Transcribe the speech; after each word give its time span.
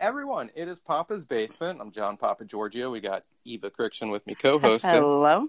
everyone, 0.00 0.50
it 0.54 0.68
is 0.68 0.78
Papa's 0.78 1.24
Basement. 1.24 1.80
I'm 1.80 1.90
John 1.90 2.16
Papa 2.16 2.44
Giorgio. 2.44 2.90
We 2.90 3.00
got 3.00 3.24
Eva 3.44 3.70
Crichton 3.70 4.10
with 4.10 4.26
me 4.26 4.34
co 4.34 4.58
hosting. 4.58 4.90
Hello. 4.90 5.48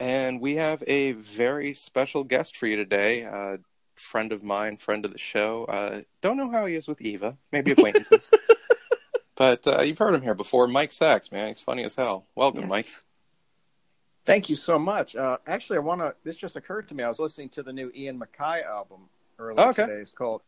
And 0.00 0.40
we 0.40 0.56
have 0.56 0.82
a 0.86 1.12
very 1.12 1.74
special 1.74 2.24
guest 2.24 2.56
for 2.56 2.66
you 2.66 2.76
today. 2.76 3.22
A 3.22 3.58
friend 3.94 4.32
of 4.32 4.42
mine, 4.42 4.76
friend 4.76 5.04
of 5.04 5.12
the 5.12 5.18
show. 5.18 5.64
Uh, 5.66 6.02
don't 6.20 6.36
know 6.36 6.50
how 6.50 6.66
he 6.66 6.74
is 6.74 6.88
with 6.88 7.00
Eva. 7.00 7.36
Maybe 7.52 7.72
acquaintances. 7.72 8.30
but 9.36 9.66
uh, 9.66 9.82
you've 9.82 9.98
heard 9.98 10.14
him 10.14 10.22
here 10.22 10.34
before. 10.34 10.66
Mike 10.66 10.92
Sacks, 10.92 11.30
man. 11.30 11.48
He's 11.48 11.60
funny 11.60 11.84
as 11.84 11.94
hell. 11.94 12.26
Welcome, 12.34 12.62
Yes. 12.62 12.70
Mike. 12.70 12.88
Thank 14.24 14.48
you 14.48 14.56
so 14.56 14.78
much. 14.78 15.14
Uh, 15.16 15.36
actually, 15.46 15.76
I 15.76 15.80
want 15.80 16.00
to. 16.00 16.14
This 16.24 16.34
just 16.36 16.56
occurred 16.56 16.88
to 16.88 16.94
me. 16.94 17.04
I 17.04 17.08
was 17.08 17.18
listening 17.20 17.50
to 17.50 17.62
the 17.62 17.72
new 17.72 17.92
Ian 17.94 18.18
MacKaye 18.18 18.64
album 18.64 19.00
earlier 19.38 19.68
Okay. 19.68 19.82
today. 19.84 20.00
It's 20.00 20.12
called 20.12 20.40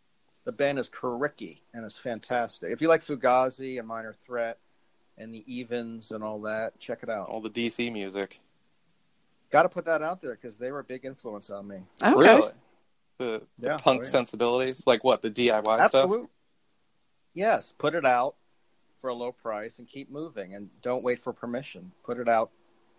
the 0.46 0.52
band 0.52 0.78
is 0.78 0.88
Coriky, 0.88 1.58
and 1.74 1.84
it's 1.84 1.98
fantastic. 1.98 2.70
If 2.70 2.80
you 2.80 2.86
like 2.88 3.04
Fugazi 3.04 3.80
and 3.80 3.86
Minor 3.86 4.14
Threat 4.24 4.58
and 5.18 5.34
the 5.34 5.44
Evens 5.52 6.12
and 6.12 6.22
all 6.22 6.40
that, 6.42 6.78
check 6.78 7.00
it 7.02 7.10
out. 7.10 7.28
All 7.28 7.40
the 7.40 7.50
DC 7.50 7.92
music. 7.92 8.40
Got 9.50 9.64
to 9.64 9.68
put 9.68 9.84
that 9.86 10.02
out 10.02 10.20
there 10.20 10.38
because 10.40 10.56
they 10.56 10.70
were 10.70 10.78
a 10.78 10.84
big 10.84 11.04
influence 11.04 11.50
on 11.50 11.66
me. 11.66 11.78
Okay. 12.00 12.14
Really? 12.14 12.52
The, 13.18 13.42
the 13.58 13.66
Yeah, 13.66 13.76
punk 13.78 14.02
oh, 14.02 14.04
yeah. 14.04 14.10
sensibilities? 14.10 14.84
Like 14.86 15.02
what? 15.02 15.20
The 15.20 15.30
DIY 15.30 15.62
stuff? 15.64 15.94
Absolutely. 15.94 16.28
Yes, 17.34 17.74
put 17.76 17.94
it 17.96 18.06
out 18.06 18.36
for 19.00 19.10
a 19.10 19.14
low 19.14 19.32
price 19.32 19.80
and 19.80 19.88
keep 19.88 20.10
moving, 20.10 20.54
and 20.54 20.70
don't 20.80 21.02
wait 21.02 21.18
for 21.18 21.32
permission. 21.32 21.90
Put 22.04 22.18
it 22.18 22.28
out 22.28 22.50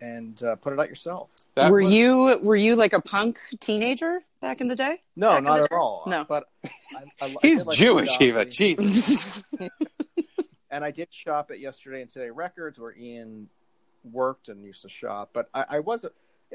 and 0.02 0.40
uh, 0.42 0.56
put 0.56 0.74
it 0.74 0.78
out 0.78 0.88
yourself. 0.88 1.30
That 1.58 1.70
were 1.72 1.82
was- 1.82 1.92
you 1.92 2.38
were 2.42 2.56
you 2.56 2.74
like 2.76 2.92
a 2.92 3.00
punk 3.00 3.38
teenager 3.60 4.20
back 4.40 4.60
in 4.60 4.68
the 4.68 4.76
day? 4.76 5.02
No, 5.16 5.30
Back 5.30 5.42
not 5.44 5.56
the 5.58 5.64
at 5.64 5.72
all. 5.72 6.04
No. 6.06 6.24
but 6.24 6.44
I, 6.64 6.70
I, 7.20 7.26
I 7.26 7.34
He's 7.42 7.60
did 7.60 7.66
like 7.66 7.76
Jewish, 7.76 8.16
Fugazi. 8.18 8.22
Eva. 8.22 8.44
Jesus. 8.46 9.44
and 10.70 10.84
I 10.84 10.90
did 10.90 11.12
shop 11.12 11.50
at 11.50 11.60
Yesterday 11.60 12.02
and 12.02 12.10
Today 12.10 12.30
Records 12.30 12.78
where 12.78 12.94
Ian 12.96 13.48
worked 14.12 14.48
and 14.48 14.64
used 14.64 14.82
to 14.82 14.88
shop. 14.88 15.30
But 15.32 15.48
I, 15.54 15.64
I 15.70 15.78
wasn't 15.80 16.12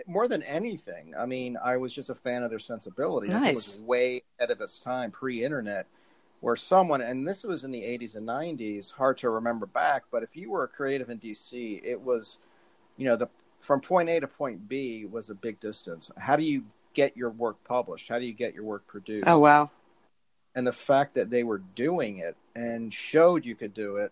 more 0.07 0.27
than 0.27 0.41
anything. 0.43 1.13
I 1.17 1.25
mean, 1.25 1.57
I 1.63 1.77
was 1.77 1.93
just 1.93 2.09
a 2.09 2.15
fan 2.15 2.43
of 2.43 2.49
their 2.49 2.59
sensibility. 2.59 3.31
I 3.31 3.49
It 3.49 3.53
was 3.55 3.77
Nice. 3.77 3.79
way 3.85 4.23
ahead 4.39 4.51
of 4.51 4.61
its 4.61 4.79
time, 4.79 5.11
pre-internet, 5.11 5.85
where 6.41 6.55
someone 6.55 7.01
and 7.01 7.27
this 7.27 7.43
was 7.43 7.63
in 7.63 7.71
the 7.71 7.81
'80s 7.81 8.15
and 8.15 8.27
'90s. 8.27 8.91
Hard 8.91 9.17
to 9.19 9.29
remember 9.29 9.65
back, 9.65 10.03
but 10.11 10.23
if 10.23 10.35
you 10.35 10.49
were 10.51 10.63
a 10.63 10.67
creative 10.67 11.09
in 11.09 11.19
DC, 11.19 11.81
it 11.83 11.99
was, 12.01 12.39
you 12.97 13.05
know, 13.05 13.15
the 13.15 13.27
from 13.63 13.81
point 13.81 14.09
A 14.09 14.19
to 14.19 14.27
point 14.27 14.67
B 14.67 15.05
was 15.05 15.29
a 15.29 15.35
big 15.35 15.59
distance. 15.59 16.11
How 16.17 16.35
do 16.35 16.43
you 16.43 16.63
get 16.93 17.17
your 17.17 17.29
work 17.31 17.57
published? 17.63 18.09
How 18.09 18.19
do 18.19 18.25
you 18.25 18.33
get 18.33 18.53
your 18.53 18.63
work 18.63 18.85
produced? 18.87 19.27
oh 19.27 19.39
wow. 19.39 19.71
and 20.55 20.67
the 20.67 20.73
fact 20.73 21.15
that 21.15 21.29
they 21.29 21.43
were 21.43 21.59
doing 21.75 22.19
it 22.19 22.35
and 22.55 22.93
showed 22.93 23.45
you 23.45 23.55
could 23.55 23.73
do 23.73 23.95
it 23.97 24.11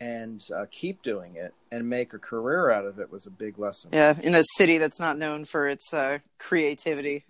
and 0.00 0.46
uh, 0.54 0.66
keep 0.70 1.02
doing 1.02 1.36
it 1.36 1.54
and 1.72 1.88
make 1.88 2.12
a 2.14 2.18
career 2.18 2.70
out 2.70 2.84
of 2.84 2.98
it 2.98 3.10
was 3.10 3.26
a 3.26 3.30
big 3.30 3.58
lesson. 3.58 3.90
Yeah, 3.92 4.14
in 4.20 4.34
a 4.34 4.42
city 4.56 4.78
that's 4.78 5.00
not 5.00 5.18
known 5.18 5.44
for 5.44 5.66
its 5.66 5.92
uh, 5.94 6.18
creativity. 6.38 7.24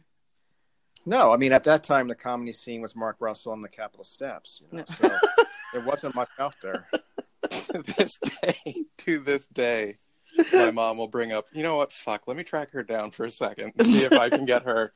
No, 1.06 1.33
I 1.33 1.36
mean 1.36 1.52
at 1.52 1.64
that 1.64 1.84
time 1.84 2.08
the 2.08 2.14
comedy 2.14 2.52
scene 2.52 2.80
was 2.80 2.96
Mark 2.96 3.16
Russell 3.20 3.52
and 3.52 3.62
the 3.62 3.68
Capitol 3.68 4.05
Steps, 4.05 4.61
you 4.70 4.78
know, 4.78 4.84
so 4.98 5.11
there 5.72 5.83
wasn't 5.83 6.14
much 6.14 6.30
out 6.39 6.56
there. 6.62 6.89
to 7.50 7.83
this 7.96 8.12
day, 8.42 8.74
to 8.98 9.20
this 9.20 9.46
day, 9.46 9.96
my 10.52 10.70
mom 10.70 10.96
will 10.98 11.08
bring 11.08 11.32
up, 11.32 11.46
you 11.52 11.62
know 11.62 11.77
what? 11.77 11.92
Fuck, 11.92 12.22
let 12.27 12.36
me 12.36 12.44
track 12.44 12.70
her 12.72 12.82
down 12.82 13.10
for 13.10 13.24
a 13.24 13.30
second 13.30 13.72
and 13.78 13.86
see 13.86 13.98
if 14.04 14.12
I 14.12 14.28
can 14.30 14.44
get 14.44 14.64
her 14.64 14.92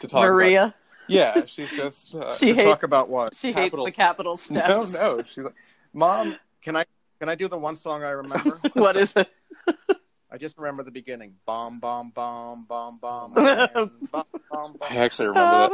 to 0.00 0.06
talk. 0.06 0.20
About... 0.24 0.30
Maria, 0.32 0.74
Yeah, 1.06 1.44
she's 1.46 1.70
just. 1.70 2.14
Uh, 2.14 2.32
she 2.32 2.46
To 2.46 2.54
hates 2.54 2.64
talk 2.64 2.82
about 2.82 3.08
what? 3.08 3.34
she 3.34 3.52
Capital 3.52 3.86
hates 3.86 3.96
the 3.96 4.02
Capitol 4.02 4.36
steps. 4.38 4.92
no. 4.94 5.16
No, 5.16 5.22
she's 5.22 5.44
like, 5.44 5.54
mom. 5.92 6.36
Can 6.62 6.76
I 6.76 6.84
can 7.20 7.28
I 7.28 7.34
do 7.34 7.48
the 7.48 7.58
one 7.58 7.76
song 7.76 8.02
I 8.02 8.10
remember? 8.10 8.58
what 8.74 8.96
is 8.96 9.14
it? 9.16 9.28
I 10.30 10.36
just 10.36 10.58
remember 10.58 10.82
the 10.82 10.90
beginning. 10.90 11.34
Bomb 11.46 11.80
bomb 11.80 12.10
bomb 12.10 12.66
bomb 12.68 12.98
bomb 12.98 13.32
bomb 13.34 13.90
bomb 14.12 14.24
bomb. 14.50 14.76
I 14.90 14.96
actually 14.96 15.28
remember 15.28 15.68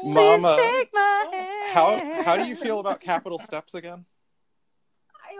Please 0.00 0.14
Mama, 0.14 0.56
take 0.56 0.88
my 0.92 1.26
hand. 1.32 1.74
How 1.74 2.22
how 2.22 2.36
do 2.36 2.44
you 2.46 2.54
feel 2.54 2.78
about 2.78 3.00
Capitol 3.00 3.38
Steps 3.40 3.74
again? 3.74 4.04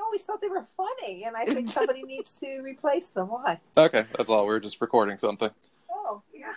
I 0.08 0.10
always 0.10 0.22
thought 0.22 0.40
they 0.40 0.48
were 0.48 0.64
funny, 0.74 1.24
and 1.24 1.36
I 1.36 1.44
think 1.44 1.68
somebody 1.70 2.02
needs 2.02 2.32
to 2.40 2.60
replace 2.62 3.10
them. 3.10 3.28
Why? 3.28 3.60
Okay, 3.76 4.06
that's 4.16 4.30
all. 4.30 4.46
We 4.46 4.54
are 4.54 4.60
just 4.60 4.80
recording 4.80 5.18
something. 5.18 5.50
Oh, 5.92 6.22
yeah. 6.32 6.54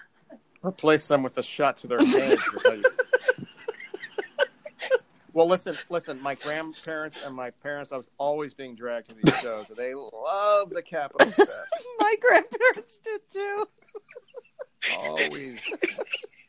Replace 0.63 1.05
them 1.09 1.21
with 1.21 1.37
a 1.37 1.43
shot 1.43 1.75
to 1.79 1.87
their 1.87 1.99
heads. 1.99 2.41
is 2.41 2.63
how 2.63 2.71
you- 2.71 2.83
well, 5.33 5.49
listen, 5.49 5.73
listen. 5.89 6.21
My 6.21 6.35
grandparents 6.35 7.17
and 7.25 7.35
my 7.35 7.49
parents, 7.49 7.91
I 7.91 7.97
was 7.97 8.09
always 8.17 8.53
being 8.53 8.73
dragged 8.73 9.09
to 9.09 9.15
these 9.15 9.35
shows. 9.39 9.67
And 9.69 9.77
they 9.77 9.93
love 9.95 10.69
the 10.69 10.81
Capitol 10.81 11.29
My 11.99 12.15
grandparents 12.21 12.93
did 13.03 13.19
too. 13.33 13.67
Always. 14.97 15.63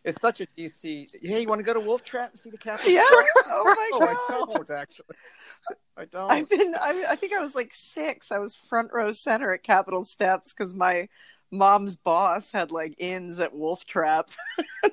It's 0.04 0.20
such 0.20 0.40
a 0.40 0.48
DC. 0.58 1.06
Hey, 1.22 1.42
you 1.42 1.48
want 1.48 1.60
to 1.60 1.64
go 1.64 1.72
to 1.74 1.78
Wolf 1.78 2.02
Trap 2.02 2.30
and 2.30 2.40
see 2.40 2.50
the 2.50 2.58
Capitol? 2.58 2.90
Yeah. 2.90 3.02
Oh 3.46 3.62
my 3.64 3.88
No, 3.92 3.98
god. 4.00 4.16
I 4.28 4.52
don't 4.52 4.70
actually. 4.72 5.14
I 5.96 6.04
don't. 6.06 6.28
I've 6.28 6.48
been. 6.48 6.74
I, 6.74 7.04
I 7.10 7.14
think 7.14 7.32
I 7.32 7.38
was 7.38 7.54
like 7.54 7.72
six. 7.72 8.32
I 8.32 8.38
was 8.38 8.56
front 8.56 8.92
row 8.92 9.12
center 9.12 9.52
at 9.52 9.62
Capitol 9.62 10.02
Steps 10.02 10.52
because 10.52 10.74
my 10.74 11.08
mom's 11.52 11.94
boss 11.94 12.50
had 12.50 12.72
like 12.72 12.96
inns 12.98 13.38
at 13.38 13.54
Wolf 13.54 13.84
Trap. 13.86 14.30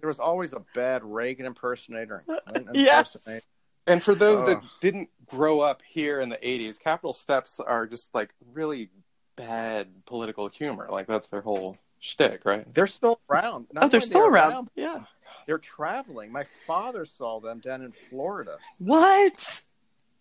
There 0.00 0.08
was 0.08 0.18
always 0.20 0.52
a 0.52 0.62
bad 0.74 1.02
Reagan 1.04 1.46
impersonator 1.46 2.22
and 2.28 2.38
Clinton 2.46 2.74
Yes. 2.76 3.14
impersonator. 3.14 3.46
And 3.88 4.02
for 4.02 4.14
those 4.14 4.44
that 4.46 4.62
didn't 4.80 5.10
grow 5.26 5.60
up 5.60 5.82
here 5.86 6.20
in 6.20 6.28
the 6.28 6.36
'80s, 6.36 6.78
Capitol 6.80 7.12
Steps 7.12 7.60
are 7.60 7.86
just 7.86 8.14
like 8.14 8.32
really 8.52 8.88
bad 9.36 9.88
political 10.06 10.48
humor. 10.48 10.88
Like 10.90 11.06
that's 11.06 11.28
their 11.28 11.40
whole 11.42 11.76
shtick, 12.06 12.44
right? 12.44 12.72
They're 12.72 12.86
still 12.86 13.20
around. 13.28 13.66
Not 13.72 13.84
oh, 13.84 13.88
they're 13.88 14.00
still 14.00 14.22
they're 14.22 14.30
around. 14.30 14.70
Yeah. 14.74 15.04
They're 15.46 15.58
traveling. 15.58 16.32
My 16.32 16.44
father 16.66 17.04
saw 17.04 17.40
them 17.40 17.60
down 17.60 17.82
in 17.82 17.92
Florida. 17.92 18.56
What? 18.78 19.62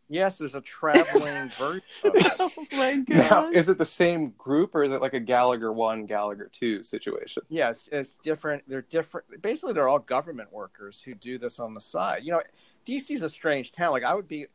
Yes, 0.07 0.37
there's 0.37 0.53
a 0.53 0.61
traveling 0.61 1.49
version 1.57 1.81
of 2.03 2.15
it. 2.15 2.27
Oh 2.39 2.49
my 2.73 3.03
Now, 3.07 3.43
god. 3.43 3.53
is 3.55 3.69
it 3.69 3.79
the 3.79 3.85
same 3.87 4.29
group 4.37 4.75
or 4.75 4.83
is 4.83 4.91
it 4.93 5.01
like 5.01 5.15
a 5.15 5.19
Gallagher 5.19 5.71
one, 5.73 6.05
Gallagher 6.05 6.49
two 6.53 6.83
situation? 6.83 7.41
Yes, 7.49 7.89
it's 7.91 8.13
different. 8.21 8.63
They're 8.67 8.83
different. 8.83 9.41
Basically, 9.41 9.73
they're 9.73 9.87
all 9.87 9.97
government 9.99 10.53
workers 10.53 11.01
who 11.01 11.15
do 11.15 11.37
this 11.39 11.59
on 11.59 11.73
the 11.73 11.81
side. 11.81 12.23
You 12.23 12.33
know, 12.33 12.41
DC's 12.85 13.23
a 13.23 13.29
strange 13.29 13.71
town. 13.71 13.91
Like 13.91 14.03
I 14.03 14.13
would 14.13 14.27
be 14.27 14.45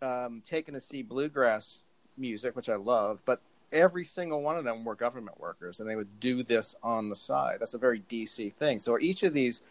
um, 0.00 0.42
taken 0.44 0.74
to 0.74 0.80
see 0.80 1.02
bluegrass 1.02 1.80
music, 2.18 2.56
which 2.56 2.68
I 2.68 2.74
love, 2.76 3.22
but 3.24 3.40
every 3.72 4.04
single 4.04 4.42
one 4.42 4.56
of 4.56 4.64
them 4.64 4.84
were 4.84 4.94
government 4.94 5.40
workers, 5.40 5.80
and 5.80 5.88
they 5.88 5.96
would 5.96 6.20
do 6.20 6.42
this 6.42 6.74
on 6.82 7.08
the 7.08 7.16
side. 7.16 7.56
That's 7.60 7.74
a 7.74 7.78
very 7.78 8.00
DC 8.00 8.52
thing. 8.54 8.78
So 8.78 8.98
each 8.98 9.22
of 9.22 9.32
these 9.32 9.62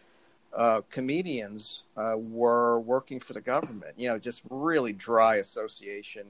uh, 0.52 0.82
comedians 0.90 1.84
uh, 1.96 2.14
were 2.16 2.80
working 2.80 3.20
for 3.20 3.32
the 3.32 3.40
government. 3.40 3.94
You 3.96 4.08
know, 4.08 4.18
just 4.18 4.42
really 4.50 4.92
dry 4.92 5.36
association 5.36 6.26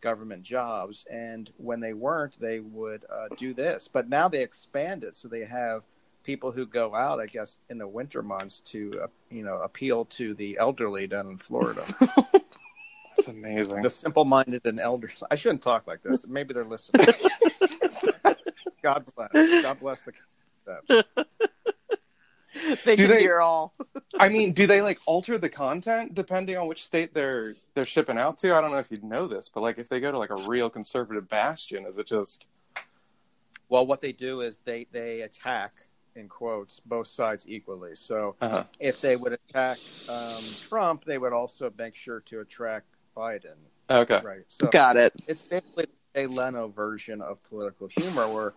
government 0.00 0.42
jobs. 0.42 1.04
And 1.10 1.50
when 1.58 1.80
they 1.80 1.92
weren't, 1.92 2.38
they 2.40 2.60
would 2.60 3.04
uh, 3.12 3.28
do 3.36 3.52
this. 3.52 3.88
But 3.92 4.08
now 4.08 4.28
they 4.28 4.42
expand 4.42 5.04
it, 5.04 5.14
so 5.14 5.28
they 5.28 5.44
have 5.44 5.82
people 6.24 6.52
who 6.52 6.66
go 6.66 6.94
out, 6.94 7.20
I 7.20 7.26
guess, 7.26 7.58
in 7.68 7.78
the 7.78 7.88
winter 7.88 8.22
months 8.22 8.60
to 8.66 9.00
uh, 9.04 9.06
you 9.30 9.42
know 9.42 9.58
appeal 9.58 10.04
to 10.06 10.34
the 10.34 10.56
elderly 10.58 11.06
down 11.06 11.28
in 11.28 11.38
Florida, 11.38 11.86
That's 13.26 13.28
amazing. 13.28 13.82
the 13.82 13.90
simple-minded 13.90 14.64
and 14.66 14.80
elderly. 14.80 15.14
I 15.30 15.36
shouldn't 15.36 15.62
talk 15.62 15.86
like 15.86 16.02
this. 16.02 16.26
Maybe 16.26 16.54
they're 16.54 16.64
listening. 16.64 17.06
God 18.82 19.04
bless. 19.14 19.62
God 19.62 19.80
bless 19.80 20.04
the. 20.04 20.12
Steps. 20.62 21.08
they 22.84 22.96
Do 22.96 23.06
can 23.06 23.14
they- 23.16 23.20
hear 23.20 23.40
all. 23.40 23.74
I 24.18 24.28
mean, 24.28 24.52
do 24.52 24.66
they 24.66 24.82
like 24.82 24.98
alter 25.06 25.38
the 25.38 25.48
content 25.48 26.14
depending 26.14 26.56
on 26.56 26.66
which 26.66 26.84
state 26.84 27.14
they're 27.14 27.54
they're 27.74 27.86
shipping 27.86 28.18
out 28.18 28.38
to? 28.40 28.54
I 28.54 28.60
don't 28.60 28.70
know 28.70 28.78
if 28.78 28.90
you'd 28.90 29.04
know 29.04 29.26
this, 29.26 29.50
but 29.52 29.60
like 29.62 29.78
if 29.78 29.88
they 29.88 30.00
go 30.00 30.10
to 30.10 30.18
like 30.18 30.30
a 30.30 30.36
real 30.48 30.68
conservative 30.68 31.28
bastion, 31.28 31.86
is 31.86 31.96
it 31.98 32.06
just 32.06 32.46
Well, 33.68 33.86
what 33.86 34.00
they 34.00 34.12
do 34.12 34.40
is 34.42 34.60
they 34.60 34.86
they 34.92 35.22
attack 35.22 35.72
in 36.16 36.28
quotes 36.28 36.80
both 36.80 37.06
sides 37.06 37.46
equally. 37.48 37.94
So 37.94 38.36
uh 38.40 38.64
if 38.78 39.00
they 39.00 39.16
would 39.16 39.32
attack 39.32 39.78
um, 40.08 40.44
Trump, 40.60 41.04
they 41.04 41.18
would 41.18 41.32
also 41.32 41.72
make 41.78 41.94
sure 41.94 42.20
to 42.20 42.40
attract 42.40 42.86
Biden. 43.20 43.56
okay? 43.90 44.20
Right. 44.24 44.44
So 44.48 44.68
Got 44.68 44.96
it. 44.96 45.12
it's 45.28 45.42
basically 45.42 45.86
a 46.14 46.26
Leno 46.26 46.68
version 46.68 47.20
of 47.20 47.42
political 47.44 47.88
humor 47.88 48.26
where 48.28 48.54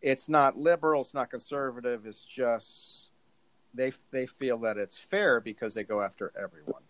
it's 0.00 0.28
not 0.28 0.56
liberal, 0.56 1.02
it's 1.02 1.14
not 1.14 1.30
conservative, 1.30 2.06
it's 2.06 2.22
just 2.22 3.08
they 3.74 3.92
they 4.10 4.26
feel 4.26 4.58
that 4.58 4.76
it's 4.76 4.96
fair 4.96 5.40
because 5.40 5.74
they 5.74 5.84
go 5.84 6.00
after 6.00 6.32
everyone. 6.40 6.82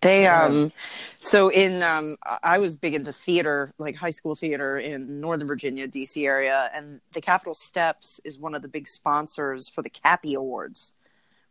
They 0.00 0.26
um 0.26 0.72
so 1.18 1.48
in 1.48 1.82
um 1.82 2.16
I 2.42 2.58
was 2.58 2.76
big 2.76 2.94
into 2.94 3.12
theater, 3.12 3.72
like 3.78 3.94
high 3.94 4.10
school 4.10 4.34
theater 4.34 4.78
in 4.78 5.20
Northern 5.20 5.46
Virginia, 5.46 5.86
DC 5.86 6.26
area, 6.26 6.70
and 6.74 7.00
the 7.12 7.20
Capitol 7.20 7.54
Steps 7.54 8.20
is 8.24 8.38
one 8.38 8.54
of 8.54 8.62
the 8.62 8.68
big 8.68 8.88
sponsors 8.88 9.68
for 9.68 9.82
the 9.82 9.90
Cappy 9.90 10.34
Awards, 10.34 10.92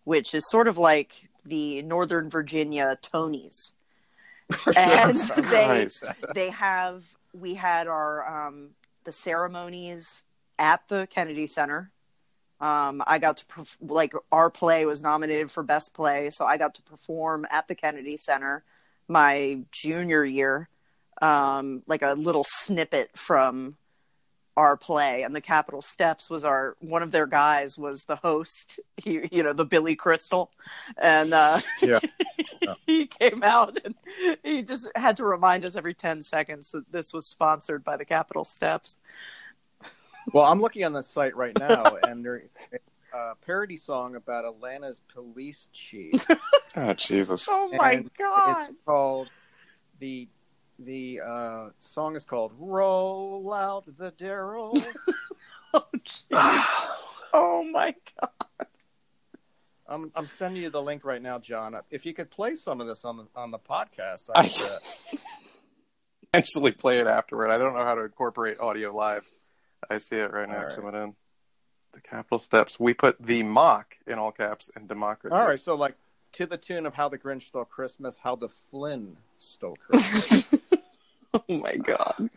which 0.03 0.33
is 0.33 0.49
sort 0.49 0.67
of 0.67 0.77
like 0.77 1.29
the 1.45 1.81
Northern 1.83 2.29
Virginia 2.29 2.97
Tonys, 3.01 3.71
and 4.75 5.17
they 5.17 5.87
they 6.33 6.49
have 6.51 7.03
we 7.33 7.55
had 7.55 7.87
our 7.87 8.47
um, 8.47 8.69
the 9.03 9.11
ceremonies 9.11 10.23
at 10.57 10.87
the 10.87 11.07
Kennedy 11.07 11.47
Center. 11.47 11.91
Um, 12.61 13.03
I 13.05 13.19
got 13.19 13.37
to 13.37 13.45
perf- 13.45 13.77
like 13.81 14.13
our 14.31 14.49
play 14.49 14.85
was 14.85 15.01
nominated 15.01 15.51
for 15.51 15.63
best 15.63 15.93
play, 15.93 16.29
so 16.29 16.45
I 16.45 16.57
got 16.57 16.75
to 16.75 16.83
perform 16.83 17.45
at 17.49 17.67
the 17.67 17.75
Kennedy 17.75 18.17
Center 18.17 18.63
my 19.07 19.59
junior 19.71 20.23
year. 20.23 20.69
Um, 21.21 21.81
like 21.87 22.01
a 22.01 22.13
little 22.13 22.43
snippet 22.45 23.17
from 23.17 23.77
our 24.57 24.77
play, 24.77 25.23
and 25.23 25.35
the 25.35 25.41
Capitol 25.41 25.81
Steps 25.81 26.29
was 26.29 26.45
our 26.45 26.77
one 26.79 27.03
of 27.03 27.11
their 27.11 27.27
guys 27.27 27.77
was 27.77 28.05
the 28.05 28.15
host. 28.15 28.79
He, 28.97 29.27
you 29.31 29.43
know, 29.43 29.53
the 29.53 29.65
Billy 29.65 29.95
Crystal, 29.95 30.51
and 30.97 31.33
uh, 31.33 31.59
Yeah. 31.81 31.99
he 32.85 33.05
came 33.07 33.43
out 33.43 33.79
and 33.83 33.95
he 34.43 34.63
just 34.63 34.87
had 34.95 35.17
to 35.17 35.25
remind 35.25 35.65
us 35.65 35.75
every 35.75 35.93
10 35.93 36.23
seconds 36.23 36.71
that 36.71 36.91
this 36.91 37.13
was 37.13 37.27
sponsored 37.27 37.83
by 37.83 37.97
the 37.97 38.05
Capitol 38.05 38.43
Steps. 38.45 38.97
Well, 40.33 40.45
I'm 40.45 40.61
looking 40.61 40.83
on 40.85 40.93
the 40.93 41.03
site 41.03 41.35
right 41.35 41.57
now, 41.57 41.97
and 42.03 42.23
there's 42.25 42.49
a 43.13 43.35
parody 43.45 43.75
song 43.75 44.15
about 44.15 44.45
Atlanta's 44.45 45.01
police 45.13 45.69
chief. 45.73 46.25
Oh 46.77 46.91
Jesus. 46.91 47.47
Oh 47.49 47.69
my 47.77 47.93
And 47.93 48.13
god. 48.15 48.67
It's 48.69 48.77
called 48.85 49.29
the 49.99 50.27
the 50.79 51.21
uh, 51.25 51.69
song 51.77 52.15
is 52.15 52.23
called 52.23 52.53
"Roll 52.57 53.53
Out 53.53 53.85
the 53.97 54.11
Daryl." 54.11 54.85
Oh, 55.75 55.83
jeez. 56.05 56.31
oh 57.33 57.65
my 57.69 57.93
god. 58.21 58.67
I'm 59.87 60.11
I'm 60.15 60.25
sending 60.25 60.63
you 60.63 60.69
the 60.69 60.81
link 60.81 61.03
right 61.03 61.21
now, 61.21 61.37
John. 61.37 61.75
If 61.91 62.05
you 62.05 62.13
could 62.13 62.31
play 62.31 62.55
some 62.55 62.79
of 62.79 62.87
this 62.87 63.03
on 63.03 63.17
the 63.17 63.27
on 63.35 63.51
the 63.51 63.59
podcast, 63.59 64.29
I'd, 64.33 64.51
uh, 64.61 64.79
Actually, 66.33 66.71
play 66.71 66.99
it 66.99 67.07
afterward. 67.07 67.51
I 67.51 67.57
don't 67.57 67.73
know 67.73 67.83
how 67.83 67.95
to 67.95 68.03
incorporate 68.03 68.59
audio 68.59 68.95
live. 68.95 69.29
I 69.89 69.97
see 69.97 70.15
it 70.15 70.31
right 70.31 70.47
now. 70.47 70.57
All 70.57 70.65
right. 70.65 70.75
Coming 70.75 70.95
in. 70.95 71.15
The 71.93 72.01
Capitol 72.01 72.39
steps. 72.39 72.79
We 72.79 72.93
put 72.93 73.21
the 73.21 73.43
mock 73.43 73.95
in 74.07 74.17
all 74.17 74.31
caps 74.31 74.69
in 74.75 74.87
democracy. 74.87 75.35
all 75.35 75.47
right. 75.47 75.59
So, 75.59 75.75
like 75.75 75.95
to 76.33 76.45
the 76.45 76.57
tune 76.57 76.85
of 76.85 76.93
"How 76.93 77.09
the 77.09 77.17
Grinch 77.17 77.43
Stole 77.43 77.65
Christmas," 77.65 78.17
"How 78.17 78.35
the 78.35 78.49
Flynn 78.49 79.17
Stole 79.37 79.75
Christmas." 79.75 80.43
Oh 81.49 81.57
my 81.57 81.75
god. 81.75 82.29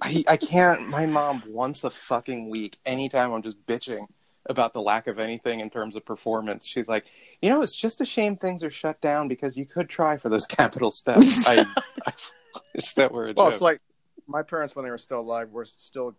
I, 0.00 0.24
I 0.26 0.36
can't. 0.36 0.88
My 0.88 1.06
mom 1.06 1.42
once 1.46 1.84
a 1.84 1.90
fucking 1.90 2.48
week, 2.48 2.78
anytime 2.84 3.32
I'm 3.32 3.42
just 3.42 3.64
bitching 3.66 4.06
about 4.46 4.72
the 4.72 4.80
lack 4.80 5.06
of 5.06 5.18
anything 5.18 5.60
in 5.60 5.70
terms 5.70 5.94
of 5.94 6.04
performance, 6.04 6.66
she's 6.66 6.88
like, 6.88 7.04
you 7.40 7.50
know, 7.50 7.62
it's 7.62 7.76
just 7.76 8.00
a 8.00 8.04
shame 8.04 8.36
things 8.36 8.64
are 8.64 8.70
shut 8.70 9.00
down 9.00 9.28
because 9.28 9.56
you 9.56 9.66
could 9.66 9.88
try 9.88 10.16
for 10.16 10.28
those 10.28 10.46
Capitol 10.58 10.90
steps. 10.90 11.46
I, 11.46 11.66
I 12.06 12.12
wish 12.74 12.94
that 12.94 13.12
were 13.12 13.28
a 13.28 13.34
well, 13.36 13.46
joke. 13.46 13.52
it's 13.52 13.62
like 13.62 13.80
my 14.26 14.42
parents 14.42 14.74
when 14.74 14.84
they 14.84 14.90
were 14.90 14.98
still 14.98 15.20
alive 15.20 15.50
were 15.50 15.64
still 15.64 16.16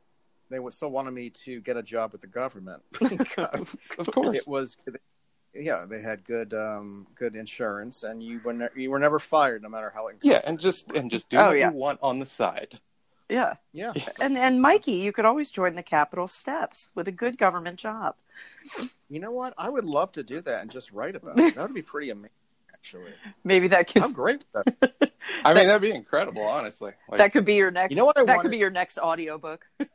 they 0.49 0.59
would 0.59 0.73
still 0.73 0.91
wanted 0.91 1.11
me 1.11 1.29
to 1.29 1.61
get 1.61 1.77
a 1.77 1.83
job 1.83 2.11
with 2.11 2.21
the 2.21 2.27
government 2.27 2.83
because 2.99 3.73
of 3.97 4.11
course. 4.11 4.37
it 4.37 4.47
was 4.47 4.75
yeah 5.53 5.85
they 5.89 6.01
had 6.01 6.23
good 6.23 6.53
um 6.53 7.05
good 7.15 7.35
insurance 7.35 8.03
and 8.03 8.23
you 8.23 8.39
were 8.43 8.53
ne- 8.53 8.69
you 8.75 8.89
were 8.89 8.99
never 8.99 9.19
fired 9.19 9.61
no 9.61 9.69
matter 9.69 9.91
how 9.93 10.07
Yeah, 10.21 10.41
and 10.45 10.59
just 10.59 10.89
and 10.91 11.09
just 11.11 11.29
do 11.29 11.37
Oh, 11.37 11.47
what 11.47 11.57
yeah. 11.57 11.69
you 11.71 11.75
want 11.75 11.99
on 12.01 12.19
the 12.19 12.25
side. 12.25 12.79
Yeah. 13.29 13.55
yeah 13.73 13.93
And 14.19 14.37
and 14.37 14.61
Mikey, 14.61 14.93
you 14.93 15.11
could 15.13 15.25
always 15.25 15.51
join 15.51 15.75
the 15.75 15.83
Capitol 15.83 16.27
Steps 16.27 16.89
with 16.95 17.07
a 17.07 17.11
good 17.13 17.37
government 17.37 17.79
job. 17.79 18.15
you 19.09 19.19
know 19.19 19.31
what 19.31 19.53
i 19.57 19.69
would 19.69 19.85
love 19.85 20.11
to 20.13 20.23
do 20.23 20.41
that 20.41 20.61
and 20.61 20.71
just 20.71 20.91
write 20.91 21.15
about 21.15 21.37
it 21.39 21.53
that 21.55 21.61
would 21.63 21.73
be 21.75 21.81
pretty 21.81 22.09
amazing 22.09 22.29
actually 22.73 23.11
Maybe 23.43 23.67
that 23.67 23.87
could 23.91 24.01
i'm 24.03 24.13
great 24.13 24.43
with 24.53 24.79
that 24.79 25.11
I 25.43 25.53
mean, 25.53 25.67
that'd 25.67 25.81
be 25.81 25.91
incredible, 25.91 26.43
honestly. 26.43 26.91
Like, 27.07 27.19
that 27.19 27.31
could 27.31 27.45
be 27.45 27.53
your 27.55 27.71
next 27.71 27.91
You 27.91 27.97
know 27.97 28.05
what 28.05 28.17
I 28.17 28.21
that 28.23 28.27
wanted- 28.37 28.41
could 28.41 28.51
be 28.51 28.57
your 28.57 28.69
next 28.71 28.97
audiobook. 28.97 29.65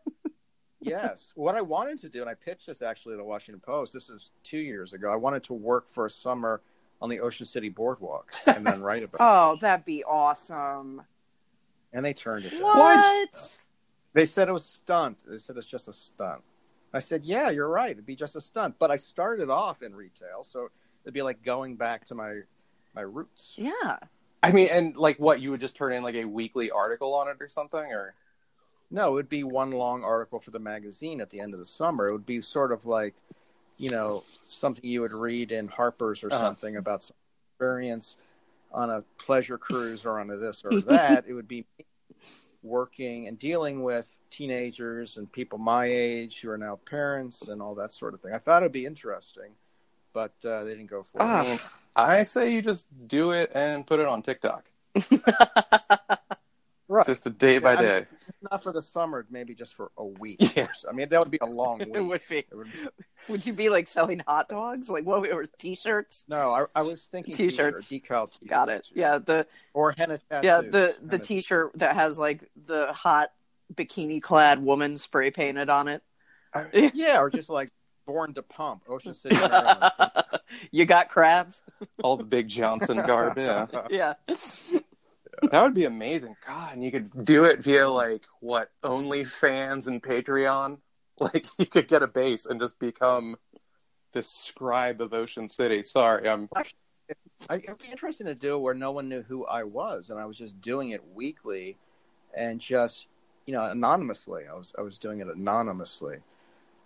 yes 0.87 1.33
what 1.35 1.55
i 1.55 1.61
wanted 1.61 1.99
to 1.99 2.09
do 2.09 2.21
and 2.21 2.31
i 2.31 2.35
pitched 2.35 2.67
this 2.67 2.83
actually 2.83 3.13
to 3.13 3.17
the 3.19 3.25
washington 3.25 3.61
post 3.61 3.93
this 3.93 4.09
is 4.09 4.31
two 4.43 4.59
years 4.59 4.93
ago 4.93 5.11
i 5.13 5.17
wanted 5.17 5.43
to 5.45 5.53
work 5.55 5.89
for 5.89 6.07
a 6.07 6.11
summer 6.11 6.61
on 7.03 7.11
the 7.11 7.21
ocean 7.21 7.45
city 7.45 7.69
boardwalk 7.69 8.33
and 8.47 8.67
then 8.67 8.81
write 8.83 9.03
about 9.03 9.15
it 9.21 9.25
Oh, 9.25 9.59
that'd 9.61 9.85
be 9.85 10.03
awesome. 10.05 11.03
and 11.93 12.05
they 12.05 12.13
turned 12.15 12.45
it 12.47 12.51
down 12.53 12.63
What? 12.63 13.61
They 14.15 14.25
said 14.25 14.49
it 14.49 14.53
was 14.53 14.65
stunt. 14.65 15.25
They 15.29 15.37
said 15.37 15.59
it's 15.59 15.67
just 15.67 15.89
a 15.89 15.93
stunt. 15.93 16.41
I 16.95 17.01
said, 17.01 17.23
yeah, 17.23 17.51
you're 17.51 17.69
right. 17.69 17.91
It'd 17.91 18.07
be 18.07 18.17
just 18.17 18.35
a 18.35 18.41
stunt. 18.41 18.77
But 18.79 18.91
I 18.91 18.97
started 18.97 19.51
off 19.51 19.83
in 19.83 19.95
retail, 19.95 20.43
so 20.43 20.69
it'd 21.05 21.13
be 21.13 21.21
like 21.21 21.43
going 21.43 21.77
back 21.77 22.07
to 22.07 22.15
my 22.15 22.41
my 22.95 23.03
roots. 23.03 23.53
Yeah. 23.59 23.99
I 24.43 24.53
mean, 24.53 24.69
and 24.73 24.97
like, 24.97 25.19
what 25.19 25.43
you 25.43 25.51
would 25.51 25.61
just 25.61 25.77
turn 25.77 25.93
in 25.93 26.03
like 26.03 26.15
a 26.15 26.25
weekly 26.25 26.71
article 26.71 27.13
on 27.13 27.29
it 27.29 27.37
or 27.41 27.49
something, 27.49 27.79
or 27.93 28.15
No, 28.91 29.09
it 29.09 29.13
would 29.13 29.29
be 29.29 29.45
one 29.45 29.73
long 29.73 30.05
article 30.05 30.39
for 30.41 30.51
the 30.53 30.59
magazine 30.61 31.21
at 31.21 31.31
the 31.31 31.41
end 31.41 31.53
of 31.55 31.59
the 31.59 31.65
summer. 31.65 32.09
It 32.09 32.13
would 32.13 32.27
be 32.27 32.41
sort 32.41 32.71
of 32.73 32.87
like, 32.87 33.15
you 33.79 33.91
know, 33.91 34.23
something 34.47 34.85
you 34.85 35.01
would 35.01 35.13
read 35.13 35.53
in 35.53 35.69
Harper's 35.69 36.23
or 36.23 36.29
Uh-huh. 36.29 36.39
something 36.39 36.77
about 36.77 37.03
some 37.03 37.17
experience 37.53 38.17
on 38.73 38.91
a 38.91 39.03
pleasure 39.19 39.59
cruise 39.59 40.05
or 40.07 40.19
on 40.21 40.31
a 40.31 40.37
this 40.37 40.65
or 40.65 40.81
that. 40.83 41.25
it 41.27 41.33
would 41.35 41.49
be 41.49 41.65
working 42.63 43.27
and 43.29 43.39
dealing 43.39 43.83
with 43.83 44.19
teenagers 44.31 45.17
and 45.19 45.31
people 45.31 45.59
my 45.59 45.87
age 45.87 46.41
who 46.41 46.51
are 46.51 46.59
now 46.59 46.77
parents 46.85 47.43
and 47.49 47.63
all 47.63 47.75
that 47.77 47.93
sort 47.93 48.13
of 48.15 48.21
thing. 48.21 48.33
I 48.33 48.39
thought 48.39 48.63
it'd 48.63 48.73
be 48.73 48.87
interesting, 48.87 49.53
but 50.13 50.33
uh, 50.45 50.65
they 50.65 50.71
didn't 50.71 50.91
go 50.91 51.03
for 51.03 51.19
Ah. 51.23 51.43
it. 51.55 51.61
I 51.95 52.19
I 52.19 52.23
say 52.25 52.53
you 52.53 52.61
just 52.63 52.87
do 53.09 53.31
it 53.31 53.51
and 53.55 53.87
put 53.87 54.01
it 54.01 54.07
on 54.07 54.21
TikTok, 54.23 54.69
Right. 56.97 57.07
just 57.07 57.27
a 57.27 57.31
day 57.31 57.59
by 57.59 57.73
Yeah, 57.75 57.79
I 57.79 57.83
mean, 57.83 57.89
day. 58.03 58.07
Not 58.51 58.63
for 58.63 58.73
the 58.73 58.83
summer, 58.83 59.27
maybe 59.31 59.55
just 59.55 59.75
for 59.75 59.91
a 59.99 60.05
week. 60.05 60.39
Yeah. 60.57 60.67
so. 60.77 60.89
I 60.89 60.93
mean, 60.93 61.09
that 61.09 61.19
would 61.19 61.31
be 61.31 61.39
a 61.43 61.47
long 61.47 61.79
week. 61.81 61.89
It 61.95 62.01
would 62.01 62.21
be. 62.29 62.39
It 62.39 62.55
would- 62.55 62.69
Would 63.29 63.47
you 63.47 63.53
be 63.53 63.69
like 63.69 63.89
selling 63.89 64.21
hot 64.27 64.49
dogs? 64.49 64.89
Like 64.89 65.05
what 65.05 65.31
or 65.33 65.45
t-shirts? 65.59 66.25
No, 66.29 66.51
I, 66.53 66.65
I 66.75 66.83
was 66.83 67.03
thinking 67.05 67.35
T-shirts. 67.35 67.89
t-shirt, 67.89 68.05
decal 68.05 68.31
t-shirts. 68.31 68.49
Got 68.51 68.69
it. 68.69 68.89
Yeah, 68.95 69.19
the 69.19 69.47
Or 69.75 69.93
henna 69.97 70.19
tattoos. 70.19 70.45
yeah, 70.45 70.61
the 70.61 70.97
the 71.03 71.17
Henna- 71.17 71.25
t-shirt 71.25 71.73
that 71.79 71.95
has 71.97 72.19
like 72.19 72.49
the 72.67 72.93
hot 72.93 73.31
bikini 73.75 74.23
clad 74.23 74.63
woman 74.63 74.97
spray 74.97 75.31
painted 75.31 75.69
on 75.71 75.89
it. 75.89 76.03
Yeah, 76.95 77.21
or 77.21 77.29
just 77.31 77.49
like 77.51 77.71
born 78.07 78.33
to 78.35 78.43
pump, 78.43 78.85
Ocean 78.89 79.13
City, 79.15 79.37
you 80.71 80.85
got 80.85 81.09
crabs? 81.09 81.61
All 82.05 82.17
the 82.17 82.23
big 82.25 82.47
Johnson 82.49 82.99
garb. 83.05 83.37
Yeah, 83.37 83.67
Yeah. 83.91 84.15
That 85.43 85.63
would 85.63 85.75
be 85.75 85.85
amazing. 85.85 86.35
God, 86.47 86.75
and 86.75 86.85
you 86.85 86.91
could 86.91 87.25
do 87.25 87.45
it 87.45 87.61
via 87.61 87.89
like 87.89 88.25
what 88.41 88.71
OnlyFans 88.83 89.87
and 89.87 90.03
Patreon. 90.03 90.79
Like 91.19 91.47
you 91.57 91.65
could 91.65 91.89
get 91.89 92.03
a 92.03 92.07
base 92.07 92.45
and 92.45 92.61
just 92.61 92.79
become 92.79 93.37
this 94.13 94.29
scribe 94.29 95.01
of 95.01 95.15
Ocean 95.15 95.49
City. 95.49 95.83
Sorry, 95.83 96.29
I'm. 96.29 96.47
I, 96.55 97.57
it'd 97.57 97.79
be 97.79 97.89
interesting 97.91 98.27
to 98.27 98.35
do 98.35 98.59
where 98.59 98.75
no 98.75 98.93
one 98.93 99.09
knew 99.09 99.23
who 99.23 99.47
I 99.47 99.63
was, 99.63 100.11
and 100.11 100.21
I 100.21 100.27
was 100.27 100.37
just 100.37 100.61
doing 100.61 100.91
it 100.91 101.01
weekly, 101.15 101.79
and 102.35 102.61
just 102.61 103.07
you 103.47 103.55
know 103.55 103.63
anonymously. 103.63 104.43
I 104.47 104.53
was 104.53 104.75
I 104.79 104.83
was 104.83 104.99
doing 104.99 105.21
it 105.21 105.29
anonymously, 105.29 106.19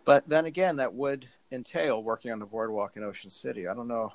but 0.05 0.29
then 0.29 0.45
again, 0.45 0.77
that 0.77 0.95
would 0.95 1.29
entail 1.51 2.03
working 2.03 2.31
on 2.31 2.39
the 2.39 2.47
boardwalk 2.47 2.97
in 2.97 3.03
Ocean 3.03 3.31
City. 3.31 3.67
I 3.67 3.75
don't 3.75 3.89
know 3.89 4.13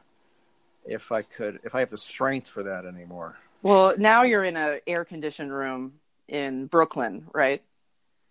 if 0.85 1.11
I 1.11 1.23
could 1.23 1.59
if 1.63 1.75
I 1.75 1.79
have 1.79 1.89
the 1.89 1.97
strength 1.97 2.47
for 2.47 2.63
that 2.63 2.85
anymore. 2.85 3.37
Well, 3.65 3.95
now 3.97 4.21
you're 4.21 4.43
in 4.43 4.55
an 4.57 4.79
air 4.85 5.05
conditioned 5.05 5.51
room 5.51 5.93
in 6.27 6.67
Brooklyn, 6.67 7.25
right? 7.33 7.63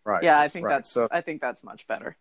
Right. 0.05 0.23
Yeah, 0.23 0.39
I 0.39 0.47
think 0.47 0.67
right. 0.67 0.75
that's 0.75 0.91
so. 0.91 1.09
I 1.11 1.23
think 1.23 1.41
that's 1.41 1.65
much 1.65 1.89
better. 1.89 2.17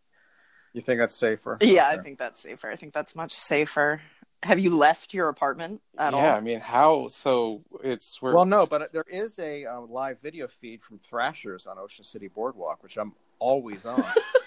You 0.74 0.82
think 0.82 1.00
that's 1.00 1.14
safer? 1.14 1.60
Yeah, 1.62 1.88
I 1.88 1.98
think 1.98 2.18
that's 2.18 2.40
safer. 2.40 2.72
I 2.72 2.76
think 2.76 2.92
that's 2.92 3.16
much 3.16 3.34
safer. 3.34 4.02
Have 4.42 4.58
you 4.58 4.76
left 4.76 5.14
your 5.14 5.30
apartment 5.30 5.82
at 5.96 6.16
all? 6.16 6.22
yeah, 6.22 6.36
I 6.36 6.40
mean, 6.40 6.60
how? 6.60 7.08
So 7.10 7.62
it's 7.84 8.20
where. 8.20 8.34
Well, 8.34 8.46
no, 8.46 8.66
but 8.66 8.92
there 8.94 9.06
is 9.08 9.38
a 9.38 9.66
uh, 9.66 9.82
live 9.82 10.20
video 10.20 10.48
feed 10.48 10.82
from 10.82 10.98
Thrashers 10.98 11.68
on 11.68 11.78
Ocean 11.78 12.04
City 12.04 12.30
Boardwalk, 12.30 12.82
which 12.82 12.98
I'm 12.98 13.14
always 13.38 13.86
on. 13.86 14.04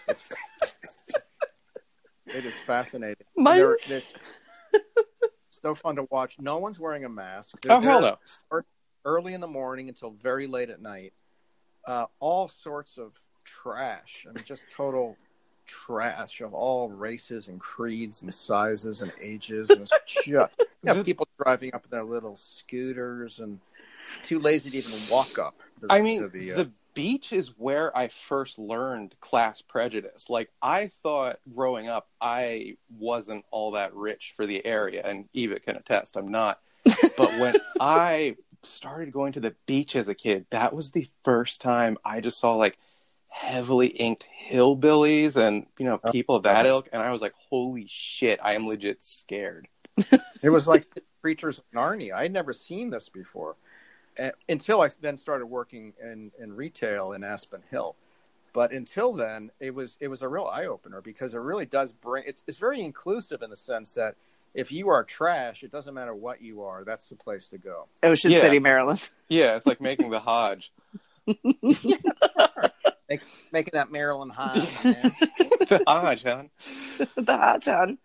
it's, 0.09 0.33
it 2.27 2.45
is 2.45 2.55
fascinating. 2.67 3.27
My- 3.37 3.59
they're- 3.59 3.79
It's 3.89 4.13
so 5.67 5.75
fun 5.75 5.97
to 5.97 6.07
watch. 6.13 6.37
No 6.39 6.59
one's 6.59 6.79
wearing 6.79 7.05
a 7.05 7.09
mask. 7.09 7.57
Oh, 7.69 7.81
hell 7.81 8.01
no. 8.53 8.63
Early 9.05 9.35
in 9.35 9.41
the 9.41 9.47
morning 9.49 9.89
until 9.89 10.11
very 10.11 10.47
late 10.47 10.71
at 10.71 10.81
night. 10.81 11.13
Uh, 11.87 12.07
all 12.21 12.47
sorts 12.47 12.99
of 12.99 13.19
trash. 13.45 14.27
I 14.29 14.33
mean, 14.33 14.45
just 14.45 14.65
total 14.71 15.17
trash 15.67 16.41
of 16.41 16.55
all 16.55 16.89
races 16.91 17.49
and 17.49 17.59
creeds 17.61 18.23
and 18.23 18.33
sizes 18.33 19.03
and 19.03 19.13
ages. 19.21 19.71
And 19.71 19.89
just 19.89 20.27
you 20.27 20.35
know, 20.85 21.03
people 21.05 21.27
driving 21.43 21.75
up 21.75 21.85
in 21.85 21.91
their 21.91 22.05
little 22.05 22.37
scooters 22.37 23.41
and 23.41 23.59
too 24.23 24.39
lazy 24.39 24.71
to 24.71 24.77
even 24.79 24.93
walk 25.11 25.37
up. 25.39 25.57
to- 25.81 25.87
I 25.91 26.01
mean, 26.01 26.31
the, 26.33 26.53
uh, 26.53 26.57
the 26.59 26.71
beach 26.97 27.31
is 27.33 27.49
where 27.59 27.97
I 27.97 28.09
first 28.09 28.59
learned 28.59 29.15
class 29.21 29.61
prejudice. 29.61 30.29
Like 30.29 30.51
I 30.61 30.89
thought 31.03 31.39
growing 31.55 31.89
up, 31.89 32.09
I 32.21 32.79
wasn't 32.89 33.45
all 33.53 33.73
that 33.73 33.95
rich 33.95 34.33
for 34.35 34.47
the 34.47 34.65
area, 34.67 35.03
and 35.05 35.29
Eva 35.33 35.61
can 35.61 35.77
attest, 35.77 36.17
I'm 36.17 36.33
not. 36.33 36.59
But 37.17 37.39
when 37.39 37.57
I 37.79 38.37
started 38.63 39.13
going 39.13 39.35
to 39.35 39.41
the 39.41 39.55
beach 39.67 39.95
as 39.95 40.09
a 40.09 40.15
kid, 40.15 40.47
that 40.51 40.75
was 40.75 40.91
the 40.91 41.07
first 41.25 41.61
time 41.61 41.99
I 42.05 42.21
just 42.21 42.39
saw 42.39 42.55
like 42.55 42.79
heavily 43.29 43.89
inked 43.89 44.29
hillbillies 44.49 45.37
and 45.37 45.67
you 45.79 45.85
know 45.85 46.01
oh, 46.03 46.11
people 46.11 46.37
of 46.37 46.45
that 46.45 46.67
ilk, 46.67 46.89
and 46.93 47.03
I 47.03 47.13
was 47.13 47.21
like, 47.21 47.35
holy 47.51 47.87
shit, 47.89 48.41
I 48.43 48.55
am 48.55 48.67
legit 48.67 49.05
scared. 49.05 49.69
It 50.43 50.51
was 50.51 50.67
like 50.67 50.87
creatures 51.23 51.59
of 51.59 51.65
Narnia. 51.75 52.13
I 52.13 52.23
had 52.23 52.33
never 52.33 52.53
seen 52.53 52.91
this 52.91 53.09
before 53.09 53.57
until 54.49 54.81
I 54.81 54.89
then 55.01 55.17
started 55.17 55.47
working 55.47 55.93
in, 56.03 56.33
in 56.39 56.53
retail 56.55 57.13
in 57.13 57.23
Aspen 57.25 57.63
Hill. 57.71 57.97
But 58.53 58.73
until 58.73 59.13
then, 59.13 59.51
it 59.61 59.75
was 59.75 59.99
it 60.01 60.09
was 60.09 60.23
a 60.23 60.29
real 60.29 60.47
eye 60.47 60.65
opener 60.67 61.01
because 61.03 61.35
it 61.35 61.39
really 61.39 61.67
does 61.67 61.93
bring. 61.93 62.25
It's 62.27 62.43
it's 62.47 62.57
very 62.57 62.81
inclusive 62.81 63.43
in 63.43 63.51
the 63.51 63.57
sense 63.57 63.93
that 63.95 64.15
if 64.55 64.73
you 64.73 64.89
are 64.89 65.05
trash, 65.05 65.63
it 65.63 65.71
doesn't 65.71 65.93
matter 65.93 66.15
what 66.15 66.41
you 66.41 66.63
are. 66.63 66.83
That's 66.83 67.09
the 67.11 67.17
place 67.17 67.49
to 67.49 67.59
go. 67.59 67.89
Ocean 68.03 68.31
Yeah. 68.31 68.39
City, 68.41 68.59
Maryland. 68.59 69.11
Yeah, 69.29 69.57
it's 69.57 69.67
like 69.67 69.81
making 69.81 70.11
the 70.11 70.21
Hodge. 70.21 70.73
Make, 73.09 73.21
making 73.53 73.71
that 73.75 73.91
Maryland 73.93 74.33
Hodge. 74.33 74.61
the 74.83 75.83
Hodge, 75.87 76.23
huh? 76.25 76.45
the 77.17 77.37
hot 77.37 77.63
John. 77.63 77.99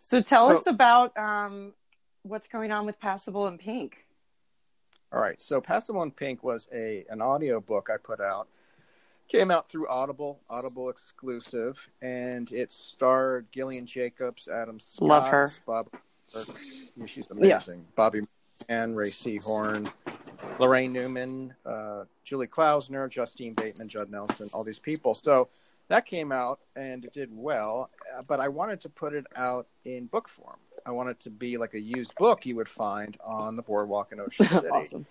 So 0.00 0.20
tell 0.22 0.48
So- 0.48 0.56
us 0.56 0.66
about 0.66 1.16
um, 1.16 1.72
what's 2.22 2.48
going 2.48 2.72
on 2.72 2.86
with 2.86 2.98
Passable 2.98 3.46
in 3.48 3.58
Pink. 3.58 4.05
All 5.12 5.20
right. 5.20 5.38
So 5.40 5.60
Passable 5.60 6.02
in 6.02 6.10
Pink 6.10 6.42
was 6.42 6.68
a 6.72 7.04
an 7.08 7.20
audio 7.20 7.60
book 7.60 7.88
I 7.92 7.96
put 7.96 8.20
out. 8.20 8.48
Came 9.28 9.50
out 9.50 9.68
through 9.68 9.88
Audible, 9.88 10.38
Audible 10.48 10.88
exclusive, 10.88 11.88
and 12.00 12.50
it 12.52 12.70
starred 12.70 13.50
Gillian 13.50 13.84
Jacobs, 13.84 14.46
Adam 14.46 14.78
Scott, 14.78 15.08
Love 15.08 15.28
her. 15.28 15.52
Bob. 15.66 15.88
yeah, 16.96 17.06
she's 17.06 17.28
amazing. 17.30 17.86
Bobby 17.96 18.20
and 18.68 18.96
Rhea 18.96 19.10
Seehorn, 19.10 19.90
Laraine 20.58 20.90
Newman, 20.90 21.54
uh, 21.64 22.04
Julie 22.24 22.46
Klausner, 22.46 23.08
Justine 23.08 23.54
Bateman, 23.54 23.88
Judd 23.88 24.10
Nelson, 24.10 24.48
all 24.52 24.64
these 24.64 24.78
people. 24.78 25.14
So 25.14 25.48
that 25.88 26.06
came 26.06 26.32
out 26.32 26.60
and 26.74 27.04
it 27.04 27.12
did 27.12 27.30
well, 27.32 27.90
uh, 28.16 28.22
but 28.22 28.40
I 28.40 28.48
wanted 28.48 28.80
to 28.82 28.88
put 28.88 29.12
it 29.12 29.26
out 29.36 29.66
in 29.84 30.06
book 30.06 30.28
form. 30.28 30.58
I 30.86 30.92
wanted 30.92 31.12
it 31.12 31.20
to 31.20 31.30
be 31.30 31.58
like 31.58 31.74
a 31.74 31.80
used 31.80 32.14
book 32.14 32.46
you 32.46 32.54
would 32.56 32.68
find 32.68 33.16
on 33.24 33.56
the 33.56 33.62
boardwalk 33.62 34.12
in 34.12 34.20
Ocean 34.20 34.46
City. 34.48 34.68
awesome. 34.68 35.06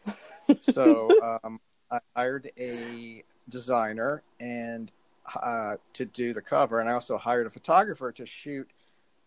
so 0.61 1.39
um, 1.43 1.59
I 1.91 1.99
hired 2.15 2.49
a 2.57 3.23
designer 3.49 4.23
and 4.39 4.91
uh, 5.35 5.75
to 5.93 6.05
do 6.05 6.33
the 6.33 6.41
cover, 6.41 6.79
and 6.79 6.89
I 6.89 6.93
also 6.93 7.17
hired 7.17 7.45
a 7.45 7.49
photographer 7.49 8.11
to 8.13 8.25
shoot 8.25 8.69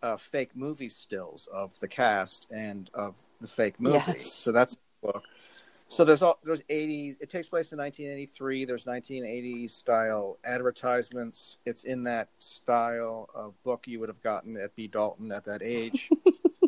uh, 0.02 0.16
fake 0.16 0.50
movie 0.54 0.88
stills 0.88 1.48
of 1.52 1.78
the 1.80 1.88
cast 1.88 2.46
and 2.50 2.88
of 2.94 3.14
the 3.40 3.48
fake 3.48 3.78
movie. 3.78 3.96
Yes. 4.06 4.32
So 4.32 4.52
that's 4.52 4.74
the 4.74 5.12
book. 5.12 5.24
So 5.88 6.04
there's 6.04 6.22
all 6.22 6.38
there's 6.44 6.62
80s. 6.64 7.16
It 7.20 7.30
takes 7.30 7.48
place 7.48 7.72
in 7.72 7.78
1983. 7.78 8.66
There's 8.66 8.84
1980s 8.84 9.70
style 9.70 10.38
advertisements. 10.44 11.56
It's 11.64 11.84
in 11.84 12.04
that 12.04 12.28
style 12.38 13.28
of 13.34 13.60
book 13.64 13.86
you 13.86 13.98
would 14.00 14.10
have 14.10 14.22
gotten 14.22 14.56
at 14.58 14.76
B. 14.76 14.86
Dalton 14.86 15.32
at 15.32 15.46
that 15.46 15.62
age, 15.62 16.10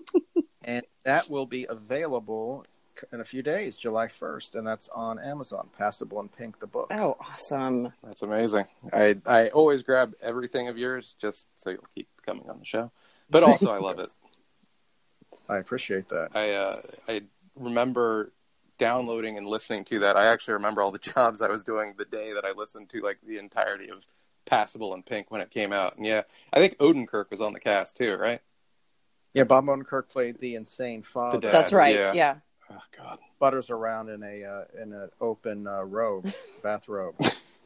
and 0.65 0.85
that 1.05 1.29
will 1.29 1.47
be 1.47 1.67
available 1.69 2.65
in 3.13 3.21
a 3.21 3.25
few 3.25 3.43
days, 3.43 3.77
July 3.77 4.07
1st, 4.07 4.57
and 4.57 4.67
that's 4.67 4.89
on 4.89 5.19
Amazon. 5.19 5.69
Passable 5.79 6.21
in 6.21 6.29
Pink, 6.29 6.59
the 6.59 6.67
book. 6.67 6.89
Oh, 6.91 7.17
awesome. 7.21 7.93
That's 8.03 8.23
amazing. 8.23 8.67
I 8.93 9.17
I 9.27 9.49
always 9.49 9.83
grab 9.83 10.15
everything 10.23 10.69
of 10.69 10.79
yours 10.79 11.15
just 11.21 11.47
so 11.57 11.71
you'll 11.71 11.89
keep 11.95 12.09
coming 12.25 12.49
on 12.49 12.59
the 12.59 12.65
show. 12.65 12.91
But 13.29 13.43
also, 13.43 13.71
I 13.71 13.79
love 13.79 13.99
it. 13.99 14.11
I 15.49 15.59
appreciate 15.59 16.09
that. 16.09 16.31
I 16.35 16.53
uh, 16.53 16.81
I 17.07 17.23
remember 17.55 18.33
downloading 18.81 19.37
and 19.37 19.47
listening 19.47 19.85
to 19.85 20.01
that. 20.01 20.17
I 20.17 20.27
actually 20.27 20.55
remember 20.55 20.83
all 20.83 20.91
the 20.91 20.99
jobs 21.15 21.43
I 21.43 21.49
was 21.49 21.63
doing 21.63 21.95
the 21.97 22.07
day 22.07 22.33
that 22.33 22.45
I 22.45 22.53
listened 22.53 22.89
to 22.91 23.03
like 23.03 23.19
the 23.25 23.39
entirety 23.39 23.91
of 23.91 23.99
Passable 24.47 24.95
in 24.95 25.05
Pink 25.05 25.31
when 25.31 25.41
it 25.41 25.51
came 25.51 25.73
out. 25.73 25.97
And 25.97 26.07
yeah, 26.07 26.23
I 26.53 26.59
think 26.59 26.79
Odenkirk 26.79 27.31
was 27.31 27.41
on 27.41 27.53
the 27.53 27.61
cast 27.61 27.97
too, 27.97 28.17
right? 28.17 28.41
Yeah, 29.35 29.45
Bob 29.45 29.67
Odenkirk 29.67 30.09
played 30.09 30.41
the 30.41 30.57
insane 30.57 31.03
father. 31.03 31.39
dad. 31.39 31.53
That's 31.53 31.73
right. 31.73 31.95
yeah. 31.95 32.13
Yeah. 32.15 32.37
Oh 32.73 32.81
God. 32.97 33.19
butters 33.39 33.69
around 33.71 34.09
in 34.09 34.23
a 34.23 34.45
uh, 34.45 34.83
in 34.83 34.93
an 34.93 35.11
open 35.21 35.67
uh, 35.67 35.83
robe, 35.83 36.33
bathrobe, 36.63 37.15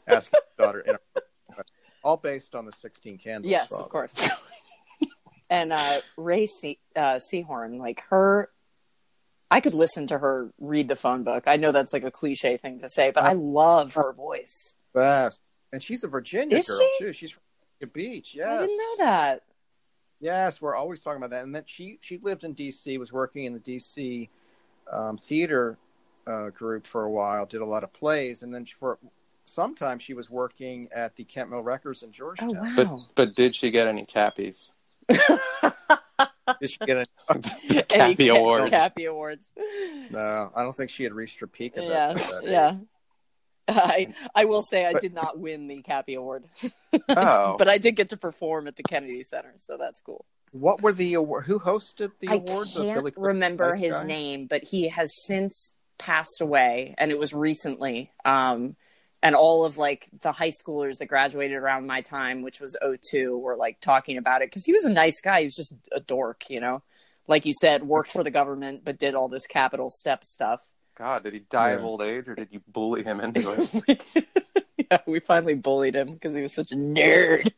asking 0.07 0.41
his 0.43 0.57
daughter. 0.59 0.81
In 0.81 0.97
a, 0.97 1.63
all 2.03 2.17
based 2.17 2.55
on 2.55 2.67
the 2.67 2.73
Sixteen 2.73 3.19
Candles. 3.19 3.51
Yes, 3.51 3.69
father. 3.69 3.85
of 3.85 3.89
course. 3.91 4.15
and 5.51 5.73
uh, 5.73 6.01
Rhea 6.17 6.49
Se- 6.49 6.79
uh, 6.97 7.17
Seehorn, 7.17 7.79
like 7.79 8.01
her, 8.11 8.51
I 9.55 9.61
could 9.61 9.73
listen 9.73 10.09
to 10.09 10.19
her 10.19 10.53
read 10.59 10.89
the 10.89 10.97
phone 10.97 11.23
book. 11.23 11.45
I 11.47 11.55
know 11.55 11.71
that's 11.71 11.93
like 11.93 12.03
a 12.03 12.11
cliche 12.11 12.57
thing 12.57 12.81
to 12.81 12.89
say, 12.89 13.13
but 13.13 13.23
I 13.23 13.35
love 13.35 13.95
her 13.95 14.13
voice. 14.13 14.75
Best. 14.93 15.41
And 15.73 15.81
she's 15.81 16.03
a 16.03 16.09
Virginia 16.09 16.57
Is 16.57 16.67
girl 16.67 16.81
she? 16.81 17.05
too. 17.05 17.13
She's 17.13 17.31
from 17.31 17.43
Virginia 17.79 17.93
Beach. 17.93 18.35
Yes. 18.35 18.49
I 18.49 18.67
didn't 18.67 18.77
know 18.77 18.97
that. 19.05 19.43
Yes, 20.19 20.61
we're 20.61 20.75
always 20.75 21.03
talking 21.03 21.19
about 21.19 21.31
that. 21.31 21.45
And 21.45 21.55
then 21.55 21.63
she 21.67 21.99
she 22.01 22.19
lived 22.19 22.43
in 22.43 22.55
D.C. 22.55 22.99
Was 22.99 23.13
working 23.13 23.45
in 23.45 23.53
the 23.53 23.61
D.C. 23.61 24.29
Um, 24.91 25.17
theater 25.19 25.79
uh, 26.27 26.51
group 26.51 26.85
for 26.85 27.05
a 27.05 27.11
while. 27.11 27.47
Did 27.47 27.61
a 27.61 27.65
lot 27.65 27.85
of 27.85 27.93
plays, 27.93 28.43
and 28.43 28.53
then 28.53 28.65
she, 28.65 28.75
for 28.75 28.99
sometimes 29.45 30.03
she 30.03 30.15
was 30.15 30.29
working 30.29 30.89
at 30.93 31.15
the 31.15 31.23
Kent 31.23 31.51
Mill 31.51 31.63
Records 31.63 32.03
in 32.03 32.09
Oh 32.09 32.13
Georgetown. 32.13 32.75
But 32.75 32.89
wow! 32.89 33.07
but 33.15 33.37
did 33.37 33.55
she 33.55 33.71
get 33.71 33.87
any 33.87 34.05
cappies? 34.05 34.71
Did 36.61 36.71
she 36.71 36.77
get 36.85 36.97
a, 36.99 37.05
Any 37.71 37.83
Cappy 37.85 38.29
Ca- 38.29 38.37
awards. 38.37 38.71
Cappy 38.71 39.05
awards. 39.07 39.51
no, 40.11 40.51
I 40.55 40.63
don't 40.63 40.77
think 40.77 40.91
she 40.91 41.03
had 41.05 41.13
reached 41.13 41.41
her 41.41 41.47
peak 41.47 41.77
at 41.77 41.85
yeah, 41.85 42.13
that, 42.13 42.17
at 42.17 42.31
that 42.31 42.45
yeah. 42.45 42.77
I 43.69 44.13
I 44.35 44.45
will 44.45 44.61
say 44.63 44.85
I 44.85 44.93
But- 44.93 45.03
did 45.03 45.15
not 45.15 45.39
win 45.39 45.69
the 45.69 45.81
Cappy 45.83 46.15
Award, 46.15 46.45
Oh. 47.09 47.57
but 47.59 47.69
I 47.69 47.79
did 47.79 47.97
get 47.97 48.11
to 48.11 48.17
perform 48.19 48.67
at 48.67 48.77
the 48.77 48.83
Kennedy 48.83 49.23
Center, 49.23 49.55
so 49.57 49.77
that's 49.79 50.01
cool. 50.01 50.27
What 50.53 50.83
were 50.83 50.93
the 50.93 51.15
award? 51.15 51.47
Who 51.47 51.59
hosted 51.59 52.11
the 52.21 52.29
I 52.29 52.35
awards? 52.35 52.77
I 52.77 52.83
can't 52.85 52.95
Billy 52.99 53.13
remember 53.17 53.71
White 53.71 53.81
his 53.81 53.93
guy? 53.95 54.05
name, 54.05 54.47
but 54.49 54.65
he 54.65 54.89
has 54.89 55.11
since 55.27 55.75
passed 55.99 56.41
away, 56.43 56.95
and 56.99 57.11
it 57.11 57.19
was 57.19 57.33
recently. 57.33 58.13
Um, 58.25 58.77
and 59.25 59.35
all 59.35 59.65
of 59.65 59.79
like 59.79 60.07
the 60.21 60.33
high 60.33 60.51
schoolers 60.51 60.99
that 60.99 61.07
graduated 61.07 61.57
around 61.57 61.87
my 61.87 62.03
time, 62.03 62.43
which 62.43 62.61
was 62.61 62.77
02, 62.83 63.39
were 63.39 63.57
like 63.57 63.81
talking 63.81 64.19
about 64.19 64.43
it 64.43 64.51
because 64.51 64.67
he 64.67 64.73
was 64.73 64.85
a 64.85 64.91
nice 64.91 65.21
guy. 65.23 65.41
He 65.41 65.45
was 65.47 65.57
just 65.57 65.73
a 65.91 65.99
dork, 65.99 66.51
you 66.51 66.61
know. 66.61 66.83
Like 67.27 67.47
you 67.47 67.55
said, 67.59 67.85
worked 67.85 68.13
for 68.13 68.23
the 68.23 68.31
government, 68.31 68.83
but 68.85 68.99
did 68.99 69.15
all 69.15 69.29
this 69.29 69.47
Capitol 69.47 69.89
step 69.89 70.27
stuff. 70.27 70.61
God, 70.95 71.25
did 71.25 71.33
he 71.33 71.41
die 71.41 71.71
of 71.71 71.83
old 71.83 72.03
age 72.03 72.29
or 72.29 72.35
did 72.35 72.49
you 72.51 72.61
bully 72.69 73.03
him 73.03 73.19
into 73.19 73.67
it? 73.87 74.29
yeah, 74.91 74.99
we 75.07 75.21
finally 75.21 75.55
bullied 75.55 75.97
him 75.97 76.13
because 76.13 76.37
he 76.37 76.43
was 76.43 76.55
such 76.55 76.71
a 76.71 76.77
nerd. 76.77 77.51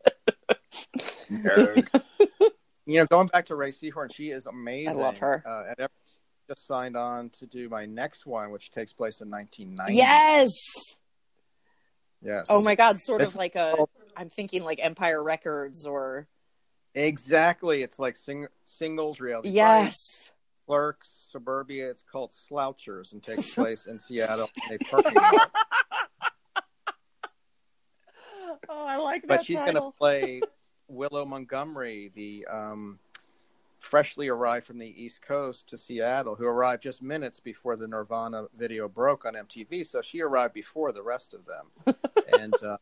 Nerd. 1.29 1.89
you 2.87 3.01
know, 3.01 3.07
going 3.07 3.27
back 3.27 3.47
to 3.47 3.57
Rhea 3.57 3.73
Seehorn, 3.73 4.15
she 4.15 4.31
is 4.31 4.47
amazing. 4.47 5.01
I 5.01 5.03
love 5.03 5.19
her. 5.19 5.43
Uh, 5.45 5.73
at 5.73 5.81
every, 5.81 5.95
just 6.49 6.65
signed 6.65 6.97
on 6.97 7.29
to 7.31 7.47
do 7.47 7.69
my 7.69 7.87
next 7.87 8.25
one, 8.25 8.53
which 8.53 8.71
takes 8.71 8.93
place 8.93 9.21
in 9.21 9.29
1990. 9.29 9.97
yes. 9.97 10.53
Yes. 12.23 12.47
Oh 12.49 12.61
my 12.61 12.75
God! 12.75 12.99
Sort 13.01 13.23
of 13.23 13.35
like 13.37 13.55
a. 13.55 13.75
I'm 14.17 14.29
thinking 14.29 14.65
like 14.65 14.79
Empire 14.83 15.23
Records 15.23 15.87
or 15.87 16.27
Exactly. 16.97 17.83
It's 17.83 17.99
like 17.99 18.17
sing- 18.17 18.49
singles 18.65 19.21
reality. 19.21 19.51
Yes. 19.51 20.33
Clerks, 20.67 21.27
Suburbia. 21.31 21.91
It's 21.91 22.03
called 22.03 22.33
Slouchers 22.33 23.13
and 23.13 23.23
takes 23.23 23.55
place 23.55 23.87
in 23.87 23.99
Seattle 23.99 24.49
in 24.71 24.77
a 24.77 24.85
parking 24.91 25.15
lot. 25.15 25.51
Oh, 28.69 28.87
I 28.87 28.97
like 28.97 29.23
that. 29.23 29.29
But 29.29 29.45
she's 29.45 29.61
going 29.61 29.75
to 29.75 29.93
play 29.97 30.41
Willow 30.89 31.25
Montgomery, 31.25 32.11
the 32.15 32.47
um, 32.51 32.99
freshly 33.79 34.29
arrived 34.29 34.67
from 34.67 34.79
the 34.79 35.05
East 35.05 35.23
Coast 35.23 35.69
to 35.69 35.79
Seattle, 35.79 36.35
who 36.35 36.47
arrived 36.47 36.83
just 36.83 37.03
minutes 37.03 37.41
before 37.41 37.77
the 37.77 37.87
Nirvana 37.87 38.47
video 38.57 38.89
broke 38.89 39.25
on 39.25 39.35
MTV. 39.35 39.87
So 39.87 40.03
she 40.03 40.21
arrived 40.21 40.55
before 40.55 40.93
the 40.93 41.03
rest 41.03 41.35
of 41.35 41.47
them. 41.47 41.95
and 42.41 42.55
uh, 42.63 42.79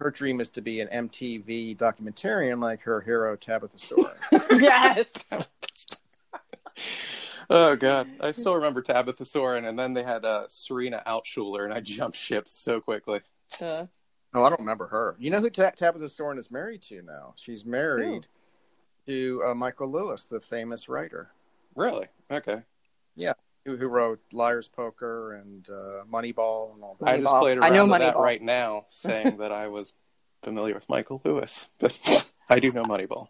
her 0.00 0.10
dream 0.10 0.40
is 0.40 0.48
to 0.50 0.60
be 0.60 0.80
an 0.80 0.88
MTV 1.08 1.76
documentarian 1.76 2.60
like 2.60 2.82
her 2.82 3.00
hero 3.00 3.36
Tabitha 3.36 3.78
Soren. 3.78 4.16
yes. 4.60 5.12
Oh 7.50 7.76
God, 7.76 8.08
I 8.20 8.32
still 8.32 8.54
remember 8.54 8.80
Tabitha 8.80 9.24
Soren, 9.24 9.66
and 9.66 9.78
then 9.78 9.92
they 9.92 10.02
had 10.02 10.24
uh, 10.24 10.44
Serena 10.48 11.02
Altschul, 11.06 11.62
and 11.62 11.74
I 11.74 11.80
jumped 11.80 12.16
ship 12.16 12.46
so 12.48 12.80
quickly. 12.80 13.20
Uh, 13.60 13.84
oh, 14.32 14.44
I 14.44 14.48
don't 14.48 14.60
remember 14.60 14.86
her. 14.86 15.14
You 15.18 15.28
know 15.28 15.40
who 15.40 15.50
Ta- 15.50 15.72
Tabitha 15.76 16.08
Soren 16.08 16.38
is 16.38 16.50
married 16.50 16.80
to 16.82 17.02
now? 17.02 17.34
She's 17.36 17.64
married 17.64 18.26
to 19.06 19.42
uh, 19.46 19.54
Michael 19.54 19.90
Lewis, 19.90 20.22
the 20.24 20.40
famous 20.40 20.88
writer. 20.88 21.30
Really? 21.74 22.06
Okay. 22.30 22.62
Yeah, 23.16 23.34
who, 23.64 23.76
who 23.76 23.86
wrote 23.86 24.20
Liar's 24.32 24.68
Poker 24.68 25.34
and 25.34 25.68
uh, 25.68 26.04
Moneyball 26.10 26.74
and 26.74 26.82
all 26.82 26.96
that. 27.00 27.08
I 27.08 27.16
just 27.20 27.28
Moneyball. 27.32 27.40
played 27.40 27.58
I 27.58 27.68
around 27.68 27.72
know 27.74 27.86
with 27.86 28.00
that 28.00 28.16
right 28.16 28.42
now, 28.42 28.86
saying 28.88 29.36
that 29.38 29.52
I 29.52 29.68
was 29.68 29.92
familiar 30.42 30.74
with 30.74 30.88
Michael 30.88 31.20
Lewis, 31.24 31.68
but 31.78 32.30
I 32.48 32.58
do 32.60 32.72
know 32.72 32.84
Moneyball. 32.84 33.28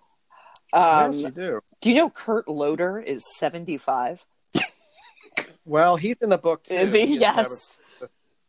Um, 0.73 1.13
yes, 1.13 1.17
you 1.23 1.31
do. 1.31 1.61
do 1.81 1.89
you 1.91 1.95
know 1.97 2.11
Kurt 2.11 2.49
Loder 2.49 2.99
is 3.01 3.23
75? 3.37 4.25
Well, 5.67 5.97
he's 5.97 6.17
in 6.17 6.29
the 6.31 6.39
book 6.39 6.65
too. 6.65 6.75
Is 6.75 6.93
he? 6.93 7.07
He's- 7.07 7.21
Yes. 7.21 7.79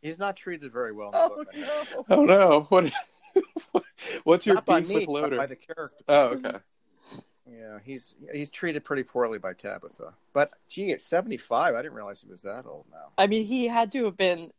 He's 0.01 0.19
not 0.19 0.35
treated 0.35 0.71
very 0.71 0.91
well 0.91 1.07
in 1.07 1.13
the 1.13 1.29
book. 1.29 1.47
I 1.51 1.83
think. 1.85 2.05
Oh 2.11 2.25
no! 2.25 2.67
What? 3.71 3.83
What's 4.23 4.45
your 4.45 4.55
Not 4.55 4.65
by 4.65 4.79
beef 4.81 4.89
me, 4.89 4.95
with 4.97 5.05
but 5.07 5.11
Loder? 5.11 5.37
by 5.37 5.45
the 5.47 5.55
character. 5.55 5.97
Oh, 6.07 6.25
okay. 6.27 6.57
Yeah, 7.49 7.77
he's 7.83 8.15
he's 8.33 8.49
treated 8.49 8.83
pretty 8.83 9.03
poorly 9.03 9.37
by 9.37 9.53
Tabitha. 9.53 10.13
But 10.33 10.51
gee, 10.67 10.91
at 10.91 11.01
seventy 11.01 11.37
five, 11.37 11.75
I 11.75 11.81
didn't 11.81 11.95
realize 11.95 12.21
he 12.21 12.29
was 12.29 12.41
that 12.41 12.65
old 12.65 12.85
now. 12.91 13.11
I 13.17 13.27
mean, 13.27 13.45
he 13.45 13.67
had 13.67 13.91
to 13.91 14.05
have 14.05 14.17
been. 14.17 14.51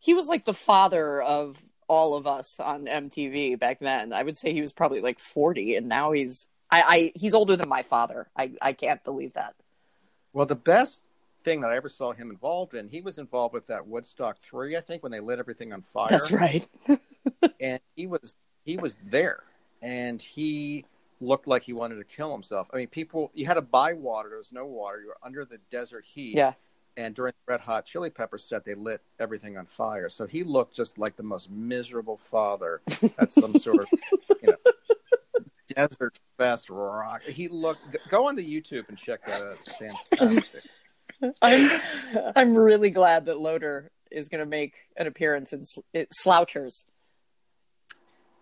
He 0.00 0.14
was 0.14 0.26
like 0.26 0.44
the 0.44 0.54
father 0.54 1.20
of 1.20 1.62
all 1.86 2.14
of 2.14 2.26
us 2.26 2.58
on 2.60 2.86
MTV 2.86 3.58
back 3.58 3.78
then. 3.80 4.12
I 4.12 4.22
would 4.22 4.38
say 4.38 4.52
he 4.52 4.62
was 4.62 4.72
probably 4.72 5.00
like 5.00 5.18
40, 5.18 5.76
and 5.76 5.88
now 5.88 6.12
he's. 6.12 6.48
I, 6.70 6.82
I 6.82 7.12
he's 7.14 7.34
older 7.34 7.56
than 7.56 7.68
my 7.68 7.82
father. 7.82 8.28
I, 8.36 8.52
I 8.60 8.72
can't 8.72 9.04
believe 9.04 9.34
that. 9.34 9.54
Well, 10.32 10.46
the 10.46 10.56
best 10.56 11.02
thing 11.42 11.60
that 11.60 11.70
I 11.70 11.76
ever 11.76 11.90
saw 11.90 12.12
him 12.12 12.30
involved 12.30 12.74
in, 12.74 12.88
he 12.88 13.02
was 13.02 13.18
involved 13.18 13.52
with 13.52 13.66
that 13.66 13.86
Woodstock 13.86 14.38
three, 14.38 14.76
I 14.76 14.80
think, 14.80 15.02
when 15.02 15.12
they 15.12 15.20
lit 15.20 15.38
everything 15.38 15.72
on 15.74 15.82
fire. 15.82 16.08
That's 16.08 16.32
right. 16.32 16.66
and 17.60 17.80
he 17.94 18.06
was 18.06 18.34
he 18.64 18.78
was 18.78 18.98
there 19.04 19.44
and 19.82 20.20
he 20.20 20.86
looked 21.24 21.46
like 21.46 21.62
he 21.62 21.72
wanted 21.72 21.96
to 21.96 22.04
kill 22.04 22.32
himself 22.32 22.68
i 22.72 22.76
mean 22.76 22.86
people 22.88 23.30
you 23.34 23.46
had 23.46 23.54
to 23.54 23.62
buy 23.62 23.92
water 23.92 24.28
there 24.28 24.38
was 24.38 24.52
no 24.52 24.66
water 24.66 25.00
you 25.00 25.08
were 25.08 25.16
under 25.24 25.44
the 25.44 25.58
desert 25.70 26.04
heat 26.06 26.34
Yeah. 26.36 26.52
and 26.96 27.14
during 27.14 27.32
the 27.32 27.52
red 27.52 27.60
hot 27.60 27.86
chili 27.86 28.10
pepper 28.10 28.38
set 28.38 28.64
they 28.64 28.74
lit 28.74 29.00
everything 29.18 29.56
on 29.56 29.66
fire 29.66 30.08
so 30.08 30.26
he 30.26 30.44
looked 30.44 30.74
just 30.74 30.98
like 30.98 31.16
the 31.16 31.22
most 31.22 31.50
miserable 31.50 32.16
father 32.16 32.80
at 33.18 33.32
some 33.32 33.56
sort 33.58 33.80
of 33.80 33.88
you 34.42 34.48
know 34.48 35.44
desert 35.68 36.18
fest 36.38 36.68
rock 36.70 37.22
he 37.22 37.48
looked 37.48 37.80
go 38.10 38.26
on 38.28 38.36
to 38.36 38.44
youtube 38.44 38.88
and 38.88 38.98
check 38.98 39.24
that 39.24 39.40
out 39.42 39.52
it's 39.52 39.76
fantastic 39.76 40.62
I'm 41.40 41.80
I'm 42.36 42.54
really 42.56 42.90
glad 42.90 43.26
that 43.26 43.38
Loder 43.38 43.90
is 44.10 44.28
going 44.28 44.40
to 44.40 44.46
make 44.46 44.74
an 44.96 45.06
appearance 45.06 45.52
in 45.52 45.64
Sl- 45.64 45.80
it- 45.94 46.10
Slouchers. 46.24 46.84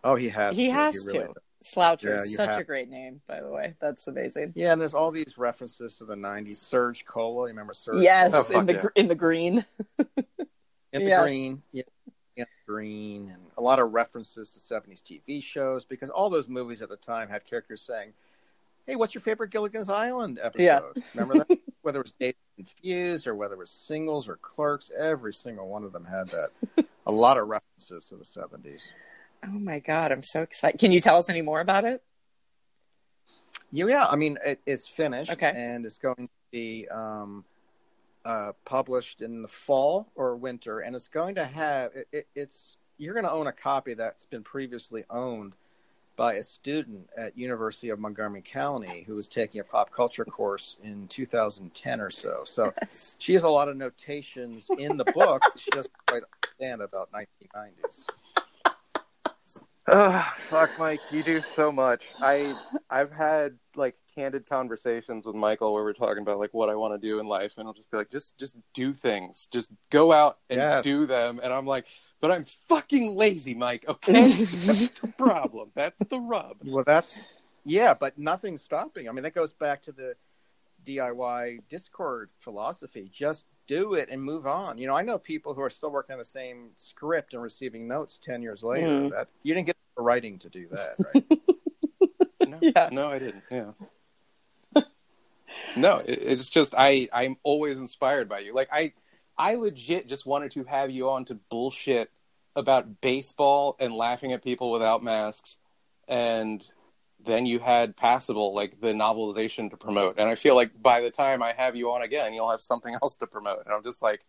oh 0.03 0.15
he 0.17 0.29
has 0.31 0.57
He 0.57 0.67
to. 0.67 0.73
has 0.73 0.95
really 1.07 1.19
to. 1.21 1.27
does. 1.27 1.42
Slouchers, 1.62 2.02
Yeah, 2.04 2.25
you 2.25 2.37
such 2.37 2.49
have- 2.50 2.61
a 2.61 2.64
great 2.64 2.88
name, 2.88 3.21
by 3.26 3.40
the 3.40 3.49
way. 3.50 3.75
That's 3.81 4.07
amazing. 4.09 4.52
yeah 4.54 4.73
and 4.73 4.81
there's 4.81 4.95
all 4.95 5.11
these 5.11 5.38
references 5.38 5.95
to 5.99 6.04
the 6.04 6.14
90s 6.16 6.57
surge 6.59 7.04
cola 7.04 7.42
you 7.45 7.49
remember 7.49 7.75
surge 7.75 8.02
yes, 8.02 8.33
Oh, 8.35 8.59
in 8.59 8.66
the 8.66 8.75
yeah. 8.75 8.87
in 8.97 9.09
the 9.09 9.14
green. 9.14 9.64
in 9.99 10.04
the 10.37 10.47
Yes. 11.09 11.23
green, 11.23 11.62
yeah, 11.73 11.83
in 12.37 12.45
the 12.66 12.73
green, 12.73 13.28
and 13.31 13.42
a 13.57 13.62
lot 13.62 13.78
of 13.78 13.92
references 13.92 14.52
to 14.52 14.59
'70s 14.61 15.02
TV 15.02 15.42
shows 15.42 15.85
because 15.85 16.11
all 16.11 16.28
those 16.31 16.49
movies 16.49 16.83
at 16.83 16.88
the 16.88 16.97
time 16.97 17.28
had 17.28 17.45
characters 17.47 17.81
saying, 17.83 18.12
"Hey, 18.87 18.97
what's 18.97 19.14
your 19.14 19.23
favorite 19.23 19.50
Gilligan's 19.50 19.88
Island 19.88 20.38
episode?" 20.42 20.62
Yeah. 20.62 20.81
Remember 21.14 21.45
that? 21.45 21.59
whether 21.83 22.00
it 22.00 22.04
was 22.04 22.12
Dazed 22.12 22.37
and 22.59 22.66
Confused 22.66 23.26
or 23.26 23.35
whether 23.35 23.54
it 23.54 23.59
was 23.59 23.71
Singles 23.71 24.28
or 24.28 24.37
Clerks, 24.37 24.90
every 24.97 25.33
single 25.33 25.66
one 25.69 25.83
of 25.85 25.92
them 25.92 26.04
had 26.04 26.28
that. 26.28 26.87
a 27.07 27.12
lot 27.12 27.37
of 27.38 27.49
references 27.49 28.07
to 28.07 28.16
the 28.16 28.25
'70s. 28.25 28.90
Oh 29.45 29.49
my 29.59 29.81
god, 29.81 30.13
I'm 30.13 30.23
so 30.23 30.43
excited. 30.43 30.79
Can 30.79 30.93
you 30.93 31.01
tell 31.01 31.17
us 31.17 31.29
any 31.29 31.43
more 31.43 31.61
about 31.61 31.85
it? 31.85 32.03
Yeah, 33.71 33.87
yeah. 33.89 34.07
I 34.07 34.17
mean, 34.17 34.39
it, 34.45 34.61
it's 34.67 34.87
finished, 34.87 35.33
Okay. 35.33 35.53
and 35.55 35.85
it's 35.85 35.99
going 35.99 36.29
to 36.29 36.33
be 36.51 36.87
um, 36.91 37.45
uh, 38.25 38.53
published 38.65 39.21
in 39.23 39.43
the 39.43 39.49
fall 39.49 40.09
or 40.15 40.37
winter, 40.37 40.81
and 40.81 40.95
it's 40.95 41.09
going 41.09 41.35
to 41.37 41.45
have 41.45 41.93
it, 41.95 42.09
it, 42.13 42.27
it's 42.35 42.77
you're 42.99 43.15
going 43.15 43.25
to 43.25 43.33
own 43.33 43.47
a 43.49 43.53
copy 43.53 43.95
that's 43.95 44.27
been 44.27 44.45
previously 44.45 45.05
owned 45.11 45.55
by 46.15 46.35
a 46.35 46.43
student 46.43 47.09
at 47.17 47.37
University 47.37 47.89
of 47.89 47.99
Montgomery 47.99 48.43
County 48.43 49.03
who 49.07 49.15
was 49.15 49.27
taking 49.29 49.61
a 49.63 49.65
pop 49.65 49.91
culture 49.91 50.27
course 50.27 50.77
in 50.85 51.09
2010 51.09 52.01
or 52.03 52.11
so. 52.11 52.43
So 52.45 52.73
Yes. 52.83 53.17
she 53.19 53.33
has 53.33 53.45
a 53.45 53.49
lot 53.49 53.69
of 53.69 53.77
notations 53.79 54.69
in 54.79 54.99
the 54.99 55.07
book 55.07 55.43
she 55.57 55.71
doesn't 55.71 55.93
quite 56.07 56.23
understand 56.45 56.83
about 56.83 57.09
1990s. 57.12 58.05
Ugh, 59.88 60.25
fuck, 60.49 60.71
Mike, 60.79 61.01
you 61.11 61.23
do 61.23 61.40
so 61.40 61.73
much. 61.73 62.05
I 62.21 62.55
I've 62.88 63.11
had 63.11 63.59
like 63.75 63.97
candid 64.14 64.49
conversations 64.49 65.27
with 65.27 65.35
Michael 65.35 65.73
where 65.75 65.83
we're 65.83 65.92
talking 65.92 66.23
about 66.23 66.38
like 66.38 66.55
what 66.55 66.68
I 66.68 66.77
want 66.77 67.01
to 67.01 67.05
do 67.05 67.18
in 67.18 67.27
life, 67.27 67.55
and 67.59 67.66
I'll 67.66 67.75
just 67.75 67.90
be 67.90 67.97
like, 67.97 68.11
just 68.11 68.38
just 68.38 68.57
do 68.75 68.92
things, 68.92 69.49
just 69.53 69.71
go 69.90 70.12
out 70.12 70.38
and 70.49 70.85
do 70.85 71.07
them, 71.07 71.40
and 71.42 71.53
I'm 71.53 71.66
like, 71.66 71.87
but 72.21 72.31
I'm 72.31 72.45
fucking 72.68 73.16
lazy, 73.16 73.55
Mike. 73.55 73.85
Okay, 73.88 74.12
that's 74.12 74.88
the 75.01 75.09
problem. 75.18 75.73
That's 75.75 76.01
the 76.09 76.21
rub. 76.21 76.59
Well, 76.64 76.85
that's 76.87 77.21
yeah, 77.64 77.95
but 77.95 78.16
nothing's 78.16 78.62
stopping. 78.62 79.09
I 79.09 79.12
mean, 79.12 79.25
that 79.25 79.35
goes 79.35 79.53
back 79.53 79.83
to 79.83 79.92
the 79.92 80.14
DIY 80.85 81.61
Dischord 81.68 82.27
philosophy. 82.38 83.11
Just 83.12 83.47
do 83.66 83.94
it 83.94 84.09
and 84.11 84.22
move 84.22 84.46
on. 84.46 84.79
You 84.79 84.87
know, 84.87 84.94
I 84.96 85.03
know 85.03 85.18
people 85.18 85.55
who 85.55 85.61
are 85.62 85.70
still 85.70 85.90
working 85.90 86.12
on 86.14 86.18
the 86.18 86.25
same 86.25 86.70
script 86.77 87.33
and 87.35 87.42
receiving 87.42 87.87
notes 87.88 88.18
ten 88.18 88.42
years 88.42 88.62
later. 88.62 88.87
Mhm. 88.88 89.11
That 89.11 89.29
you 89.42 89.55
didn't 89.55 89.66
get 89.66 89.77
the 89.96 90.03
writing 90.03 90.38
to 90.38 90.48
do 90.48 90.66
that, 90.68 90.96
right? 90.98 91.25
No, 92.48 92.59
Yeah. 92.61 92.88
no, 92.92 93.09
I 93.09 93.18
didn't. 93.20 93.44
Yeah. 93.51 93.70
No, 95.77 95.98
it, 95.98 96.18
it's 96.22 96.48
just 96.51 96.75
I 96.77 97.09
I'm 97.12 97.37
always 97.42 97.79
inspired 97.79 98.29
by 98.29 98.40
you. 98.40 98.55
Like 98.55 98.68
I 98.72 98.92
I 99.38 99.55
legit 99.55 100.07
just 100.09 100.27
wanted 100.27 100.53
to 100.53 100.64
have 100.64 100.90
you 100.90 101.09
on 101.11 101.25
to 101.27 101.35
bullshit 101.51 102.11
about 102.57 103.01
baseball 103.01 103.77
and 103.79 103.94
laughing 103.94 104.33
at 104.33 104.42
people 104.42 104.70
without 104.70 105.03
masks 105.03 105.59
and 106.09 106.68
then 107.25 107.47
you 107.47 107.59
had 107.59 107.97
Passable, 107.97 108.55
like 108.55 108.81
the 108.81 108.89
novelization 108.89 109.71
to 109.71 109.77
promote. 109.77 110.17
And 110.19 110.29
I 110.29 110.35
feel 110.35 110.55
like 110.55 110.71
by 110.81 111.01
the 111.01 111.11
time 111.11 111.43
I 111.43 111.53
have 111.57 111.77
you 111.77 111.91
on 111.93 112.03
again, 112.03 112.35
you'll 112.35 112.51
have 112.51 112.61
something 112.61 112.95
else 113.03 113.17
to 113.17 113.27
promote. 113.27 113.65
And 113.65 113.73
I'm 113.75 113.83
just 113.83 114.03
like 114.03 114.25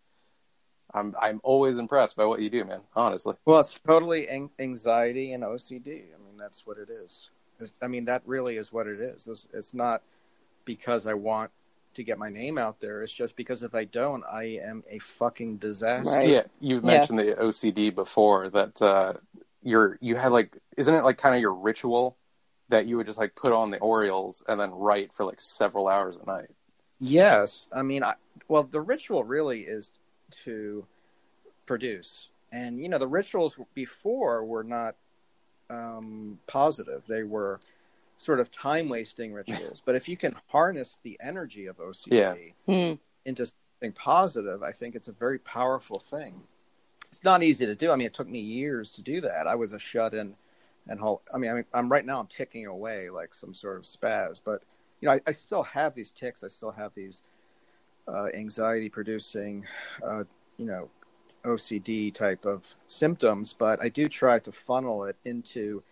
I'm 0.92 1.14
I'm 1.20 1.40
always 1.42 1.78
impressed 1.78 2.16
by 2.16 2.24
what 2.24 2.40
you 2.40 2.50
do, 2.50 2.64
man. 2.64 2.82
Honestly. 2.94 3.34
well, 3.44 3.60
it's 3.60 3.74
totally 3.74 4.28
an- 4.28 4.50
anxiety 4.58 5.32
and 5.32 5.42
OCD. 5.42 5.86
I 6.14 6.18
mean, 6.24 6.36
that's 6.38 6.66
what 6.66 6.78
it 6.78 6.88
is. 6.90 7.30
It's- 7.56 7.72
I 7.82 7.88
mean, 7.88 8.04
that 8.06 8.22
really 8.26 8.56
is 8.56 8.72
what 8.72 8.86
it 8.86 9.00
is. 9.00 9.26
It's, 9.26 9.48
it's 9.52 9.74
not 9.74 10.02
because 10.64 11.06
I 11.06 11.14
want 11.14 11.50
to 11.94 12.02
get 12.02 12.18
my 12.18 12.28
name 12.28 12.58
out 12.58 12.80
there. 12.80 13.02
It's 13.02 13.12
just 13.12 13.36
because 13.36 13.62
if 13.62 13.74
I 13.74 13.84
don't, 13.84 14.24
I 14.30 14.58
am 14.62 14.82
a 14.90 14.98
fucking 14.98 15.58
disaster. 15.58 16.10
Right. 16.10 16.28
Yeah, 16.28 16.42
you've 16.60 16.82
Yeah. 16.84 16.98
mentioned 16.98 17.18
the 17.20 17.34
OCD 17.40 17.94
before 17.94 18.48
that 18.50 18.80
uh 18.82 19.14
you're 19.62 19.96
you 20.00 20.14
had 20.16 20.30
like 20.32 20.58
isn't 20.76 20.94
it 20.94 21.04
like 21.04 21.16
kind 21.16 21.34
of 21.34 21.40
your 21.40 21.54
ritual 21.54 22.16
that 22.68 22.86
you 22.86 22.96
would 22.96 23.06
just 23.06 23.18
like 23.18 23.34
put 23.34 23.52
on 23.52 23.70
the 23.70 23.78
Orioles 23.78 24.42
and 24.48 24.58
then 24.58 24.70
write 24.70 25.12
for 25.12 25.24
like 25.24 25.40
several 25.40 25.88
hours 25.88 26.16
a 26.16 26.26
night. 26.26 26.50
Yes, 27.00 27.68
I 27.72 27.82
mean, 27.82 28.02
I, 28.02 28.14
well, 28.48 28.62
the 28.62 28.80
ritual 28.80 29.24
really 29.24 29.62
is 29.62 29.92
to 30.44 30.86
produce, 31.66 32.28
and 32.52 32.80
you 32.80 32.88
know, 32.88 32.98
the 32.98 33.08
rituals 33.08 33.58
before 33.74 34.44
were 34.44 34.64
not 34.64 34.94
um, 35.70 36.38
positive; 36.46 37.02
they 37.06 37.22
were 37.22 37.60
sort 38.16 38.40
of 38.40 38.50
time 38.50 38.88
wasting 38.88 39.32
rituals. 39.40 39.82
but 39.84 39.94
if 39.96 40.08
you 40.08 40.16
can 40.16 40.34
harness 40.48 40.98
the 41.02 41.18
energy 41.20 41.66
of 41.66 41.76
OCD 41.78 42.06
Yeah. 42.12 42.34
Hmm. 42.66 42.94
into 43.24 43.46
something 43.46 43.92
positive, 43.94 44.62
I 44.62 44.72
think 44.72 44.94
it's 44.94 45.08
a 45.08 45.12
very 45.12 45.38
powerful 45.38 45.98
thing. 45.98 46.42
It's 47.10 47.24
not 47.24 47.42
easy 47.42 47.66
to 47.66 47.74
do. 47.74 47.90
I 47.90 47.96
mean, 47.96 48.06
it 48.06 48.14
took 48.14 48.28
me 48.28 48.40
years 48.40 48.92
to 48.92 49.02
do 49.02 49.20
that. 49.20 49.46
I 49.46 49.54
was 49.56 49.72
a 49.72 49.78
shut 49.78 50.14
in, 50.14 50.34
and. 50.88 51.00
I 51.32 51.38
mean, 51.38 51.50
I 51.50 51.54
mean, 51.54 51.64
I'm 51.72 51.90
right 51.90 52.04
now. 52.04 52.20
I'm 52.20 52.26
ticking 52.26 52.66
away 52.66 53.10
like 53.10 53.34
some 53.34 53.54
sort 53.54 53.76
of 53.76 53.84
spaz, 53.84 54.40
but 54.44 54.62
you 55.00 55.08
know, 55.08 55.14
I, 55.14 55.20
I 55.26 55.32
still 55.32 55.62
have 55.62 55.94
these 55.94 56.10
ticks. 56.10 56.44
I 56.44 56.48
still 56.48 56.70
have 56.70 56.92
these 56.94 57.22
uh, 58.08 58.26
anxiety 58.34 58.88
producing, 58.88 59.66
uh, 60.06 60.24
you 60.56 60.66
know, 60.66 60.90
OCD 61.44 62.12
type 62.12 62.44
of 62.44 62.74
symptoms. 62.86 63.52
But 63.52 63.82
I 63.82 63.88
do 63.88 64.08
try 64.08 64.38
to 64.40 64.52
funnel 64.52 65.04
it 65.04 65.16
into. 65.24 65.82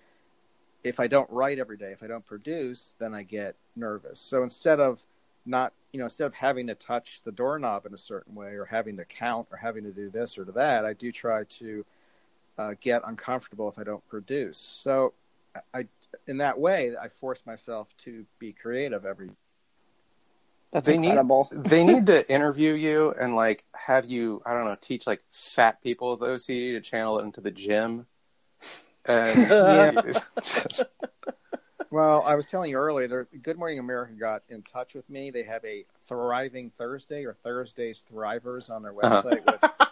If 0.84 0.98
I 0.98 1.06
don't 1.06 1.30
write 1.30 1.60
every 1.60 1.76
day, 1.76 1.92
if 1.92 2.02
I 2.02 2.08
don't 2.08 2.26
produce, 2.26 2.94
then 2.98 3.14
I 3.14 3.22
get 3.22 3.54
nervous. 3.76 4.18
So 4.18 4.42
instead 4.42 4.80
of 4.80 5.06
not 5.46 5.72
you 5.92 5.98
know 5.98 6.04
instead 6.04 6.26
of 6.26 6.34
having 6.34 6.66
to 6.66 6.74
touch 6.74 7.22
the 7.24 7.32
doorknob 7.32 7.86
in 7.86 7.94
a 7.94 7.98
certain 7.98 8.34
way 8.34 8.52
or 8.52 8.64
having 8.64 8.96
to 8.96 9.04
count 9.04 9.46
or 9.50 9.56
having 9.56 9.82
to 9.84 9.90
do 9.90 10.08
this 10.10 10.38
or 10.38 10.44
to 10.44 10.52
that 10.52 10.84
i 10.84 10.92
do 10.92 11.10
try 11.10 11.44
to 11.44 11.84
uh, 12.62 12.74
get 12.80 13.02
uncomfortable 13.06 13.68
if 13.68 13.78
i 13.78 13.84
don't 13.84 14.06
produce 14.08 14.58
so 14.58 15.12
I, 15.74 15.86
in 16.26 16.36
that 16.38 16.58
way 16.58 16.94
i 17.00 17.08
force 17.08 17.44
myself 17.46 17.94
to 18.04 18.24
be 18.38 18.52
creative 18.52 19.04
every 19.04 19.30
That's 20.72 20.86
They 20.88 20.96
need- 20.96 21.08
incredible. 21.08 21.48
they 21.52 21.84
need 21.84 22.06
to 22.06 22.18
interview 22.32 22.72
you 22.72 23.12
and 23.20 23.36
like 23.36 23.64
have 23.74 24.04
you 24.06 24.40
I 24.46 24.54
don't 24.54 24.64
know 24.64 24.76
teach 24.80 25.06
like 25.06 25.20
fat 25.30 25.82
people 25.82 26.06
with 26.16 26.20
OCD 26.20 26.72
to 26.72 26.80
channel 26.80 27.18
it 27.18 27.24
into 27.24 27.42
the 27.42 27.50
gym. 27.50 28.06
And 29.06 29.48
Yeah. 29.50 29.92
just- 30.42 30.84
Well, 31.90 32.22
I 32.24 32.34
was 32.36 32.46
telling 32.46 32.70
you 32.70 32.78
earlier, 32.78 33.28
Good 33.42 33.58
Morning 33.58 33.78
America 33.80 34.14
got 34.14 34.42
in 34.48 34.62
touch 34.62 34.94
with 34.94 35.06
me. 35.10 35.30
They 35.30 35.42
have 35.42 35.62
a 35.66 35.84
Thriving 36.08 36.70
Thursday 36.70 37.26
or 37.26 37.34
Thursdays 37.34 38.02
Thrivers 38.10 38.70
on 38.70 38.82
their 38.82 38.94
Uh-huh. 38.94 39.22
website 39.22 39.44
with 39.44 39.62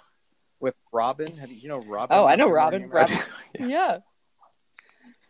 with 0.60 0.76
Robin. 0.92 1.36
Have 1.36 1.50
you, 1.50 1.56
you 1.56 1.68
know 1.68 1.82
Robin? 1.82 2.16
Oh, 2.16 2.26
I 2.26 2.36
know 2.36 2.46
Good 2.46 2.54
Robin. 2.54 2.88
Morning 2.88 2.94
Robin. 2.94 3.16
Yeah. 3.68 3.98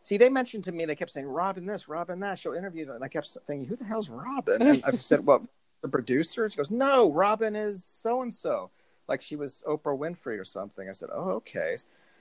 See, 0.02 0.16
they 0.16 0.28
mentioned 0.28 0.64
to 0.64 0.72
me, 0.72 0.86
they 0.86 0.96
kept 0.96 1.10
saying 1.10 1.26
Robin 1.26 1.66
this, 1.66 1.88
Robin 1.88 2.20
that. 2.20 2.38
She'll 2.38 2.54
interview 2.54 2.86
them. 2.86 2.96
And 2.96 3.04
I 3.04 3.08
kept 3.08 3.36
thinking, 3.46 3.68
who 3.68 3.76
the 3.76 3.84
hell's 3.84 4.08
Robin? 4.08 4.60
And 4.60 4.82
I 4.84 4.90
said, 4.92 5.24
well, 5.24 5.46
the 5.82 5.88
producer? 5.88 6.48
She 6.48 6.56
goes, 6.56 6.70
no, 6.70 7.12
Robin 7.12 7.54
is 7.54 7.84
so 7.84 8.22
and 8.22 8.32
so. 8.32 8.70
Like 9.08 9.20
she 9.20 9.36
was 9.36 9.62
Oprah 9.66 9.98
Winfrey 9.98 10.38
or 10.38 10.44
something. 10.44 10.88
I 10.88 10.92
said, 10.92 11.10
oh, 11.12 11.30
okay. 11.30 11.76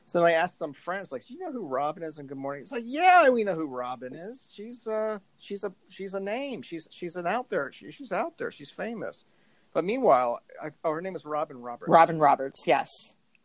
So 0.06 0.20
then 0.20 0.28
I 0.28 0.32
asked 0.32 0.58
some 0.58 0.74
friends, 0.74 1.12
like, 1.12 1.26
do 1.26 1.34
you 1.34 1.40
know 1.40 1.52
who 1.52 1.68
Robin 1.68 2.02
is? 2.02 2.18
And 2.18 2.28
Good 2.28 2.38
Morning. 2.38 2.64
It's 2.64 2.72
like, 2.72 2.84
yeah, 2.86 3.30
we 3.30 3.44
know 3.44 3.54
who 3.54 3.68
Robin 3.68 4.16
is. 4.16 4.50
She's 4.52 4.88
uh, 4.88 5.20
she's 5.38 5.64
a 5.64 5.72
she's 5.88 6.16
a 6.16 6.20
name. 6.20 6.64
She's 6.64 6.88
she's 6.90 7.16
an 7.16 7.28
out 7.28 7.50
there. 7.50 7.72
She, 7.72 7.92
she's 7.92 8.12
out 8.12 8.38
there. 8.40 8.52
She's 8.52 8.72
famous. 8.72 9.26
But 9.74 9.86
meanwhile, 9.86 10.40
I, 10.62 10.70
oh, 10.84 10.92
her 10.92 11.02
name 11.02 11.16
is 11.16 11.26
Robin 11.26 11.62
Roberts. 11.62 11.90
Robin 11.90 12.18
Roberts. 12.20 12.64
Yes. 12.68 12.90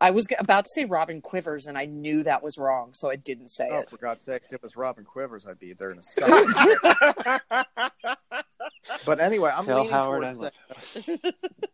I 0.01 0.11
was 0.11 0.27
about 0.37 0.65
to 0.65 0.69
say 0.75 0.83
Robin 0.83 1.21
Quivers, 1.21 1.67
and 1.67 1.77
I 1.77 1.85
knew 1.85 2.23
that 2.23 2.43
was 2.43 2.57
wrong, 2.57 2.93
so 2.93 3.09
I 3.09 3.15
didn't 3.15 3.47
say 3.47 3.69
Oh, 3.71 3.77
it. 3.77 3.89
for 3.89 3.95
God's 3.97 4.23
sakes, 4.23 4.47
if 4.47 4.55
it 4.55 4.61
was 4.61 4.75
Robin 4.75 5.05
Quivers, 5.05 5.45
I'd 5.47 5.57
be 5.57 5.71
there 5.71 5.91
in 5.91 5.99
a 5.99 6.01
second. 6.01 6.53
but 9.05 9.19
anyway, 9.21 9.51
I'm 9.55 9.63
Tell 9.63 9.77
leaning 9.77 9.91
Howard 9.91 10.23
I 10.25 10.33
towards 10.33 10.39
love 10.67 10.77
saying, 11.05 11.19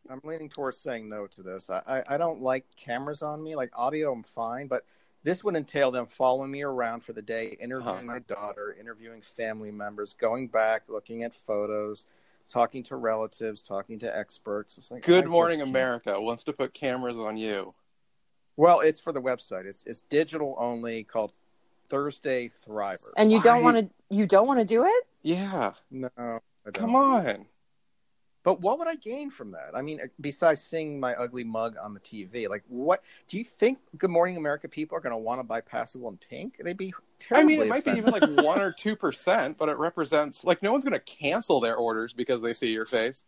I'm 0.10 0.22
leaning 0.24 0.50
towards 0.50 0.78
saying 0.78 1.10
no 1.10 1.28
to 1.28 1.42
this. 1.42 1.70
I, 1.70 1.82
I, 1.88 2.16
I 2.16 2.18
don't 2.18 2.42
like 2.42 2.66
cameras 2.76 3.22
on 3.24 3.42
me. 3.44 3.56
Like 3.56 3.72
audio, 3.76 4.12
I'm 4.12 4.24
fine, 4.24 4.68
but 4.68 4.84
this 5.24 5.44
would 5.44 5.56
entail 5.56 5.92
them 5.92 6.06
following 6.06 6.52
me 6.52 6.62
around 6.64 7.04
for 7.04 7.14
the 7.14 7.22
day, 7.24 7.58
interviewing 7.60 7.88
Uh-huh. 7.96 8.04
my 8.04 8.20
daughter, 8.20 8.76
interviewing 8.80 9.22
family 9.22 9.72
members, 9.72 10.14
going 10.14 10.48
back, 10.48 10.84
looking 10.88 11.24
at 11.24 11.34
photos, 11.34 12.06
talking 12.50 12.84
to 12.84 12.96
relatives, 12.96 13.62
talking 13.62 14.00
to 14.00 14.18
experts. 14.18 14.78
It's 14.78 14.92
like 14.92 15.04
Good 15.04 15.24
just 15.24 15.32
Morning. 15.32 15.62
America 15.62 16.20
wants 16.20 16.44
to 16.46 16.54
put 16.54 16.74
cameras 16.74 17.18
on 17.18 17.38
you. 17.38 17.74
Well, 18.58 18.82
it's 18.82 19.00
for 19.00 19.12
the 19.14 19.22
website. 19.22 19.66
It's 19.66 19.84
it's 19.86 20.02
digital 20.04 20.56
only, 20.60 21.04
called 21.04 21.34
Thursday 21.90 22.50
Thriver. 22.50 23.12
And 23.18 23.32
you 23.32 23.42
don't 23.42 23.64
want 23.64 23.78
to. 23.78 23.90
You 24.10 24.28
don't 24.28 24.48
want 24.48 24.60
to 24.60 24.66
do 24.66 24.86
it. 24.86 25.08
Yeah, 25.24 25.74
No, 25.90 26.10
come 26.74 26.96
on. 26.96 27.46
But 28.44 28.60
what 28.60 28.80
would 28.80 28.88
I 28.88 28.96
gain 28.96 29.30
from 29.30 29.52
that? 29.52 29.72
I 29.76 29.82
mean, 29.82 30.02
uh, 30.02 30.08
besides 30.20 30.62
seeing 30.62 31.00
my 31.00 31.14
ugly 31.14 31.44
mug 31.44 31.76
on 31.82 31.94
the 31.94 32.00
TV, 32.00 32.50
like 32.50 32.64
what 32.68 33.04
do 33.28 33.38
you 33.38 33.44
think 33.44 33.80
Good 33.98 34.10
Morning 34.10 34.38
America 34.38 34.68
people 34.68 34.98
are 34.98 35.02
going 35.02 35.14
to 35.14 35.18
want 35.18 35.40
to 35.40 35.44
buy 35.44 35.62
Passable 35.62 36.10
in 36.10 36.18
Pink? 36.18 36.60
They'd 36.64 36.78
be 36.78 36.94
I 37.34 37.44
mean, 37.44 37.62
it 37.62 37.68
might 37.68 37.86
be 37.86 37.92
even 37.92 38.12
like 38.12 38.28
one 38.44 38.62
or 38.62 38.72
two 38.72 38.96
percent, 38.96 39.58
but 39.58 39.70
it 39.70 39.78
represents 39.78 40.44
like 40.44 40.64
no 40.64 40.72
one's 40.72 40.84
going 40.84 40.94
to 40.94 41.00
cancel 41.00 41.60
their 41.60 41.76
orders 41.76 42.14
because 42.14 42.42
they 42.42 42.54
see 42.54 42.72
your 42.72 42.86
face. 42.86 43.24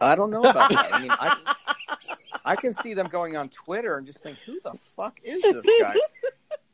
I 0.00 0.16
don't 0.16 0.30
know 0.30 0.42
about 0.42 0.70
that. 0.70 0.92
I 0.92 1.00
mean, 1.00 1.10
I, 1.10 1.54
I 2.44 2.56
can 2.56 2.74
see 2.74 2.94
them 2.94 3.08
going 3.08 3.36
on 3.36 3.48
Twitter 3.48 3.96
and 3.96 4.06
just 4.06 4.18
think, 4.20 4.38
who 4.44 4.60
the 4.62 4.74
fuck 4.74 5.18
is 5.22 5.42
this 5.42 5.66
guy? 5.80 5.94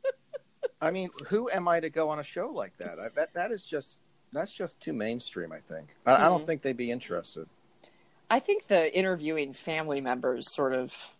I 0.81 0.91
mean, 0.91 1.09
who 1.27 1.49
am 1.49 1.67
I 1.67 1.79
to 1.79 1.89
go 1.89 2.09
on 2.09 2.19
a 2.19 2.23
show 2.23 2.49
like 2.49 2.75
that? 2.77 2.99
I, 2.99 3.09
that 3.15 3.33
that 3.33 3.51
is 3.51 3.63
just 3.63 3.99
that's 4.31 4.51
just 4.51 4.79
too 4.79 4.93
mainstream. 4.93 5.51
I 5.51 5.59
think. 5.59 5.95
I, 6.05 6.15
I 6.15 6.25
don't 6.25 6.41
Mhm. 6.41 6.45
think 6.45 6.61
they'd 6.61 6.77
be 6.77 6.91
interested. 6.91 7.47
I 8.29 8.39
think 8.39 8.67
the 8.67 8.95
interviewing 8.97 9.53
family 9.53 10.01
members 10.01 10.53
sort 10.53 10.73
of. 10.73 11.13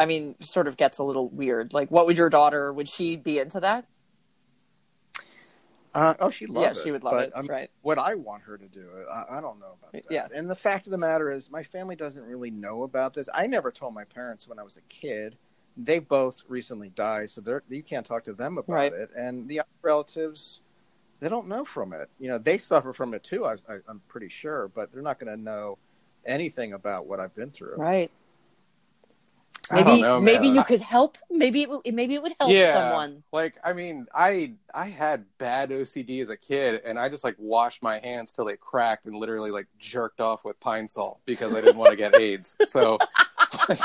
I 0.00 0.06
mean, 0.06 0.36
sort 0.40 0.68
of 0.68 0.76
gets 0.76 0.98
a 0.98 1.02
little 1.04 1.28
weird. 1.28 1.74
Like, 1.74 1.90
what 1.90 2.06
would 2.06 2.16
your 2.16 2.30
daughter? 2.30 2.72
Would 2.72 2.88
she 2.88 3.16
be 3.16 3.40
into 3.40 3.58
that? 3.58 3.84
Uh, 5.92 6.14
oh, 6.20 6.30
she 6.30 6.46
loves 6.46 6.62
yeah, 6.62 6.70
it. 6.70 6.76
Yeah, 6.76 6.82
she 6.84 6.90
would 6.92 7.02
love 7.02 7.14
but, 7.14 7.28
it. 7.30 7.36
Mean, 7.36 7.46
right. 7.46 7.70
What 7.82 7.98
I 7.98 8.14
want 8.14 8.44
her 8.44 8.56
to 8.56 8.68
do, 8.68 8.88
I, 9.12 9.38
I 9.38 9.40
don't 9.40 9.58
know 9.58 9.74
about 9.80 9.92
that. 9.92 10.04
Yeah. 10.08 10.28
And 10.32 10.48
the 10.48 10.54
fact 10.54 10.86
of 10.86 10.92
the 10.92 10.98
matter 10.98 11.32
is, 11.32 11.50
my 11.50 11.64
family 11.64 11.96
doesn't 11.96 12.22
really 12.22 12.52
know 12.52 12.84
about 12.84 13.14
this. 13.14 13.28
I 13.34 13.48
never 13.48 13.72
told 13.72 13.94
my 13.94 14.04
parents 14.04 14.46
when 14.46 14.60
I 14.60 14.62
was 14.62 14.76
a 14.76 14.82
kid. 14.82 15.36
They 15.76 15.98
both 15.98 16.44
recently 16.46 16.90
died, 16.90 17.30
so 17.30 17.40
they're, 17.40 17.64
you 17.68 17.82
can't 17.82 18.06
talk 18.06 18.22
to 18.24 18.34
them 18.34 18.58
about 18.58 18.72
Right. 18.72 18.92
it. 18.92 19.10
And 19.16 19.48
the 19.48 19.62
relatives, 19.82 20.60
they 21.20 21.28
don't 21.28 21.48
know 21.48 21.64
from 21.64 21.92
it. 21.92 22.08
You 22.18 22.28
know, 22.28 22.38
they 22.38 22.58
suffer 22.58 22.92
from 22.92 23.14
it 23.14 23.24
too. 23.24 23.44
I, 23.44 23.54
I, 23.68 23.78
I'm 23.88 24.00
pretty 24.08 24.28
sure, 24.28 24.68
but 24.68 24.92
they're 24.92 25.02
not 25.02 25.18
going 25.18 25.34
to 25.36 25.42
know 25.42 25.78
anything 26.26 26.72
about 26.74 27.06
what 27.06 27.20
I've 27.20 27.34
been 27.34 27.50
through. 27.50 27.76
Right. 27.76 28.10
I 29.70 29.76
Maybe 29.76 29.84
don't 29.84 30.00
know, 30.00 30.20
maybe 30.20 30.46
man. 30.46 30.54
you 30.56 30.64
could 30.64 30.80
help. 30.80 31.18
Maybe 31.30 31.60
it, 31.60 31.68
would- 31.68 31.82
maybe 31.92 32.14
it 32.14 32.22
would 32.22 32.32
help 32.40 32.50
yeah, 32.50 32.72
someone. 32.72 33.22
like 33.32 33.58
I 33.62 33.74
mean, 33.74 34.06
I 34.14 34.52
I 34.72 34.86
had 34.86 35.26
bad 35.36 35.68
OCD 35.68 36.22
as 36.22 36.30
a 36.30 36.38
kid, 36.38 36.80
and 36.86 36.98
I 36.98 37.10
just 37.10 37.22
like 37.22 37.34
washed 37.38 37.82
my 37.82 37.98
hands 37.98 38.32
till 38.32 38.46
they 38.46 38.56
cracked 38.56 39.04
and 39.04 39.16
literally 39.16 39.50
like 39.50 39.66
jerked 39.78 40.20
off 40.22 40.42
with 40.42 40.58
pine 40.60 40.88
salt 40.88 41.18
because 41.26 41.52
I 41.54 41.60
didn't 41.60 41.76
want 41.76 41.90
to 41.90 41.96
get 41.96 42.14
AIDS. 42.20 42.56
So 42.66 42.96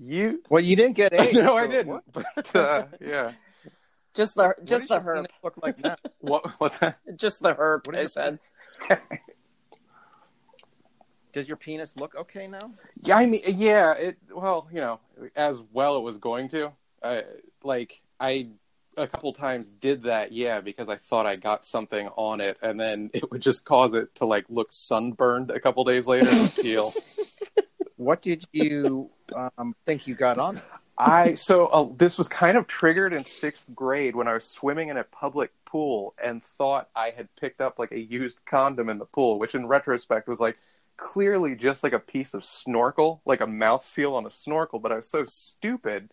you, 0.00 0.42
Well, 0.48 0.62
you 0.62 0.76
didn't 0.76 0.94
get 0.96 1.12
AIDS. 1.18 1.32
no, 1.34 1.56
I 1.56 1.66
didn't. 1.66 1.88
What, 1.88 2.04
But 2.12 2.54
uh, 2.56 2.86
yeah, 3.00 3.32
Just 4.20 4.34
the 4.34 4.42
what 4.42 4.64
just 4.66 4.88
the 4.88 4.96
your 4.96 5.02
herb. 5.02 5.26
look 5.42 5.56
like 5.62 5.82
now? 5.82 5.96
what 6.20 6.46
what's 6.60 6.76
that? 6.76 6.98
Just 7.16 7.40
the 7.40 7.54
herb. 7.56 7.86
What 7.86 7.96
I 7.96 8.00
your 8.00 8.08
said. 8.08 8.38
Does 11.32 11.48
your 11.48 11.56
penis 11.56 11.96
look 11.96 12.14
okay 12.14 12.46
now? 12.46 12.72
Yeah, 13.00 13.16
I 13.16 13.24
mean, 13.24 13.40
yeah. 13.46 13.94
It 13.94 14.18
well, 14.30 14.68
you 14.70 14.82
know, 14.82 15.00
as 15.34 15.62
well 15.72 15.96
it 15.96 16.02
was 16.02 16.18
going 16.18 16.50
to. 16.50 16.70
I 17.02 17.22
like 17.62 18.02
I 18.20 18.48
a 18.98 19.08
couple 19.08 19.32
times 19.32 19.70
did 19.70 20.02
that, 20.02 20.32
yeah, 20.32 20.60
because 20.60 20.90
I 20.90 20.96
thought 20.96 21.24
I 21.24 21.36
got 21.36 21.64
something 21.64 22.08
on 22.08 22.42
it, 22.42 22.58
and 22.60 22.78
then 22.78 23.08
it 23.14 23.30
would 23.30 23.40
just 23.40 23.64
cause 23.64 23.94
it 23.94 24.14
to 24.16 24.26
like 24.26 24.44
look 24.50 24.70
sunburned 24.70 25.50
a 25.50 25.60
couple 25.60 25.82
days 25.84 26.06
later 26.06 26.28
and 26.28 26.52
feel. 26.52 26.92
What 27.96 28.20
did 28.20 28.44
you 28.52 29.10
um, 29.34 29.74
think 29.86 30.06
you 30.06 30.14
got 30.14 30.36
on 30.36 30.58
it? 30.58 30.64
I 31.00 31.34
so 31.34 31.66
uh, 31.66 31.88
this 31.96 32.18
was 32.18 32.28
kind 32.28 32.56
of 32.56 32.66
triggered 32.66 33.12
in 33.14 33.24
sixth 33.24 33.66
grade 33.74 34.14
when 34.14 34.28
I 34.28 34.34
was 34.34 34.44
swimming 34.44 34.88
in 34.88 34.96
a 34.96 35.04
public 35.04 35.52
pool 35.64 36.14
and 36.22 36.42
thought 36.42 36.88
I 36.94 37.10
had 37.10 37.28
picked 37.36 37.60
up 37.60 37.78
like 37.78 37.92
a 37.92 37.98
used 38.00 38.44
condom 38.44 38.88
in 38.88 38.98
the 38.98 39.06
pool, 39.06 39.38
which 39.38 39.54
in 39.54 39.66
retrospect 39.66 40.28
was 40.28 40.40
like 40.40 40.58
clearly 40.96 41.54
just 41.54 41.82
like 41.82 41.92
a 41.92 41.98
piece 41.98 42.34
of 42.34 42.44
snorkel, 42.44 43.22
like 43.24 43.40
a 43.40 43.46
mouth 43.46 43.84
seal 43.84 44.14
on 44.14 44.26
a 44.26 44.30
snorkel. 44.30 44.78
But 44.78 44.92
I 44.92 44.96
was 44.96 45.10
so 45.10 45.24
stupid 45.26 46.10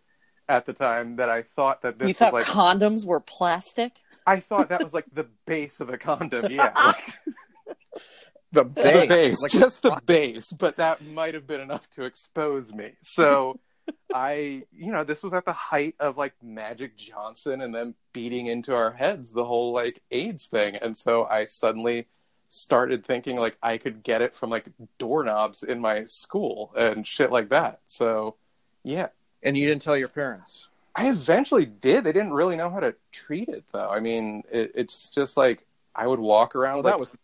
at 0.48 0.66
the 0.66 0.74
time 0.74 1.18
that 1.18 1.30
I 1.30 1.42
thought 1.42 1.82
that 1.82 2.00
this 2.00 2.08
you 2.08 2.14
thought 2.14 2.34
was 2.34 2.48
like 2.48 2.56
condoms 2.56 3.06
were 3.06 3.20
plastic? 3.20 3.94
I 4.26 4.40
thought 4.40 4.70
that 4.70 4.84
was 4.84 4.94
like 4.94 5.06
the 5.12 5.28
base 5.46 5.80
of 5.80 5.90
a 5.90 5.98
condom. 5.98 6.52
Yeah, 6.52 6.72
like, 6.76 7.14
The 8.54 8.64
the 8.64 9.06
base, 9.08 9.42
Like- 9.42 9.52
just 9.52 9.82
the 9.82 10.00
base. 10.06 10.52
But 10.54 10.78
that 10.78 11.06
might 11.06 11.34
have 11.34 11.46
been 11.46 11.60
enough 11.62 11.90
to 11.92 12.06
expose 12.06 12.72
me. 12.74 12.94
So. 13.04 13.60
I, 14.14 14.64
you 14.72 14.92
know, 14.92 15.04
this 15.04 15.24
was 15.24 15.34
at 15.34 15.46
the 15.46 15.54
height 15.54 15.96
of 16.00 16.18
like 16.18 16.34
Magic 16.42 16.96
Johnson 16.96 17.62
and 17.62 17.74
them 17.74 17.96
beating 18.14 18.48
into 18.48 18.74
our 18.74 18.92
heads 18.92 19.32
the 19.32 19.46
whole 19.46 19.74
like 19.74 20.02
AIDS 20.12 20.46
thing. 20.48 20.76
And 20.78 20.98
so 20.98 21.26
I 21.26 21.46
suddenly 21.46 22.08
started 22.50 23.06
thinking 23.06 23.38
like 23.38 23.58
I 23.62 23.78
could 23.78 24.04
get 24.04 24.22
it 24.22 24.34
from 24.34 24.50
like 24.50 24.66
doorknobs 24.98 25.64
in 25.64 25.80
my 25.80 26.06
school 26.06 26.74
and 26.78 27.06
shit 27.06 27.32
like 27.32 27.50
that. 27.50 27.82
So, 27.88 28.36
yeah. 28.84 29.08
And 29.44 29.58
you 29.58 29.68
didn't 29.68 29.82
tell 29.82 29.98
your 29.98 30.08
parents. 30.08 30.68
I 30.96 31.10
eventually 31.10 31.66
did. 31.66 32.04
They 32.04 32.12
didn't 32.12 32.34
really 32.34 32.56
know 32.56 32.70
how 32.70 32.80
to 32.80 32.96
treat 33.12 33.50
it 33.50 33.66
though. 33.72 33.90
I 33.90 34.00
mean, 34.00 34.44
it, 34.52 34.72
it's 34.74 35.10
just 35.10 35.38
like 35.38 35.66
I 35.96 36.08
would 36.08 36.20
walk 36.20 36.56
around. 36.56 36.76
Well, 36.76 36.84
like, 36.84 36.94
that 36.94 37.00
was. 37.00 37.16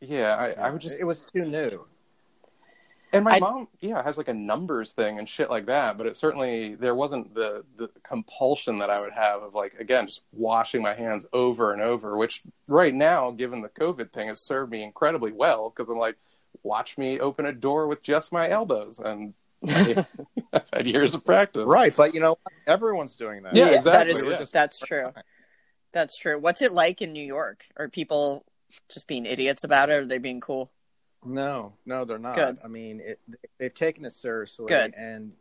yeah. 0.00 0.34
I, 0.34 0.66
I 0.66 0.70
would 0.70 0.80
just 0.82 1.00
It 1.00 1.04
was 1.04 1.22
too 1.22 1.44
new. 1.44 1.86
And 3.12 3.24
my 3.24 3.32
I- 3.32 3.38
mom, 3.40 3.68
yeah, 3.80 4.02
has 4.02 4.16
like 4.16 4.28
a 4.28 4.34
numbers 4.34 4.92
thing 4.92 5.18
and 5.18 5.28
shit 5.28 5.50
like 5.50 5.66
that. 5.66 5.98
But 5.98 6.06
it 6.06 6.16
certainly 6.16 6.74
there 6.74 6.94
wasn't 6.94 7.34
the 7.34 7.64
the 7.76 7.90
compulsion 8.02 8.78
that 8.78 8.90
I 8.90 9.00
would 9.00 9.12
have 9.12 9.42
of 9.42 9.54
like 9.54 9.74
again 9.78 10.06
just 10.06 10.22
washing 10.32 10.82
my 10.82 10.94
hands 10.94 11.26
over 11.32 11.72
and 11.72 11.82
over. 11.82 12.16
Which 12.16 12.42
right 12.68 12.94
now, 12.94 13.30
given 13.30 13.60
the 13.60 13.68
COVID 13.68 14.12
thing, 14.12 14.28
has 14.28 14.44
served 14.46 14.72
me 14.72 14.82
incredibly 14.82 15.32
well 15.32 15.70
because 15.70 15.90
I'm 15.90 15.98
like, 15.98 16.16
watch 16.62 16.96
me 16.96 17.20
open 17.20 17.46
a 17.46 17.52
door 17.52 17.86
with 17.86 18.02
just 18.02 18.32
my 18.32 18.48
elbows, 18.48 18.98
and 18.98 19.34
I, 19.68 20.06
I've 20.52 20.68
had 20.72 20.86
years 20.86 21.14
of 21.14 21.24
practice. 21.24 21.64
Right, 21.64 21.94
but 21.94 22.14
you 22.14 22.20
know, 22.20 22.38
everyone's 22.66 23.14
doing 23.16 23.42
that. 23.42 23.54
Yeah, 23.54 23.66
That 23.80 24.08
exactly, 24.08 24.10
is, 24.12 24.28
yeah. 24.28 24.44
That's 24.52 24.78
true. 24.78 25.12
That's 25.92 26.16
true. 26.18 26.38
What's 26.40 26.62
it 26.62 26.72
like 26.72 27.02
in 27.02 27.12
New 27.12 27.24
York? 27.24 27.66
Are 27.76 27.88
people 27.88 28.44
just 28.88 29.06
being 29.06 29.26
idiots 29.26 29.64
about 29.64 29.90
it? 29.90 29.92
Or 29.92 30.00
are 30.00 30.06
they 30.06 30.16
being 30.18 30.40
cool? 30.40 30.70
No, 31.24 31.72
no, 31.86 32.04
they're 32.04 32.18
not. 32.18 32.34
Good. 32.34 32.58
I 32.64 32.68
mean, 32.68 33.00
it, 33.00 33.20
they've 33.58 33.72
taken 33.74 34.04
it 34.04 34.12
seriously, 34.12 34.66
Good. 34.66 34.94
and 34.96 35.32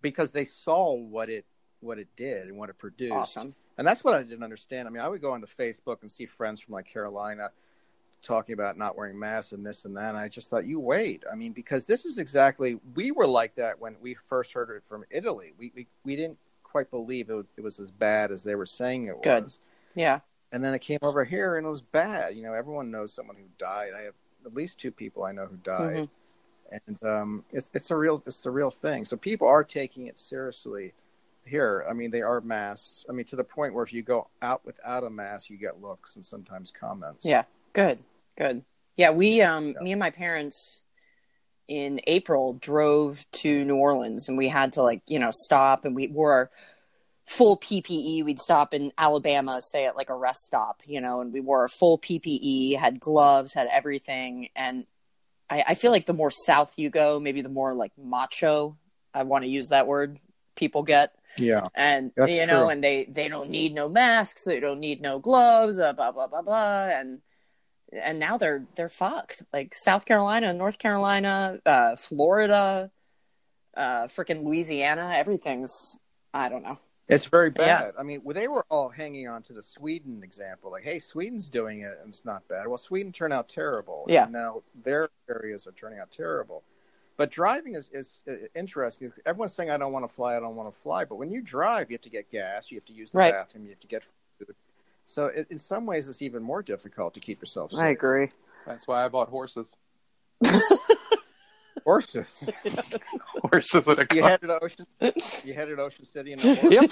because 0.00 0.30
they 0.30 0.44
saw 0.44 0.94
what 0.94 1.28
it 1.28 1.44
what 1.80 1.98
it 1.98 2.08
did 2.16 2.48
and 2.48 2.56
what 2.56 2.70
it 2.70 2.78
produced, 2.78 3.12
Awesome. 3.12 3.54
and 3.76 3.86
that's 3.86 4.02
what 4.02 4.14
I 4.14 4.22
didn't 4.22 4.42
understand. 4.42 4.88
I 4.88 4.90
mean, 4.90 5.02
I 5.02 5.08
would 5.08 5.20
go 5.20 5.32
onto 5.32 5.46
Facebook 5.46 5.98
and 6.00 6.10
see 6.10 6.24
friends 6.24 6.60
from 6.60 6.72
like 6.74 6.86
Carolina 6.86 7.50
talking 8.22 8.54
about 8.54 8.78
not 8.78 8.96
wearing 8.96 9.18
masks 9.18 9.52
and 9.52 9.66
this 9.66 9.84
and 9.84 9.94
that. 9.98 10.08
And 10.10 10.16
I 10.16 10.28
just 10.28 10.48
thought, 10.48 10.64
you 10.64 10.80
wait. 10.80 11.24
I 11.30 11.34
mean, 11.36 11.52
because 11.52 11.84
this 11.84 12.06
is 12.06 12.16
exactly 12.16 12.78
we 12.94 13.10
were 13.10 13.26
like 13.26 13.54
that 13.56 13.78
when 13.78 13.96
we 14.00 14.14
first 14.14 14.54
heard 14.54 14.70
it 14.70 14.82
from 14.88 15.04
Italy. 15.10 15.52
We 15.58 15.70
we, 15.74 15.86
we 16.04 16.16
didn't 16.16 16.38
quite 16.62 16.90
believe 16.90 17.28
it, 17.28 17.34
was- 17.34 17.46
it 17.58 17.60
was 17.60 17.78
as 17.78 17.90
bad 17.90 18.30
as 18.32 18.42
they 18.42 18.54
were 18.54 18.64
saying 18.66 19.08
it 19.08 19.22
Good. 19.22 19.44
was. 19.44 19.60
Yeah. 19.94 20.20
And 20.52 20.64
then 20.64 20.72
it 20.72 20.78
came 20.80 20.98
over 21.02 21.24
here 21.24 21.56
and 21.56 21.66
it 21.66 21.70
was 21.70 21.82
bad. 21.82 22.34
You 22.36 22.42
know, 22.44 22.54
everyone 22.54 22.90
knows 22.90 23.12
someone 23.12 23.36
who 23.36 23.44
died. 23.58 23.90
I 23.98 24.02
have 24.02 24.14
at 24.46 24.54
least 24.54 24.78
two 24.78 24.90
people 24.90 25.24
I 25.24 25.32
know 25.32 25.46
who 25.46 25.56
died, 25.56 26.08
and 26.86 27.02
um, 27.02 27.44
it's 27.52 27.70
it's 27.74 27.90
a 27.90 27.96
real 27.96 28.22
it's 28.26 28.40
the 28.40 28.50
real 28.50 28.70
thing. 28.70 29.04
So 29.04 29.16
people 29.16 29.48
are 29.48 29.64
taking 29.64 30.06
it 30.06 30.16
seriously 30.16 30.92
here. 31.44 31.84
I 31.88 31.92
mean, 31.92 32.10
they 32.10 32.22
are 32.22 32.40
masked. 32.40 33.06
I 33.08 33.12
mean, 33.12 33.26
to 33.26 33.36
the 33.36 33.44
point 33.44 33.74
where 33.74 33.84
if 33.84 33.92
you 33.92 34.02
go 34.02 34.26
out 34.42 34.64
without 34.64 35.04
a 35.04 35.10
mask, 35.10 35.50
you 35.50 35.56
get 35.56 35.80
looks 35.80 36.16
and 36.16 36.24
sometimes 36.24 36.70
comments. 36.70 37.24
Yeah. 37.24 37.44
Good. 37.72 37.98
Good. 38.36 38.64
Yeah. 38.96 39.10
We, 39.10 39.42
um, 39.42 39.74
Yeah. 39.76 39.80
me 39.82 39.92
and 39.92 40.00
my 40.00 40.10
parents 40.10 40.82
in 41.68 42.00
April 42.06 42.54
drove 42.54 43.24
to 43.32 43.64
New 43.64 43.76
Orleans 43.76 44.28
and 44.28 44.38
we 44.38 44.48
had 44.48 44.72
to 44.74 44.82
like, 44.82 45.02
you 45.06 45.18
know, 45.18 45.30
stop 45.32 45.84
and 45.84 45.94
we 45.94 46.08
wore 46.08 46.50
full 47.26 47.56
PPE. 47.56 48.24
We'd 48.24 48.40
stop 48.40 48.74
in 48.74 48.92
Alabama, 48.98 49.60
say 49.62 49.86
at 49.86 49.96
like 49.96 50.10
a 50.10 50.16
rest 50.16 50.40
stop, 50.42 50.82
you 50.86 51.00
know, 51.00 51.20
and 51.20 51.32
we 51.32 51.40
wore 51.40 51.64
a 51.64 51.68
full 51.68 51.98
PPE, 51.98 52.78
had 52.78 53.00
gloves, 53.00 53.54
had 53.54 53.68
everything. 53.72 54.48
And 54.54 54.86
I, 55.48 55.64
I 55.68 55.74
feel 55.74 55.90
like 55.90 56.06
the 56.06 56.14
more 56.14 56.30
south 56.30 56.74
you 56.76 56.90
go, 56.90 57.20
maybe 57.20 57.42
the 57.42 57.48
more 57.48 57.74
like 57.74 57.92
macho, 57.96 58.76
I 59.12 59.22
want 59.22 59.44
to 59.44 59.50
use 59.50 59.68
that 59.68 59.86
word, 59.86 60.18
people 60.56 60.82
get 60.82 61.14
yeah. 61.38 61.66
and 61.74 62.12
you 62.26 62.46
know 62.46 62.62
true. 62.62 62.68
and 62.68 62.82
they 62.82 63.08
they 63.10 63.28
don't 63.28 63.50
need 63.50 63.74
no 63.74 63.88
masks 63.88 64.44
they 64.44 64.60
don't 64.60 64.80
need 64.80 65.00
no 65.00 65.18
gloves 65.18 65.78
uh, 65.78 65.92
blah 65.92 66.12
blah 66.12 66.26
blah 66.26 66.42
blah 66.42 66.84
and 66.84 67.20
and 67.92 68.18
now 68.18 68.38
they're 68.38 68.64
they're 68.76 68.88
fucked 68.88 69.42
like 69.52 69.74
south 69.74 70.04
carolina 70.04 70.52
north 70.52 70.78
carolina 70.78 71.58
uh 71.66 71.96
florida 71.96 72.90
uh 73.76 74.04
freaking 74.04 74.44
louisiana 74.44 75.12
everything's 75.14 75.98
i 76.32 76.48
don't 76.48 76.62
know 76.62 76.78
It's 77.08 77.26
very 77.26 77.52
Yeah. 77.56 77.82
bad. 77.82 77.94
I 77.98 78.02
mean, 78.02 78.22
well, 78.24 78.34
they 78.34 78.48
were 78.48 78.64
all 78.70 78.88
hanging 78.88 79.28
on 79.28 79.42
to 79.44 79.52
the 79.52 79.62
Sweden 79.62 80.22
example, 80.22 80.70
like, 80.70 80.84
"Hey, 80.84 80.98
Sweden's 80.98 81.50
doing 81.50 81.80
it, 81.82 81.98
and 82.00 82.08
it's 82.08 82.24
not 82.24 82.46
bad." 82.48 82.66
Well, 82.66 82.78
Sweden 82.78 83.12
turned 83.12 83.32
out 83.32 83.48
terrible. 83.48 84.06
Yeah. 84.08 84.24
And 84.24 84.32
now 84.32 84.62
their 84.74 85.10
areas 85.28 85.66
are 85.66 85.72
turning 85.72 85.98
out 85.98 86.10
terrible. 86.10 86.62
But 87.16 87.30
driving 87.30 87.74
is 87.74 87.90
is 87.92 88.24
interesting. 88.54 89.12
Everyone's 89.26 89.52
saying, 89.52 89.70
"I 89.70 89.76
don't 89.76 89.92
want 89.92 90.04
to 90.08 90.12
fly. 90.12 90.36
I 90.36 90.40
don't 90.40 90.56
want 90.56 90.72
to 90.72 90.78
fly." 90.80 91.04
But 91.04 91.16
when 91.16 91.30
you 91.30 91.42
drive, 91.42 91.90
you 91.90 91.94
have 91.94 92.00
to 92.02 92.10
get 92.10 92.30
gas. 92.30 92.70
You 92.70 92.78
have 92.78 92.86
to 92.86 92.92
use 92.94 93.10
the 93.12 93.18
Right. 93.18 93.32
bathroom. 93.34 93.64
You 93.64 93.70
have 93.70 93.80
to 93.80 93.86
get 93.86 94.02
food. 94.02 94.56
So, 95.06 95.26
it, 95.26 95.50
in 95.50 95.58
some 95.58 95.84
ways, 95.84 96.08
it's 96.08 96.22
even 96.22 96.42
more 96.42 96.62
difficult 96.62 97.12
to 97.14 97.20
keep 97.20 97.40
yourself 97.40 97.70
safe. 97.72 97.80
i 97.80 97.88
agree 97.88 98.30
That's 98.66 98.88
why 98.88 99.04
I 99.04 99.08
bought 99.08 99.28
horses. 99.28 99.76
Horses. 101.84 102.48
Horses 103.42 103.84
that 103.84 103.98
are 103.98 104.06
you 104.14 104.22
headed 104.22 104.48
to 104.48 104.58
Ocean. 104.62 104.86
You 105.44 105.52
headed 105.54 105.78
Ocean 105.78 106.04
City 106.04 106.32
in 106.32 106.40
a 106.40 106.54
horse. 106.54 106.72
Yep. 106.72 106.90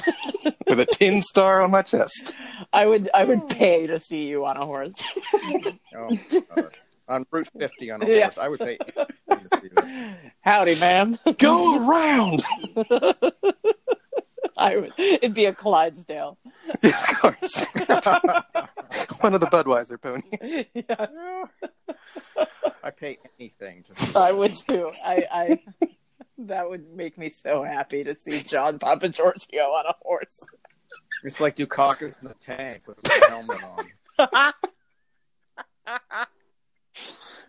with 0.68 0.80
a 0.80 0.86
tin 0.86 1.22
star 1.22 1.62
on 1.62 1.70
my 1.70 1.82
chest. 1.82 2.36
i 2.72 2.84
would 2.86 3.08
i 3.14 3.24
would 3.24 3.48
pay 3.48 3.86
to 3.86 3.98
see 3.98 4.26
you 4.26 4.44
on 4.44 4.56
a 4.56 4.66
horse 4.66 4.94
Oh, 5.96 6.10
God. 6.54 6.70
on 7.08 7.26
Route 7.30 7.48
50 7.58 7.90
on 7.90 8.02
a 8.02 8.06
Yeah. 8.08 8.24
horse. 8.24 8.38
I 8.38 8.48
would 8.48 8.58
pay. 8.60 8.76
to 8.76 9.06
see 9.60 9.68
that. 9.76 10.16
howdy 10.42 10.74
ma'am 10.78 11.18
Go 11.38 11.88
around. 11.88 12.42
i 14.58 14.76
would 14.76 14.92
it'd 14.98 15.32
be 15.34 15.46
a 15.46 15.54
clydesdale 15.54 16.36
of 16.84 17.06
course. 17.20 17.66
One 19.20 19.34
of 19.34 19.40
the 19.40 19.46
Budweiser 19.46 20.00
ponies. 20.00 20.66
yeah. 20.74 21.06
I 22.82 22.90
pay 22.90 23.18
anything 23.38 23.82
to 23.84 23.94
see. 23.94 24.18
I 24.18 24.32
would 24.32 24.54
too. 24.56 24.90
I, 25.04 25.24
I 25.32 25.58
that 26.38 26.68
would 26.68 26.92
make 26.94 27.16
me 27.16 27.28
so 27.28 27.62
happy 27.62 28.04
to 28.04 28.14
see 28.14 28.42
John 28.42 28.78
Papa 28.78 29.08
Giorgio 29.08 29.62
on 29.62 29.86
a 29.86 29.94
horse. 30.02 30.44
It's 31.24 31.40
like 31.40 31.56
Dukakis 31.56 32.20
in 32.20 32.28
the 32.28 32.34
tank 32.34 32.82
with 32.86 32.98
his 33.06 33.24
helmet 33.28 33.60
on. 33.62 34.52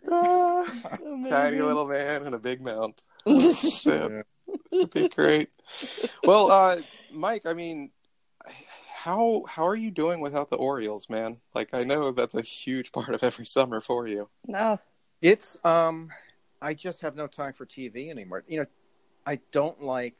Tiny 1.29 1.61
little 1.61 1.87
man 1.87 2.25
and 2.25 2.35
a 2.35 2.39
big 2.39 2.61
mount. 2.61 3.03
little. 3.25 3.69
Shit. 3.69 4.11
Yeah. 4.11 4.21
That'd 4.71 4.91
be 4.91 5.09
great. 5.09 5.49
Well, 6.23 6.51
uh, 6.51 6.77
Mike, 7.11 7.43
I 7.45 7.53
mean, 7.53 7.91
how 8.93 9.43
how 9.47 9.65
are 9.67 9.75
you 9.75 9.91
doing 9.91 10.19
without 10.19 10.49
the 10.49 10.57
Orioles, 10.57 11.09
man? 11.09 11.37
Like, 11.55 11.69
I 11.73 11.83
know 11.83 12.11
that's 12.11 12.35
a 12.35 12.41
huge 12.41 12.91
part 12.91 13.09
of 13.09 13.23
every 13.23 13.45
summer 13.45 13.81
for 13.81 14.07
you. 14.07 14.29
no. 14.47 14.79
It's 15.23 15.57
um, 15.63 16.09
I 16.61 16.73
just 16.73 16.99
have 17.01 17.15
no 17.15 17.27
time 17.27 17.53
for 17.53 17.65
TV 17.65 18.09
anymore. 18.11 18.43
You 18.47 18.59
know, 18.59 18.65
I 19.25 19.39
don't 19.51 19.81
like 19.81 20.17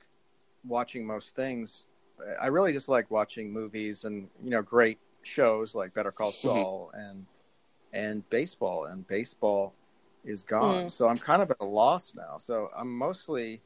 watching 0.66 1.06
most 1.06 1.36
things. 1.36 1.84
I 2.42 2.48
really 2.48 2.72
just 2.72 2.88
like 2.88 3.12
watching 3.12 3.52
movies 3.52 4.06
and 4.06 4.30
you 4.42 4.50
know 4.50 4.62
great 4.62 4.98
shows 5.24 5.76
like 5.76 5.94
Better 5.94 6.12
Call 6.12 6.32
Saul 6.32 6.92
and 6.94 7.26
and 7.92 8.28
baseball. 8.30 8.86
And 8.86 9.06
baseball 9.06 9.74
is 10.24 10.42
gone, 10.42 10.86
Mm. 10.86 10.92
so 10.92 11.10
I'm 11.10 11.18
kind 11.18 11.42
of 11.42 11.52
at 11.52 11.58
a 11.60 11.66
loss 11.66 12.14
now. 12.16 12.38
So 12.38 12.70
I'm 12.76 12.98
mostly 12.98 13.62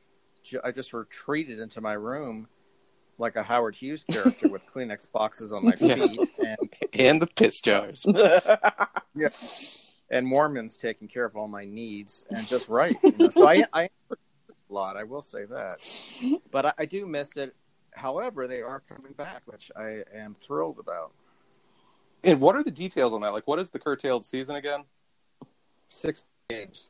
I 0.63 0.71
just 0.71 0.91
retreated 0.91 1.60
into 1.60 1.82
my 1.82 1.93
room 1.93 2.47
like 3.19 3.36
a 3.36 3.43
Howard 3.43 3.76
Hughes 3.76 4.04
character 4.12 4.50
with 4.50 4.65
Kleenex 4.73 5.06
boxes 5.12 5.52
on 5.52 5.63
my 5.63 5.76
Yeah. 5.82 6.08
feet 6.08 6.19
and 6.43 6.58
And 6.93 7.21
the 7.21 7.28
piss 7.28 7.62
jars. 7.62 8.06
yeah. 9.15 9.30
and 10.10 10.26
Mormons 10.26 10.78
taking 10.78 11.08
care 11.08 11.26
of 11.26 11.36
all 11.36 11.48
my 11.48 11.65
needs 11.65 12.26
and 12.30 12.48
just 12.48 12.70
right. 12.70 12.96
You 13.04 13.13
know? 13.17 13.30
So 13.30 13.48
I, 13.48 13.65
I 13.74 13.84
a 14.12 14.74
lot. 14.74 14.98
I 14.98 15.04
will 15.04 15.22
say 15.22 15.46
that, 15.46 15.80
but 16.52 16.65
I, 16.65 16.74
I 16.80 16.86
do 16.86 17.06
miss 17.06 17.38
it. 17.38 17.56
However, 17.93 18.48
they 18.48 18.62
are 18.62 18.82
coming 18.82 19.13
back, 19.13 19.41
which 19.46 19.72
I 19.76 20.04
am 20.13 20.36
thrilled 20.39 20.80
about. 20.80 21.12
And 22.24 22.39
what 22.39 22.56
are 22.56 22.63
the 22.63 22.72
details 22.72 23.13
on 23.13 23.22
that? 23.22 23.34
Like, 23.34 23.48
what 23.48 23.60
is 23.60 23.70
the 23.70 23.80
curtailed 23.80 24.26
season 24.26 24.56
again? 24.56 24.84
Six 25.88 26.26
games. 26.50 26.89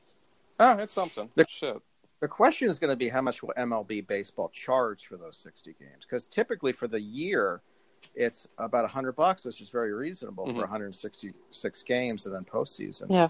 Ah, 0.59 0.75
oh, 0.77 0.83
it's 0.83 0.93
something. 0.93 1.29
The- 1.35 1.45
Shit. 1.49 1.77
The 2.19 2.27
question 2.27 2.67
is 2.67 2.79
going 2.79 2.89
to 2.89 2.95
be 2.95 3.09
how 3.09 3.21
much 3.21 3.43
will 3.43 3.53
MLB 3.59 4.07
baseball 4.07 4.49
charge 4.49 5.05
for 5.05 5.17
those 5.17 5.37
sixty 5.37 5.75
games? 5.79 6.01
Because 6.01 6.27
typically 6.27 6.73
for 6.73 6.87
the 6.87 6.99
year, 6.99 7.61
it's 8.17 8.47
about 8.57 8.83
a 8.83 8.87
hundred 8.87 9.13
bucks, 9.13 9.45
which 9.45 9.61
is 9.61 9.69
very 9.69 9.93
reasonable 9.93 10.47
Mhm. 10.47 10.55
for 10.55 10.61
166 10.61 11.83
games 11.83 12.25
and 12.25 12.33
then 12.35 12.43
postseason. 12.45 13.07
Yeah. 13.09 13.29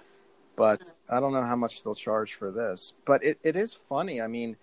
but 0.55 0.91
I 1.07 1.19
don't 1.19 1.33
know 1.33 1.43
how 1.43 1.55
much 1.55 1.83
they'll 1.83 1.93
charge 1.93 2.33
for 2.33 2.49
this. 2.49 2.93
But 3.05 3.23
it, 3.23 3.37
it 3.43 3.55
is 3.55 3.73
funny. 3.73 4.21
I 4.21 4.27
mean, 4.27 4.57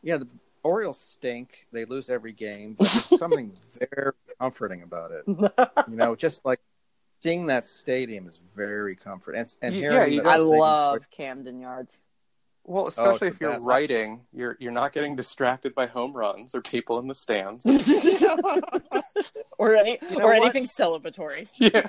you 0.00 0.12
know, 0.12 0.18
the 0.18 0.28
Orioles 0.62 1.00
stink. 1.00 1.66
They 1.72 1.84
lose 1.86 2.08
every 2.08 2.32
game, 2.32 2.74
but 2.74 2.86
there's 2.86 3.18
something 3.18 3.52
very 3.80 4.12
comforting 4.38 4.82
about 4.84 5.10
it. 5.10 5.24
You 5.88 5.96
know, 5.96 6.14
just 6.14 6.44
like 6.44 6.60
seeing 7.20 7.46
that 7.46 7.64
stadium 7.64 8.28
is 8.28 8.40
very 8.54 8.94
comforting. 8.94 9.40
And, 9.40 9.56
and 9.62 9.74
Yeah, 9.74 9.90
hearing 9.90 10.12
you 10.12 10.22
I 10.22 10.36
love 10.36 11.10
Camden 11.10 11.58
Yards. 11.58 11.98
Well, 12.64 12.86
especially 12.88 13.28
it's 13.28 13.36
if 13.36 13.40
you're 13.40 13.50
the 13.52 13.56
best. 13.58 13.66
writing, 13.66 14.20
you're 14.32 14.56
you're 14.60 14.70
not 14.72 14.92
getting 14.92 15.16
distracted 15.16 15.74
by 15.74 15.86
home 15.86 16.12
runs 16.12 16.54
or 16.54 16.60
people 16.60 16.98
in 16.98 17.08
the 17.08 17.14
stands. 17.14 17.64
or 19.58 19.74
any, 19.76 19.98
You 20.10 20.18
know 20.18 20.24
or 20.26 20.28
what? 20.34 20.42
anything 20.42 20.66
celebratory. 20.66 21.48
yeah. 21.58 21.86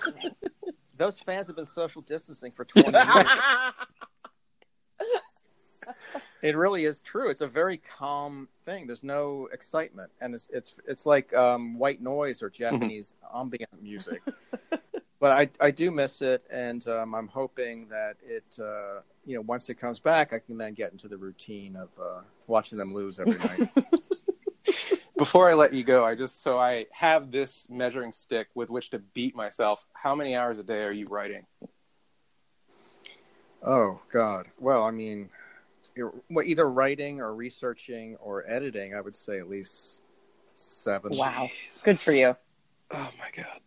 Those 0.98 1.18
fans 1.20 1.48
have 1.48 1.56
been 1.56 1.66
social 1.66 2.02
distancing 2.02 2.52
for 2.52 2.64
20 2.66 2.92
years. 2.92 3.06
it 6.42 6.56
really 6.56 6.86
is 6.86 7.00
true. 7.00 7.30
It's 7.30 7.42
a 7.42 7.48
very 7.48 7.78
calm 7.78 8.48
thing. 8.66 8.88
There's 8.88 9.04
no 9.04 9.50
excitement, 9.52 10.12
and 10.22 10.34
it's 10.34 10.48
it's 10.52 10.76
it's 10.88 11.06
like 11.06 11.34
um, 11.36 11.78
white 11.78 12.02
noise 12.02 12.42
or 12.42 12.50
Japanese 12.50 13.14
ambient 13.36 13.70
music. 13.82 14.22
but 15.20 15.32
I 15.32 15.50
I 15.60 15.72
do 15.72 15.92
miss 15.92 16.22
it, 16.22 16.44
and 16.52 16.88
um, 16.88 17.14
I'm 17.16 17.28
hoping 17.28 17.88
that 17.90 18.16
it 18.24 18.58
uh, 18.60 19.02
you 19.26 19.36
know 19.36 19.42
once 19.42 19.70
it 19.70 19.76
comes 19.76 20.00
back, 20.00 20.34
I 20.34 20.40
can 20.40 20.58
then 20.58 20.74
get 20.74 20.92
into 20.92 21.08
the 21.08 21.18
routine 21.18 21.76
of 21.76 21.90
uh, 22.00 22.22
watching 22.48 22.78
them 22.78 22.94
lose 22.94 23.20
every 23.20 23.38
night. 23.38 23.70
Before 25.18 25.50
I 25.50 25.54
let 25.54 25.74
you 25.74 25.84
go, 25.84 26.04
I 26.04 26.16
just 26.16 26.42
so 26.42 26.58
I 26.58 26.88
have 26.92 27.32
this 27.32 27.68
measuring 27.70 28.12
stick 28.12 28.48
with 28.56 28.70
which 28.70 28.90
to 28.92 29.00
beat 29.00 29.36
myself. 29.36 29.86
How 29.94 30.16
many 30.16 30.36
hours 30.36 30.58
a 30.58 30.64
day 30.64 30.84
are 30.84 30.92
you 30.92 31.06
writing? 31.10 31.46
oh 33.64 34.02
God. 34.12 34.48
Well, 34.60 34.84
I 34.84 34.92
mean, 34.92 35.30
well, 36.30 36.46
either 36.46 36.70
writing 36.70 37.22
or 37.22 37.36
researching 37.36 38.16
or 38.18 38.44
editing, 38.50 38.96
I 38.96 39.02
would 39.02 39.16
say 39.16 39.40
at 39.40 39.50
least 39.50 40.02
seven. 40.56 41.16
Wow. 41.16 41.50
Good 41.84 42.00
for 42.00 42.12
you. 42.12 42.36
Oh 42.92 43.10
my 43.20 43.30
god. 43.36 43.60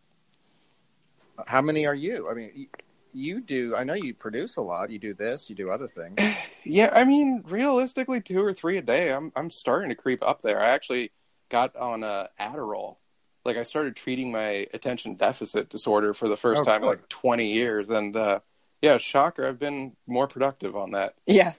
How 1.46 1.60
many 1.60 1.86
are 1.86 1.94
you? 1.94 2.28
I 2.30 2.34
mean, 2.34 2.68
you, 3.14 3.36
you 3.36 3.40
do. 3.40 3.76
I 3.76 3.84
know 3.84 3.94
you 3.94 4.14
produce 4.14 4.56
a 4.56 4.60
lot. 4.62 4.90
You 4.90 4.98
do 4.98 5.14
this. 5.14 5.48
You 5.48 5.56
do 5.56 5.70
other 5.70 5.88
things. 5.88 6.18
Yeah, 6.66 6.88
I 6.94 7.04
mean, 7.04 7.42
realistically, 7.46 8.22
two 8.22 8.42
or 8.42 8.54
three 8.54 8.78
a 8.78 8.80
day. 8.80 9.12
I'm 9.12 9.30
I'm 9.36 9.50
starting 9.50 9.90
to 9.90 9.94
creep 9.94 10.26
up 10.26 10.40
there. 10.40 10.58
I 10.58 10.70
actually 10.70 11.12
got 11.50 11.76
on 11.76 12.02
uh, 12.02 12.28
Adderall. 12.40 12.96
Like 13.44 13.58
I 13.58 13.64
started 13.64 13.96
treating 13.96 14.32
my 14.32 14.66
attention 14.72 15.16
deficit 15.16 15.68
disorder 15.68 16.14
for 16.14 16.26
the 16.26 16.38
first 16.38 16.62
Oh, 16.62 16.64
time 16.64 16.80
in 16.82 16.88
like 16.88 17.06
20 17.10 17.52
years, 17.52 17.90
and 17.90 18.16
uh, 18.16 18.40
yeah, 18.80 18.96
shocker. 18.96 19.46
I've 19.46 19.58
been 19.58 19.94
more 20.06 20.26
productive 20.26 20.74
on 20.74 20.92
that. 20.92 21.14
Yeah. 21.26 21.52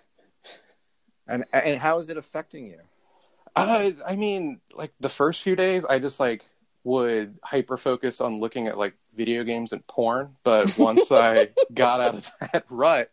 And 1.28 1.46
and 1.54 1.78
how 1.78 2.00
is 2.00 2.10
it 2.10 2.18
affecting 2.18 2.66
you? 2.66 2.80
Uh, 3.56 3.92
I 4.08 4.16
mean, 4.16 4.60
like 4.74 4.92
the 5.00 5.10
first 5.10 5.44
few 5.44 5.56
days, 5.56 5.86
I 5.86 6.00
just 6.00 6.20
like 6.20 6.46
would 6.86 7.36
hyper 7.44 7.78
focus 7.78 8.22
on 8.22 8.40
looking 8.40 8.68
at 8.68 8.78
like 8.78 8.94
video 9.16 9.44
games 9.44 9.74
and 9.74 9.86
porn. 9.88 10.36
But 10.44 10.78
once 10.78 11.12
I 11.12 11.50
got 11.74 12.00
out 12.00 12.16
of 12.16 12.32
that 12.54 12.66
rut, 12.70 13.12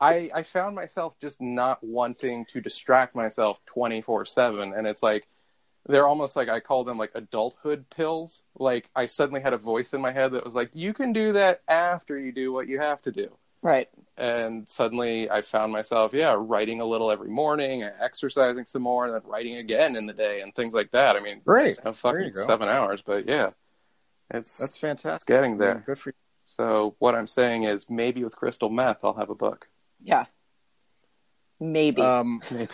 I, 0.00 0.30
I 0.34 0.42
found 0.42 0.74
myself 0.74 1.14
just 1.20 1.40
not 1.40 1.82
wanting 1.82 2.44
to 2.46 2.60
distract 2.60 3.14
myself 3.14 3.64
24 3.66 4.26
7. 4.26 4.74
And 4.74 4.86
it's 4.86 5.02
like, 5.02 5.28
they're 5.88 6.06
almost 6.06 6.34
like 6.36 6.48
I 6.48 6.58
call 6.60 6.82
them 6.84 6.98
like 6.98 7.12
adulthood 7.14 7.88
pills. 7.90 8.42
Like 8.58 8.90
I 8.94 9.06
suddenly 9.06 9.40
had 9.40 9.52
a 9.52 9.58
voice 9.58 9.94
in 9.94 10.00
my 10.00 10.10
head 10.10 10.32
that 10.32 10.44
was 10.44 10.54
like, 10.54 10.70
you 10.74 10.92
can 10.92 11.12
do 11.12 11.32
that 11.32 11.62
after 11.68 12.18
you 12.18 12.32
do 12.32 12.52
what 12.52 12.68
you 12.68 12.80
have 12.80 13.00
to 13.02 13.12
do. 13.12 13.36
Right. 13.62 13.88
And 14.16 14.68
suddenly 14.68 15.30
I 15.30 15.40
found 15.42 15.72
myself, 15.72 16.12
yeah, 16.12 16.34
writing 16.36 16.80
a 16.80 16.84
little 16.84 17.10
every 17.10 17.30
morning, 17.30 17.82
exercising 17.82 18.64
some 18.66 18.82
more, 18.82 19.06
and 19.06 19.14
then 19.14 19.22
writing 19.24 19.56
again 19.56 19.96
in 19.96 20.06
the 20.06 20.12
day 20.12 20.40
and 20.42 20.54
things 20.54 20.74
like 20.74 20.90
that. 20.90 21.16
I 21.16 21.20
mean, 21.20 21.40
Great. 21.44 21.76
no 21.78 21.84
There 21.84 21.94
fucking 21.94 22.24
you 22.24 22.30
go. 22.32 22.44
seven 22.46 22.68
hours, 22.68 23.02
but 23.04 23.26
yeah, 23.28 23.50
it's 24.30 24.58
That's 24.58 24.72
it's 24.72 24.76
fantastic. 24.76 25.26
getting 25.28 25.56
there. 25.58 25.76
mean, 25.76 25.84
good 25.86 25.98
for 25.98 26.10
you. 26.10 26.14
So 26.44 26.96
what 26.98 27.14
I'm 27.14 27.26
saying 27.28 27.62
is 27.64 27.88
maybe 27.88 28.22
with 28.24 28.34
crystal 28.36 28.68
meth 28.68 28.98
I'll 29.04 29.14
have 29.14 29.30
a 29.30 29.34
book. 29.34 29.68
Yeah. 30.02 30.26
Maybe. 31.60 32.02
Um, 32.02 32.42
Maybe. 32.50 32.72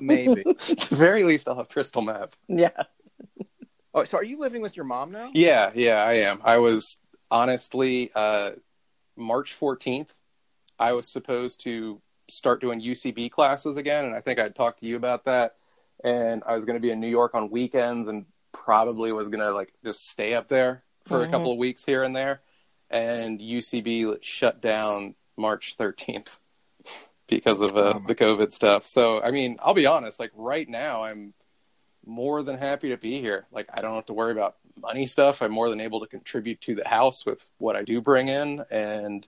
maybe. 0.00 0.42
At 0.46 0.58
the 0.58 0.88
very 0.90 1.24
least 1.24 1.48
I'll 1.48 1.56
have 1.56 1.70
crystal 1.70 2.02
meth. 2.02 2.36
yeah. 2.48 2.70
Oh, 3.94 4.04
so 4.04 4.16
are 4.18 4.24
you 4.24 4.38
living 4.38 4.62
with 4.62 4.74
your 4.76 4.84
mom 4.86 5.12
now? 5.12 5.30
Yeah, 5.34 5.70
yeah, 5.74 6.02
I 6.02 6.14
am. 6.14 6.40
I 6.44 6.58
was 6.58 6.98
honestly 7.30 8.10
uh 8.14 8.50
March 9.16 9.58
14th 9.58 10.10
I 10.78 10.92
was 10.94 11.08
supposed 11.08 11.60
to 11.62 12.00
start 12.28 12.60
doing 12.60 12.80
UCB 12.80 13.30
classes 13.30 13.76
again 13.76 14.04
and 14.04 14.14
I 14.14 14.20
think 14.20 14.38
I'd 14.38 14.54
talked 14.56 14.80
to 14.80 14.86
you 14.86 14.96
about 14.96 15.24
that 15.26 15.56
and 16.02 16.42
I 16.46 16.54
was 16.56 16.64
going 16.64 16.76
to 16.76 16.80
be 16.80 16.90
in 16.90 17.00
New 17.00 17.08
York 17.08 17.34
on 17.34 17.50
weekends 17.50 18.08
and 18.08 18.26
probably 18.52 19.12
was 19.12 19.28
going 19.28 19.40
to 19.40 19.52
like 19.52 19.72
just 19.84 20.08
stay 20.08 20.34
up 20.34 20.48
there 20.48 20.82
for 21.06 21.18
Mhm. 21.20 21.28
a 21.28 21.30
couple 21.30 21.52
of 21.52 21.58
weeks 21.58 21.84
here 21.84 22.02
and 22.02 22.14
there 22.16 22.40
and 22.90 23.40
UCB 23.40 24.18
shut 24.22 24.60
down 24.60 25.14
March 25.36 25.76
13th 25.78 26.36
because 27.28 27.60
of 27.60 27.76
uh, 27.76 27.94
Oh 27.96 28.02
the 28.06 28.14
COVID 28.14 28.52
stuff. 28.52 28.84
So, 28.86 29.22
I 29.22 29.30
mean, 29.30 29.56
I'll 29.60 29.74
be 29.74 29.86
honest, 29.86 30.20
like 30.20 30.30
right 30.34 30.68
now 30.68 31.04
I'm 31.04 31.32
more 32.06 32.42
than 32.42 32.58
happy 32.58 32.88
to 32.90 32.96
be 32.96 33.20
here. 33.20 33.46
Like 33.52 33.68
I 33.72 33.80
don't 33.80 33.94
have 33.94 34.06
to 34.06 34.12
worry 34.12 34.32
about 34.32 34.56
money 34.80 35.06
stuff. 35.06 35.42
I'm 35.42 35.52
more 35.52 35.68
than 35.70 35.80
able 35.80 36.00
to 36.00 36.06
contribute 36.06 36.60
to 36.62 36.74
the 36.74 36.86
house 36.88 37.24
with 37.26 37.48
what 37.58 37.76
I 37.76 37.82
do 37.82 38.00
bring 38.00 38.28
in 38.28 38.64
and 38.70 39.26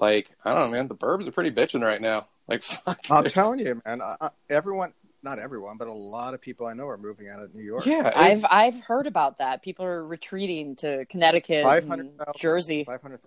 like 0.00 0.30
I 0.44 0.54
don't 0.54 0.70
know, 0.70 0.76
man, 0.76 0.88
the 0.88 0.94
burbs 0.94 1.26
are 1.26 1.32
pretty 1.32 1.50
bitching 1.50 1.82
right 1.82 2.00
now. 2.00 2.26
Like 2.46 2.60
fuck. 2.60 2.98
I'm 3.10 3.22
there's- 3.22 3.32
telling 3.32 3.58
you, 3.58 3.80
man. 3.86 4.02
I, 4.02 4.16
I, 4.20 4.28
everyone, 4.50 4.92
not 5.22 5.38
everyone, 5.38 5.78
but 5.78 5.88
a 5.88 5.92
lot 5.94 6.34
of 6.34 6.42
people 6.42 6.66
I 6.66 6.74
know 6.74 6.86
are 6.88 6.98
moving 6.98 7.26
out 7.30 7.40
of 7.40 7.54
New 7.54 7.62
York. 7.62 7.86
Yeah, 7.86 8.08
it's- 8.08 8.44
I've 8.44 8.74
I've 8.74 8.80
heard 8.84 9.06
about 9.06 9.38
that. 9.38 9.62
People 9.62 9.86
are 9.86 10.06
retreating 10.06 10.76
to 10.76 11.06
Connecticut, 11.06 11.64
and 11.64 11.84
500,000. 11.84 12.34
Jersey. 12.36 12.84
Five 12.84 13.00
hundred. 13.00 13.20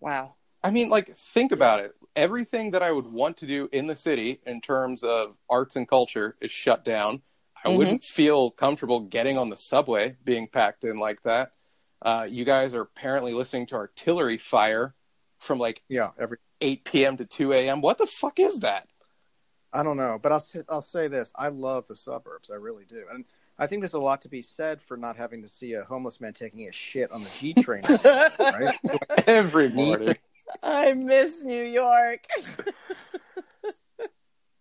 Wow. 0.00 0.36
I 0.62 0.70
mean, 0.70 0.88
like, 0.88 1.14
think 1.16 1.52
about 1.52 1.80
it. 1.80 1.94
Everything 2.16 2.72
that 2.72 2.82
I 2.82 2.90
would 2.90 3.06
want 3.06 3.36
to 3.38 3.46
do 3.46 3.68
in 3.70 3.86
the 3.86 3.94
city 3.94 4.40
in 4.46 4.60
terms 4.60 5.02
of 5.04 5.36
arts 5.48 5.76
and 5.76 5.86
culture 5.86 6.34
is 6.40 6.50
shut 6.50 6.84
down. 6.84 7.20
I 7.64 7.68
Mhm. 7.70 7.76
wouldn't 7.76 8.04
feel 8.04 8.50
comfortable 8.50 9.00
getting 9.00 9.36
on 9.38 9.50
the 9.50 9.56
subway 9.56 10.16
being 10.24 10.48
packed 10.48 10.84
in 10.84 10.98
like 10.98 11.22
that. 11.22 11.52
Uh, 12.00 12.26
you 12.28 12.44
guys 12.44 12.74
are 12.74 12.80
apparently 12.82 13.34
listening 13.34 13.66
to 13.66 13.74
artillery 13.74 14.38
fire 14.38 14.94
from 15.38 15.58
like 15.58 15.82
Yeah, 15.88 16.10
every. 16.18 16.38
8 16.60 16.84
p.m. 16.84 17.16
to 17.16 17.24
2 17.24 17.52
a.m. 17.52 17.80
What 17.80 17.98
the 17.98 18.06
fuck 18.06 18.38
is 18.40 18.60
that? 18.60 18.88
I 19.72 19.82
don't 19.82 19.96
know, 19.96 20.18
but 20.20 20.32
I'll 20.32 20.40
say- 20.40 20.64
I'll 20.68 20.80
say 20.80 21.06
this: 21.08 21.30
I 21.36 21.48
love 21.48 21.86
the 21.86 21.94
suburbs. 21.96 22.50
I 22.50 22.54
really 22.54 22.84
do, 22.84 23.04
and 23.12 23.24
I 23.58 23.66
think 23.66 23.82
there's 23.82 23.92
a 23.94 23.98
lot 24.00 24.22
to 24.22 24.28
be 24.28 24.40
said 24.42 24.80
for 24.80 24.96
not 24.96 25.16
having 25.16 25.42
to 25.42 25.48
see 25.48 25.74
a 25.74 25.84
homeless 25.84 26.20
man 26.20 26.32
taking 26.32 26.68
a 26.68 26.72
shit 26.72 27.10
on 27.12 27.22
the 27.22 27.30
G 27.30 27.52
train. 27.54 27.82
right? 28.38 28.78
Every 29.26 29.68
morning. 29.68 30.16
I 30.62 30.94
miss 30.94 31.42
New 31.42 31.62
York. 31.64 32.24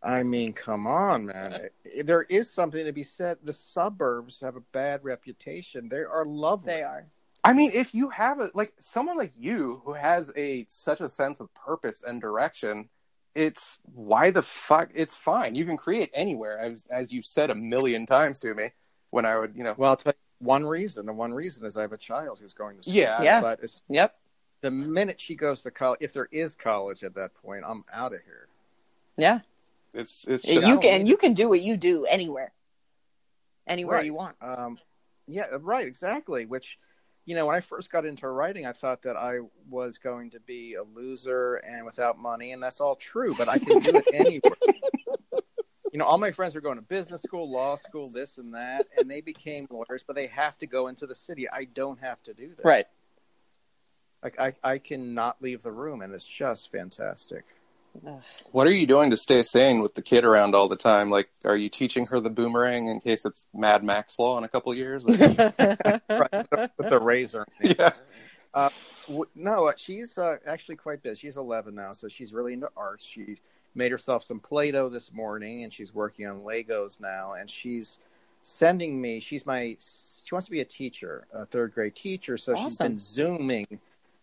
I 0.08 0.24
mean, 0.24 0.54
come 0.54 0.88
on, 0.88 1.26
man. 1.26 1.68
There 2.06 2.24
is 2.24 2.50
something 2.50 2.86
to 2.86 2.94
be 2.94 3.04
said. 3.04 3.38
The 3.44 3.52
suburbs 3.52 4.40
have 4.40 4.56
a 4.56 4.62
bad 4.72 5.04
reputation. 5.04 5.90
They 5.90 5.98
are 5.98 6.24
lovely. 6.26 6.74
they 6.74 6.84
are. 6.84 7.06
I 7.44 7.52
mean, 7.54 7.72
if 7.74 7.94
you 7.94 8.10
have 8.10 8.40
a 8.40 8.50
like 8.54 8.74
someone 8.80 9.18
like 9.18 9.34
you 9.38 9.82
who 9.86 9.94
has 9.94 10.32
a 10.38 10.66
such 10.70 11.02
a 11.02 11.10
sense 11.10 11.40
of 11.42 11.54
purpose 11.54 12.04
and 12.08 12.22
direction, 12.22 12.88
it's 13.36 13.80
why 13.94 14.32
the 14.32 14.42
fuck 14.42 14.90
it's 14.94 15.16
fine. 15.16 15.56
You 15.56 15.66
can 15.66 15.76
create 15.78 16.10
anywhere, 16.14 16.58
as 16.58 16.88
as 16.90 17.12
you've 17.12 17.26
said 17.26 17.50
a 17.50 17.56
million 17.56 18.06
times 18.06 18.40
to 18.40 18.54
me. 18.54 18.72
When 19.10 19.26
I 19.26 19.38
would, 19.38 19.56
you 19.56 19.64
know, 19.64 19.76
Well, 19.78 19.90
I'll 19.92 19.98
tell 19.98 20.14
you 20.14 20.46
one 20.46 20.66
reason. 20.66 21.06
The 21.06 21.14
one 21.14 21.34
reason 21.34 21.66
is 21.66 21.76
I 21.78 21.82
have 21.82 21.94
a 21.94 21.98
child 21.98 22.40
who's 22.42 22.54
going 22.54 22.78
to 22.78 22.84
school. 22.84 22.94
Yeah. 22.94 23.22
Yeah. 23.22 23.42
But 23.42 23.60
it's 23.62 23.82
Yep. 23.90 24.16
the 24.62 24.72
minute 24.72 25.20
she 25.20 25.36
goes 25.36 25.62
to 25.64 25.72
college, 25.72 26.00
if 26.02 26.14
there 26.14 26.28
is 26.32 26.56
college 26.56 27.04
at 27.04 27.14
that 27.16 27.34
point, 27.36 27.64
I'm 27.68 27.84
out 27.94 28.14
of 28.14 28.20
here. 28.26 28.48
Yeah. 29.18 29.40
It's 29.98 30.26
it's 30.26 30.46
you 30.46 30.80
can 30.80 31.06
you 31.06 31.18
can 31.18 31.34
do 31.34 31.50
what 31.50 31.62
you 31.62 31.76
do 31.76 32.06
anywhere. 32.06 32.54
Anywhere 33.66 33.98
Right. 33.98 34.06
you 34.06 34.14
want. 34.14 34.36
Um, 34.42 34.78
yeah, 35.28 35.48
right, 35.60 35.86
exactly. 35.86 36.46
Which, 36.46 36.80
you 37.26 37.36
know, 37.36 37.46
when 37.48 37.56
I 37.56 37.60
first 37.60 37.92
got 37.92 38.06
into 38.06 38.30
writing, 38.30 38.66
I 38.66 38.72
thought 38.72 39.02
that 39.02 39.18
I 39.18 39.40
was 39.70 39.98
going 39.98 40.30
to 40.30 40.40
be 40.40 40.76
a 40.76 40.84
loser 40.84 41.56
and 41.56 41.86
without 41.86 42.18
money, 42.18 42.54
and 42.54 42.64
that's 42.64 42.80
all 42.80 42.96
true. 42.96 43.34
But 43.38 43.50
I 43.50 43.58
can 43.58 43.80
do 43.80 43.92
it 43.96 44.06
anywhere. 44.14 44.54
you 45.92 46.00
know, 46.00 46.06
all 46.06 46.18
my 46.18 46.32
friends 46.32 46.56
were 46.56 46.62
going 46.62 46.78
to 46.78 46.82
business 46.82 47.24
school, 47.24 47.52
law 47.52 47.76
school, 47.76 48.10
this 48.10 48.38
and 48.38 48.54
that, 48.54 48.86
and 48.98 49.12
they 49.12 49.20
became 49.20 49.68
lawyers. 49.70 50.04
But 50.06 50.16
they 50.16 50.28
have 50.28 50.58
to 50.60 50.68
go 50.68 50.88
into 50.88 51.06
the 51.06 51.16
city. 51.16 51.50
I 51.52 51.66
don't 51.66 52.00
have 52.00 52.24
to 52.24 52.34
do 52.34 52.54
that. 52.56 52.64
Right. 52.64 52.86
Like 54.24 54.40
I, 54.40 54.54
I 54.64 54.78
cannot 54.78 55.42
leave 55.42 55.62
the 55.64 55.72
room, 55.74 56.02
and 56.02 56.14
it's 56.14 56.24
just 56.24 56.72
fantastic. 56.72 57.44
Ugh. 58.06 58.22
What 58.52 58.68
are 58.68 58.72
you 58.72 58.86
doing 58.88 59.12
to 59.12 59.18
stay 59.18 59.42
sane 59.44 59.82
with 59.82 59.96
the 59.96 60.02
kid 60.02 60.26
around 60.26 60.56
all 60.56 60.68
the 60.68 60.76
time? 60.76 61.10
Like, 61.10 61.30
are 61.46 61.56
you 61.58 61.70
teaching 61.70 62.06
her 62.08 62.20
the 62.20 62.30
boomerang 62.30 62.88
in 62.88 63.00
case 63.00 63.26
it's 63.26 63.48
Mad 63.54 63.84
Max 63.84 64.20
Law 64.20 64.38
in 64.38 64.44
a 64.44 64.50
couple 64.50 64.72
of 64.72 64.78
years? 64.78 65.06
right, 65.08 65.20
with 66.78 66.90
the, 66.90 67.00
razor. 67.02 67.46
yeah. 67.62 67.92
W- 69.08 69.26
No, 69.36 69.68
uh, 69.68 69.74
she's 69.76 70.18
uh, 70.18 70.38
actually 70.46 70.76
quite 70.76 71.02
busy. 71.02 71.20
She's 71.22 71.38
11 71.38 71.76
now, 71.76 71.94
so 71.94 72.08
she's 72.08 72.34
really 72.34 72.54
into 72.54 72.70
arts. 72.76 73.06
She 73.06 73.38
made 73.76 73.92
herself 73.92 74.24
some 74.24 74.40
Play-Doh 74.40 74.90
this 74.90 75.12
morning, 75.14 75.64
and 75.64 75.74
she's 75.74 75.94
working 75.94 76.28
on 76.28 76.42
Legos 76.42 77.00
now. 77.00 77.34
And 77.34 77.50
she's 77.50 78.00
sending 78.42 79.00
me. 79.00 79.20
She's 79.20 79.46
my. 79.46 79.78
She 79.80 80.34
wants 80.36 80.46
to 80.46 80.52
be 80.52 80.62
a 80.62 80.66
teacher, 80.66 81.26
a 81.34 81.46
third 81.46 81.74
grade 81.74 81.96
teacher. 81.96 82.38
So 82.38 82.54
she's 82.56 82.78
been 82.78 82.98
zooming 82.98 83.80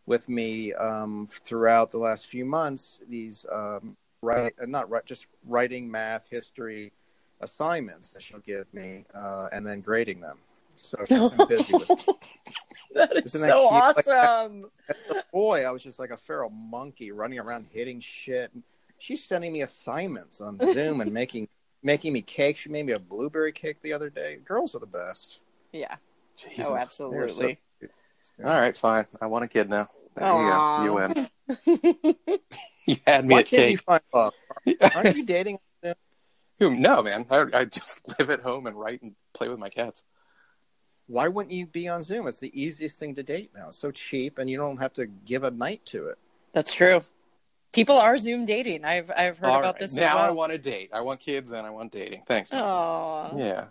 with 0.07 0.29
me 0.29 0.73
um, 0.75 1.27
throughout 1.31 1.91
the 1.91 1.99
last 1.99 2.27
few 2.27 2.45
months. 2.45 3.01
These 3.09 3.47
um, 3.51 3.97
write, 4.23 4.55
uh, 4.63 4.67
not 4.67 4.91
write, 4.91 5.07
just 5.07 5.27
writing, 5.47 5.91
math, 5.91 6.29
history 6.29 6.93
assignments 7.41 8.13
that 8.13 8.23
she'll 8.23 8.41
give 8.41 8.73
me, 8.73 9.05
uh, 9.15 9.49
and 9.53 9.67
then 9.67 9.81
grading 9.81 10.21
them. 10.21 10.39
So 10.77 10.99
she's 11.07 11.31
been 11.31 11.49
busy 11.49 11.73
with 11.73 11.89
that 12.95 13.17
is 13.17 13.35
Isn't 13.35 13.43
that 13.43 13.57
so? 13.57 13.65
Like, 13.67 13.99
awesome. 14.07 14.71
as 14.89 15.17
a 15.17 15.25
boy, 15.33 15.65
I 15.65 15.71
was 15.71 15.83
just 15.83 15.99
like 15.99 16.11
a 16.11 16.17
feral 16.17 16.51
monkey 16.51 17.13
running 17.13 17.39
around 17.39 17.67
hitting 17.71 18.01
shit. 18.01 18.51
She's 18.99 19.23
sending 19.23 19.53
me 19.53 19.63
assignments 19.63 20.41
on 20.41 20.59
Zoom 20.59 21.01
and 21.01 21.13
making 21.13 21.49
making 21.83 22.13
me 22.13 22.23
cake. 22.23 22.57
She 22.57 22.71
made 22.71 22.87
me 22.87 22.93
a 22.93 22.99
blueberry 22.99 23.53
cake 23.53 23.83
the 23.83 23.93
other 23.93 24.11
day. 24.11 24.39
Girls 24.45 24.75
are 24.75 24.81
the 24.81 24.87
best. 24.87 25.41
yeah. 25.73 25.97
Jesus. 26.37 26.67
Oh, 26.67 26.77
absolutely. 26.77 27.61
So- 28.39 28.47
All 28.49 28.61
right, 28.61 28.77
fine. 28.77 29.07
I 29.21 29.27
want 29.27 29.45
a 29.45 29.49
kid 29.49 29.69
now. 29.71 29.89
There 30.17 30.27
Aw. 30.27 30.83
you 30.83 30.89
go. 30.89 31.01
You 31.01 31.15
win. 31.15 31.29
You 32.87 32.97
had 33.07 33.25
me 33.25 33.33
Why 33.35 33.41
at 33.41 33.47
can't 33.47 33.71
you 33.71 33.79
find 33.79 34.03
love? 34.13 34.33
Aren't 34.95 35.17
you 35.17 35.25
dating? 35.25 35.59
Who? 36.61 36.75
No, 36.77 37.03
man. 37.03 37.25
I, 37.31 37.47
I 37.53 37.65
just 37.65 38.01
live 38.19 38.29
at 38.31 38.41
home 38.43 38.67
and 38.67 38.79
write 38.79 39.01
and 39.03 39.15
play 39.33 39.49
with 39.49 39.59
my 39.59 39.71
cats. 39.71 40.05
Why 41.07 41.29
wouldn't 41.29 41.53
you 41.53 41.67
be 41.67 41.89
on 41.89 42.03
Zoom? 42.03 42.27
It's 42.29 42.39
the 42.41 42.53
easiest 42.61 42.99
thing 42.99 43.15
to 43.17 43.23
date 43.23 43.51
now. 43.57 43.69
It's 43.69 43.79
so 43.79 43.91
cheap, 43.91 44.39
and 44.39 44.49
you 44.49 44.57
don't 44.59 44.77
have 44.77 44.93
to 44.95 45.07
give 45.07 45.45
a 45.45 45.51
night 45.51 45.85
to 45.87 46.09
it. 46.09 46.19
That's 46.53 46.73
true. 46.75 47.01
People 47.73 47.97
are 47.99 48.17
Zoom 48.19 48.45
dating. 48.45 48.85
I've 48.85 49.11
I've 49.11 49.39
heard 49.39 49.49
All 49.51 49.59
about 49.61 49.75
right, 49.75 49.81
this 49.81 49.95
Now 49.95 50.19
as 50.19 50.29
I 50.29 50.31
want 50.31 50.53
a 50.53 50.59
date. 50.59 50.91
I 50.93 51.01
want 51.01 51.21
kids 51.21 51.51
and 51.51 51.67
I 51.67 51.71
want 51.71 51.91
dating. 51.91 52.23
Thanks. 52.27 52.51
Oh. 52.53 53.33
Yeah. 53.37 53.67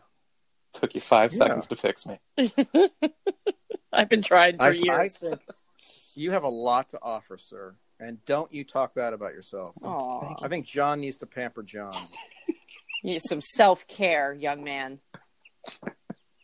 Took 0.74 0.94
you 0.96 1.02
five 1.02 1.32
Yeah. 1.34 1.38
seconds 1.38 1.68
to 1.68 1.76
fix 1.76 2.06
me. 2.06 2.20
I've 3.98 4.10
been 4.10 4.22
trying 4.22 4.58
for 4.58 4.64
I, 4.64 4.70
I 4.70 4.72
years. 4.72 5.18
think 5.18 5.40
you 6.16 6.32
have 6.32 6.44
a 6.44 6.50
lot 6.50 6.90
to 6.90 7.00
offer, 7.02 7.38
sir. 7.38 7.76
And 8.00 8.24
don't 8.26 8.52
you 8.52 8.64
talk 8.64 8.96
bad 8.96 9.14
about 9.14 9.34
yourself. 9.34 9.76
Aw. 9.84 10.36
I 10.44 10.48
think 10.48 10.66
John 10.66 11.00
needs 11.00 11.18
to 11.18 11.26
pamper 11.26 11.64
John. 11.64 11.96
You 13.04 13.12
need 13.14 13.22
some 13.22 13.42
self 13.42 13.88
care, 13.88 14.34
young 14.34 14.64
man. 14.64 15.00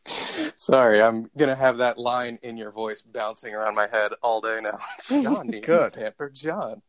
Sorry, 0.57 1.01
I'm 1.01 1.29
gonna 1.37 1.55
have 1.55 1.77
that 1.79 1.97
line 1.97 2.39
in 2.41 2.55
your 2.57 2.71
voice 2.71 3.01
bouncing 3.01 3.53
around 3.53 3.75
my 3.75 3.87
head 3.87 4.13
all 4.23 4.41
day 4.41 4.59
now. 4.61 4.79
John 5.21 5.47
needs 5.47 5.65
Good. 5.65 5.95
a 5.97 5.99
pamper 5.99 6.29
John 6.29 6.81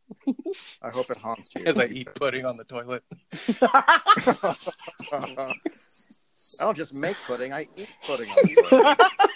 I 0.81 0.89
hope 0.89 1.09
it 1.11 1.17
haunts 1.17 1.49
you. 1.55 1.65
as 1.65 1.77
I 1.77 1.85
eat 1.85 2.13
pudding 2.15 2.45
on 2.45 2.57
the 2.57 2.63
toilet. 2.63 3.03
I 6.59 6.63
don't 6.63 6.77
just 6.77 6.93
make 6.93 7.17
pudding; 7.27 7.53
I 7.53 7.67
eat 7.75 7.95
pudding. 8.05 8.29
On 8.29 8.35
the 8.35 9.29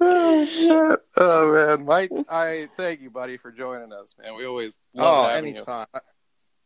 oh! 0.00 0.96
Oh 1.16 1.52
man, 1.52 1.84
Mike, 1.84 2.10
I 2.28 2.68
thank 2.76 3.00
you, 3.00 3.10
buddy, 3.10 3.36
for 3.36 3.50
joining 3.52 3.92
us, 3.92 4.14
man. 4.20 4.34
We 4.36 4.46
always 4.46 4.78
love 4.94 5.26
Oh, 5.26 5.28
having 5.28 5.50
you. 5.50 5.56
anytime. 5.56 5.86
I, 5.94 6.00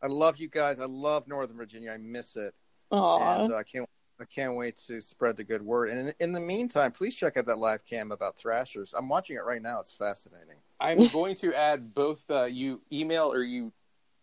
I 0.03 0.07
love 0.07 0.39
you 0.39 0.49
guys. 0.49 0.79
I 0.81 0.87
love 0.87 1.29
Northern 1.29 1.57
Virginia. 1.57 1.93
I 1.93 1.99
miss 1.99 2.37
it, 2.37 2.55
Aw. 2.91 3.43
and 3.43 3.53
uh, 3.53 3.57
I 3.57 3.63
can't. 3.63 3.89
I 4.21 4.25
can't 4.27 4.55
wait 4.55 4.77
to 4.89 5.01
spread 5.01 5.39
the 5.39 5.45
good 5.45 5.63
word. 5.63 5.89
And 5.89 6.09
in, 6.09 6.15
in 6.21 6.33
the 6.33 6.41
meantime, 6.41 6.93
please 6.93 7.15
check 7.15 7.39
out 7.39 7.47
that 7.47 7.57
live 7.59 7.87
cam 7.87 8.13
about 8.13 8.37
Thrashers. 8.37 8.93
I'm 8.97 9.09
watching 9.09 9.37
it 9.37 9.45
right 9.45 9.63
now. 9.63 9.81
It's 9.81 9.91
fascinating. 9.93 10.57
I'm 10.79 11.07
going 11.09 11.37
to 11.37 11.55
add 11.55 11.95
both. 11.95 12.23
Uh, 12.31 12.45
you 12.45 12.83
email 12.93 13.33
or 13.33 13.43
you 13.43 13.73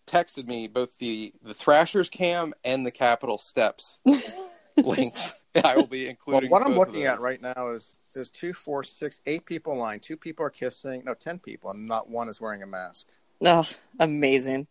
texted 0.05 0.45
me 0.45 0.67
both 0.67 0.97
the 0.99 1.33
the 1.43 1.53
Thrashers 1.55 2.09
cam 2.11 2.53
and 2.63 2.85
the 2.85 2.91
Capitol 2.91 3.39
Steps 3.39 3.97
links. 4.77 5.33
I 5.63 5.75
will 5.75 5.87
be 5.87 6.03
Well, 6.03 6.09
including. 6.11 6.49
what 6.49 6.61
I'm 6.61 6.73
both 6.73 6.87
of 6.89 6.93
looking 6.93 7.05
at 7.07 7.19
right 7.19 7.41
now 7.41 7.69
is 7.69 7.99
there's 8.13 8.29
two, 8.29 8.53
four, 8.53 8.83
six, 8.83 9.21
eight 9.25 9.45
people 9.45 9.73
in 9.73 9.79
line. 9.79 9.99
Two 9.99 10.17
people 10.17 10.45
are 10.45 10.49
kissing. 10.49 11.03
No, 11.05 11.13
ten 11.13 11.39
people, 11.39 11.71
and 11.71 11.85
not 11.87 12.09
one 12.09 12.29
is 12.29 12.39
wearing 12.41 12.63
a 12.63 12.67
mask. 12.67 13.05
Oh, 13.45 13.67
amazing. 13.99 14.67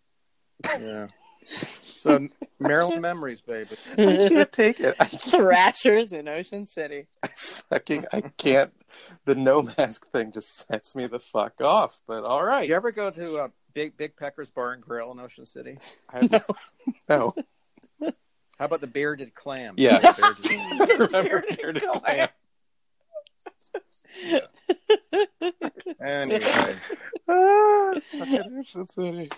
Yeah. 0.80 1.08
so 1.82 2.28
Maryland 2.58 3.00
memories, 3.02 3.40
baby. 3.40 3.76
I 3.92 4.28
can't 4.28 4.52
take 4.52 4.80
it. 4.80 4.96
I 4.98 5.04
Thrashers 5.04 6.12
in 6.12 6.26
Ocean 6.26 6.66
City. 6.66 7.06
fucking 7.70 8.06
I 8.12 8.22
can't. 8.22 8.72
The 9.26 9.34
no 9.36 9.62
mask 9.62 10.10
thing 10.10 10.32
just 10.32 10.66
sets 10.66 10.94
me 10.96 11.06
the 11.06 11.20
fuck 11.20 11.60
off. 11.60 12.00
But 12.08 12.24
all 12.24 12.44
right, 12.44 12.62
Did 12.62 12.70
you 12.70 12.74
ever 12.74 12.90
go 12.90 13.10
to 13.10 13.36
uh, 13.38 13.48
Big 13.74 13.96
Big 13.96 14.16
Pecker's 14.16 14.50
Bar 14.50 14.72
and 14.72 14.82
Grill 14.82 15.12
in 15.12 15.20
Ocean 15.20 15.46
City? 15.46 15.78
I 16.12 16.18
have, 16.22 16.44
no. 17.08 17.34
How 18.58 18.64
about 18.66 18.80
the 18.80 18.86
bearded 18.86 19.34
clam? 19.34 19.74
Yes. 19.76 20.18
The 20.20 20.86
bearded- 20.86 21.00
Remember 21.12 21.44
Bearded 21.56 21.82
Clam? 21.82 22.28
anyway, 26.02 26.76
Ah, 27.28 27.94
fucking 28.12 28.58
Ocean 28.58 28.86
City. 28.88 29.30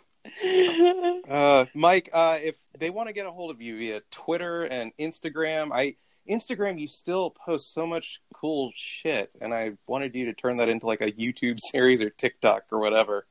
Uh, 1.28 1.64
Mike, 1.74 2.10
uh, 2.12 2.38
if 2.42 2.56
they 2.78 2.90
want 2.90 3.08
to 3.08 3.12
get 3.12 3.26
a 3.26 3.30
hold 3.30 3.50
of 3.50 3.60
you 3.62 3.78
via 3.78 4.02
Twitter 4.10 4.64
and 4.64 4.92
Instagram, 4.98 5.70
I 5.72 5.96
Instagram 6.28 6.78
you 6.78 6.86
still 6.86 7.30
post 7.30 7.72
so 7.72 7.86
much 7.86 8.20
cool 8.34 8.70
shit, 8.76 9.30
and 9.40 9.54
I 9.54 9.72
wanted 9.86 10.14
you 10.14 10.26
to 10.26 10.34
turn 10.34 10.58
that 10.58 10.68
into 10.68 10.86
like 10.86 11.00
a 11.00 11.10
YouTube 11.12 11.58
series 11.72 12.02
or 12.02 12.10
TikTok 12.10 12.64
or 12.70 12.78
whatever. 12.78 13.26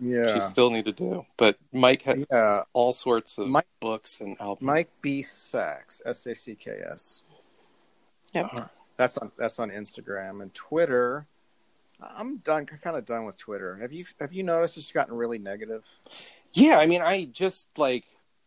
Which 0.00 0.10
you 0.10 0.24
yeah, 0.24 0.40
still 0.40 0.70
need 0.70 0.84
to 0.84 0.92
do. 0.92 1.26
But 1.36 1.58
Mike 1.72 2.02
has 2.02 2.24
yeah. 2.30 2.62
all 2.72 2.92
sorts 2.92 3.38
of 3.38 3.48
Mike- 3.48 3.66
books 3.80 4.20
and 4.20 4.36
albums. 4.40 4.66
Mike 4.66 4.90
B. 5.02 5.22
Sacks, 5.22 6.00
S 6.04 6.26
A 6.26 6.34
C 6.34 6.54
K 6.54 6.72
S. 6.92 7.22
Yep. 8.34 8.46
Uh, 8.52 8.64
that's 8.96 9.18
on 9.18 9.32
that's 9.38 9.58
on 9.58 9.70
Instagram 9.70 10.42
and 10.42 10.52
Twitter. 10.54 11.26
I'm 12.00 12.38
done, 12.38 12.66
kind 12.66 12.96
of 12.96 13.04
done 13.04 13.24
with 13.24 13.38
Twitter. 13.38 13.76
Have 13.76 13.92
you 13.92 14.04
have 14.20 14.32
you 14.32 14.42
noticed 14.42 14.76
it's 14.76 14.92
gotten 14.92 15.14
really 15.14 15.38
negative? 15.38 15.84
Yeah, 16.52 16.78
I 16.78 16.86
mean, 16.86 17.02
I 17.02 17.24
just 17.24 17.66
like 17.76 18.04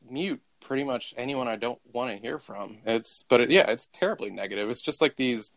mute 0.09 0.41
pretty 0.61 0.83
much 0.83 1.13
anyone 1.17 1.47
I 1.47 1.55
don't 1.55 1.79
want 1.91 2.11
to 2.11 2.17
hear 2.17 2.39
from. 2.39 2.77
It's, 2.85 3.25
but 3.29 3.41
it, 3.41 3.49
yeah, 3.49 3.69
it's 3.69 3.87
terribly 3.93 4.29
negative. 4.29 4.69
It's 4.69 4.81
just 4.81 5.01
like 5.01 5.15
these 5.15 5.51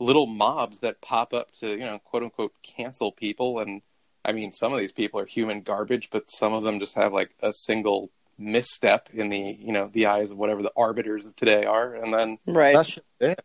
little 0.00 0.26
mobs 0.26 0.80
that 0.80 1.00
pop 1.00 1.32
up 1.32 1.52
to, 1.60 1.68
you 1.68 1.78
know, 1.78 1.98
quote 1.98 2.22
unquote, 2.22 2.54
cancel 2.62 3.12
people. 3.12 3.60
And 3.60 3.82
I 4.28 4.32
mean, 4.32 4.52
some 4.52 4.74
of 4.74 4.78
these 4.78 4.92
people 4.92 5.18
are 5.20 5.24
human 5.24 5.62
garbage, 5.62 6.10
but 6.10 6.30
some 6.30 6.52
of 6.52 6.62
them 6.62 6.78
just 6.80 6.94
have 6.96 7.14
like 7.14 7.30
a 7.42 7.50
single 7.50 8.10
misstep 8.36 9.08
in 9.14 9.30
the, 9.30 9.38
you 9.58 9.72
know, 9.72 9.88
the 9.90 10.04
eyes 10.06 10.30
of 10.30 10.36
whatever 10.36 10.62
the 10.62 10.72
arbiters 10.76 11.24
of 11.24 11.34
today 11.34 11.64
are. 11.64 11.94
And 11.94 12.12
then, 12.12 12.38
Right. 12.46 12.74
That's 12.76 12.98
it. 13.20 13.42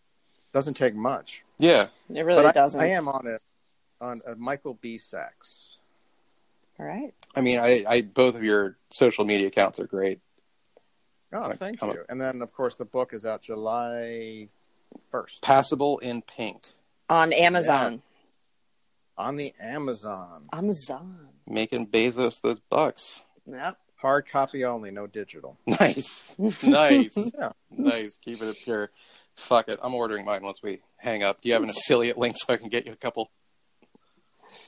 Doesn't 0.53 0.73
take 0.73 0.93
much. 0.93 1.41
yeah, 1.57 1.88
it 2.13 2.21
really 2.23 2.43
but 2.43 2.53
doesn't. 2.53 2.79
I 2.81 2.89
am 2.89 3.07
on 3.07 3.25
it 3.27 3.41
on 4.01 4.21
uh, 4.27 4.36
Michael 4.38 4.77
B. 4.81 4.97
Sacks. 4.97 5.77
All 6.77 6.86
right. 6.86 7.13
I 7.34 7.39
mean, 7.41 7.59
I, 7.59 7.86
I, 7.88 8.01
both 8.01 8.36
of 8.36 8.43
your 8.43 8.75
social 8.91 9.23
media 9.23 9.47
accounts 9.47 9.79
are 9.79 9.88
great. 9.88 10.19
Oh, 11.31 11.39
Like, 11.47 11.57
thank 11.57 11.81
I'm 11.81 11.91
a- 11.91 11.93
you. 11.93 12.03
And 12.09 12.19
then, 12.19 12.41
of 12.41 12.51
course, 12.53 12.75
the 12.75 12.84
book 12.86 13.13
is 13.13 13.25
out 13.25 13.41
July 13.41 14.49
first 15.09 15.41
Passable 15.41 15.97
in 15.99 16.21
pink, 16.21 16.67
On 17.09 17.31
Amazon. 17.31 18.01
On 19.18 19.36
the 19.36 19.53
Amazon. 19.61 20.47
Amazon. 20.51 21.28
making 21.47 21.88
Bezos 21.88 22.41
those 22.41 22.59
bucks. 22.59 23.24
Yep. 23.49 23.78
Hard 23.97 24.28
copy 24.28 24.66
only, 24.66 24.91
no 24.91 25.07
digital. 25.07 25.57
Nice, 25.66 26.34
nice. 26.64 27.18
Yeah. 27.38 27.51
Nice. 27.72 28.18
Keep 28.24 28.41
it 28.41 28.57
pure. 28.64 28.91
Fuck 29.36 29.70
it. 29.70 29.80
I'm 29.82 29.93
ordering 29.95 30.26
mine 30.26 30.43
once 30.43 30.61
we 30.61 30.82
hang 30.97 31.24
up. 31.24 31.41
Do 31.41 31.49
you 31.49 31.53
have 31.53 31.64
an 31.64 31.70
affiliate 31.70 32.18
link 32.18 32.36
so 32.38 32.53
I 32.53 32.57
can 32.57 32.70
get 32.70 32.86
you 32.86 32.91
a 32.91 32.97
couple? 32.97 33.32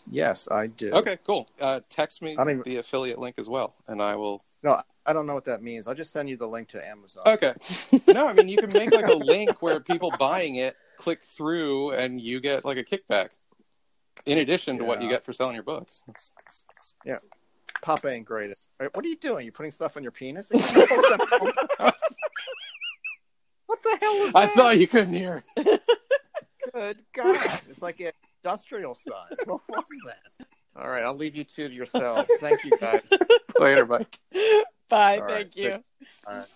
Yes, 0.09 0.47
I 0.49 0.67
do. 0.67 0.91
Okay, 0.91 1.19
cool. 1.25 1.47
Uh, 1.59 1.81
text 1.89 2.21
me 2.21 2.35
I 2.37 2.43
don't 2.43 2.63
the 2.63 2.77
affiliate 2.77 3.19
link 3.19 3.35
as 3.37 3.47
well, 3.49 3.75
and 3.87 4.01
I 4.01 4.15
will. 4.15 4.43
No, 4.63 4.81
I 5.05 5.13
don't 5.13 5.27
know 5.27 5.35
what 5.35 5.45
that 5.45 5.61
means. 5.61 5.85
I'll 5.85 5.93
just 5.93 6.11
send 6.11 6.29
you 6.29 6.37
the 6.37 6.47
link 6.47 6.69
to 6.69 6.83
Amazon. 6.85 7.23
Okay. 7.27 7.53
No, 8.07 8.27
I 8.27 8.33
mean 8.33 8.49
you 8.49 8.57
can 8.57 8.73
make 8.73 8.91
like 8.91 9.05
a 9.05 9.13
link 9.13 9.61
where 9.61 9.79
people 9.79 10.11
buying 10.17 10.55
it 10.55 10.75
click 10.97 11.21
through, 11.21 11.91
and 11.91 12.19
you 12.19 12.39
get 12.39 12.65
like 12.65 12.77
a 12.77 12.83
kickback, 12.83 13.29
in 14.25 14.37
addition 14.39 14.77
to 14.79 14.83
what 14.85 15.01
you 15.01 15.09
get 15.09 15.23
for 15.25 15.33
selling 15.33 15.53
your 15.55 15.63
books. 15.63 16.03
Yeah. 17.05 17.17
Papa 17.81 18.07
ain't 18.09 18.25
greatest. 18.25 18.67
at- 18.79 18.95
What 18.95 19.05
are 19.05 19.07
you 19.07 19.17
doing? 19.17 19.45
You 19.45 19.51
putting 19.51 19.71
stuff 19.71 19.97
on 19.97 20.03
your 20.03 20.11
penis? 20.11 20.49
what 20.51 20.61
the 23.83 23.97
hell 24.01 24.13
is 24.25 24.33
that? 24.33 24.35
I 24.35 24.47
thought 24.47 24.77
you 24.79 24.87
couldn't 24.87 25.13
hear. 25.13 25.43
Good 25.55 26.99
God. 27.13 27.61
It's 27.69 27.81
like 27.81 27.99
an 27.99 28.11
industrial 28.43 28.95
size. 28.95 29.37
What 29.45 29.61
was 29.69 29.83
that? 30.05 30.47
All 30.75 30.89
right, 30.89 31.03
I'll 31.03 31.15
leave 31.15 31.35
you 31.35 31.43
two 31.45 31.69
to 31.69 31.73
yourselves. 31.73 32.29
Thank 32.39 32.63
you, 32.65 32.71
guys. 32.77 33.07
Later, 33.59 33.85
Mike. 33.85 34.19
Bye. 34.89 35.17
All 35.19 35.23
right, 35.23 35.29
Thank 35.51 35.55
you. 35.55 35.63
take- 35.69 35.81
All 36.27 36.37
right. 36.37 36.47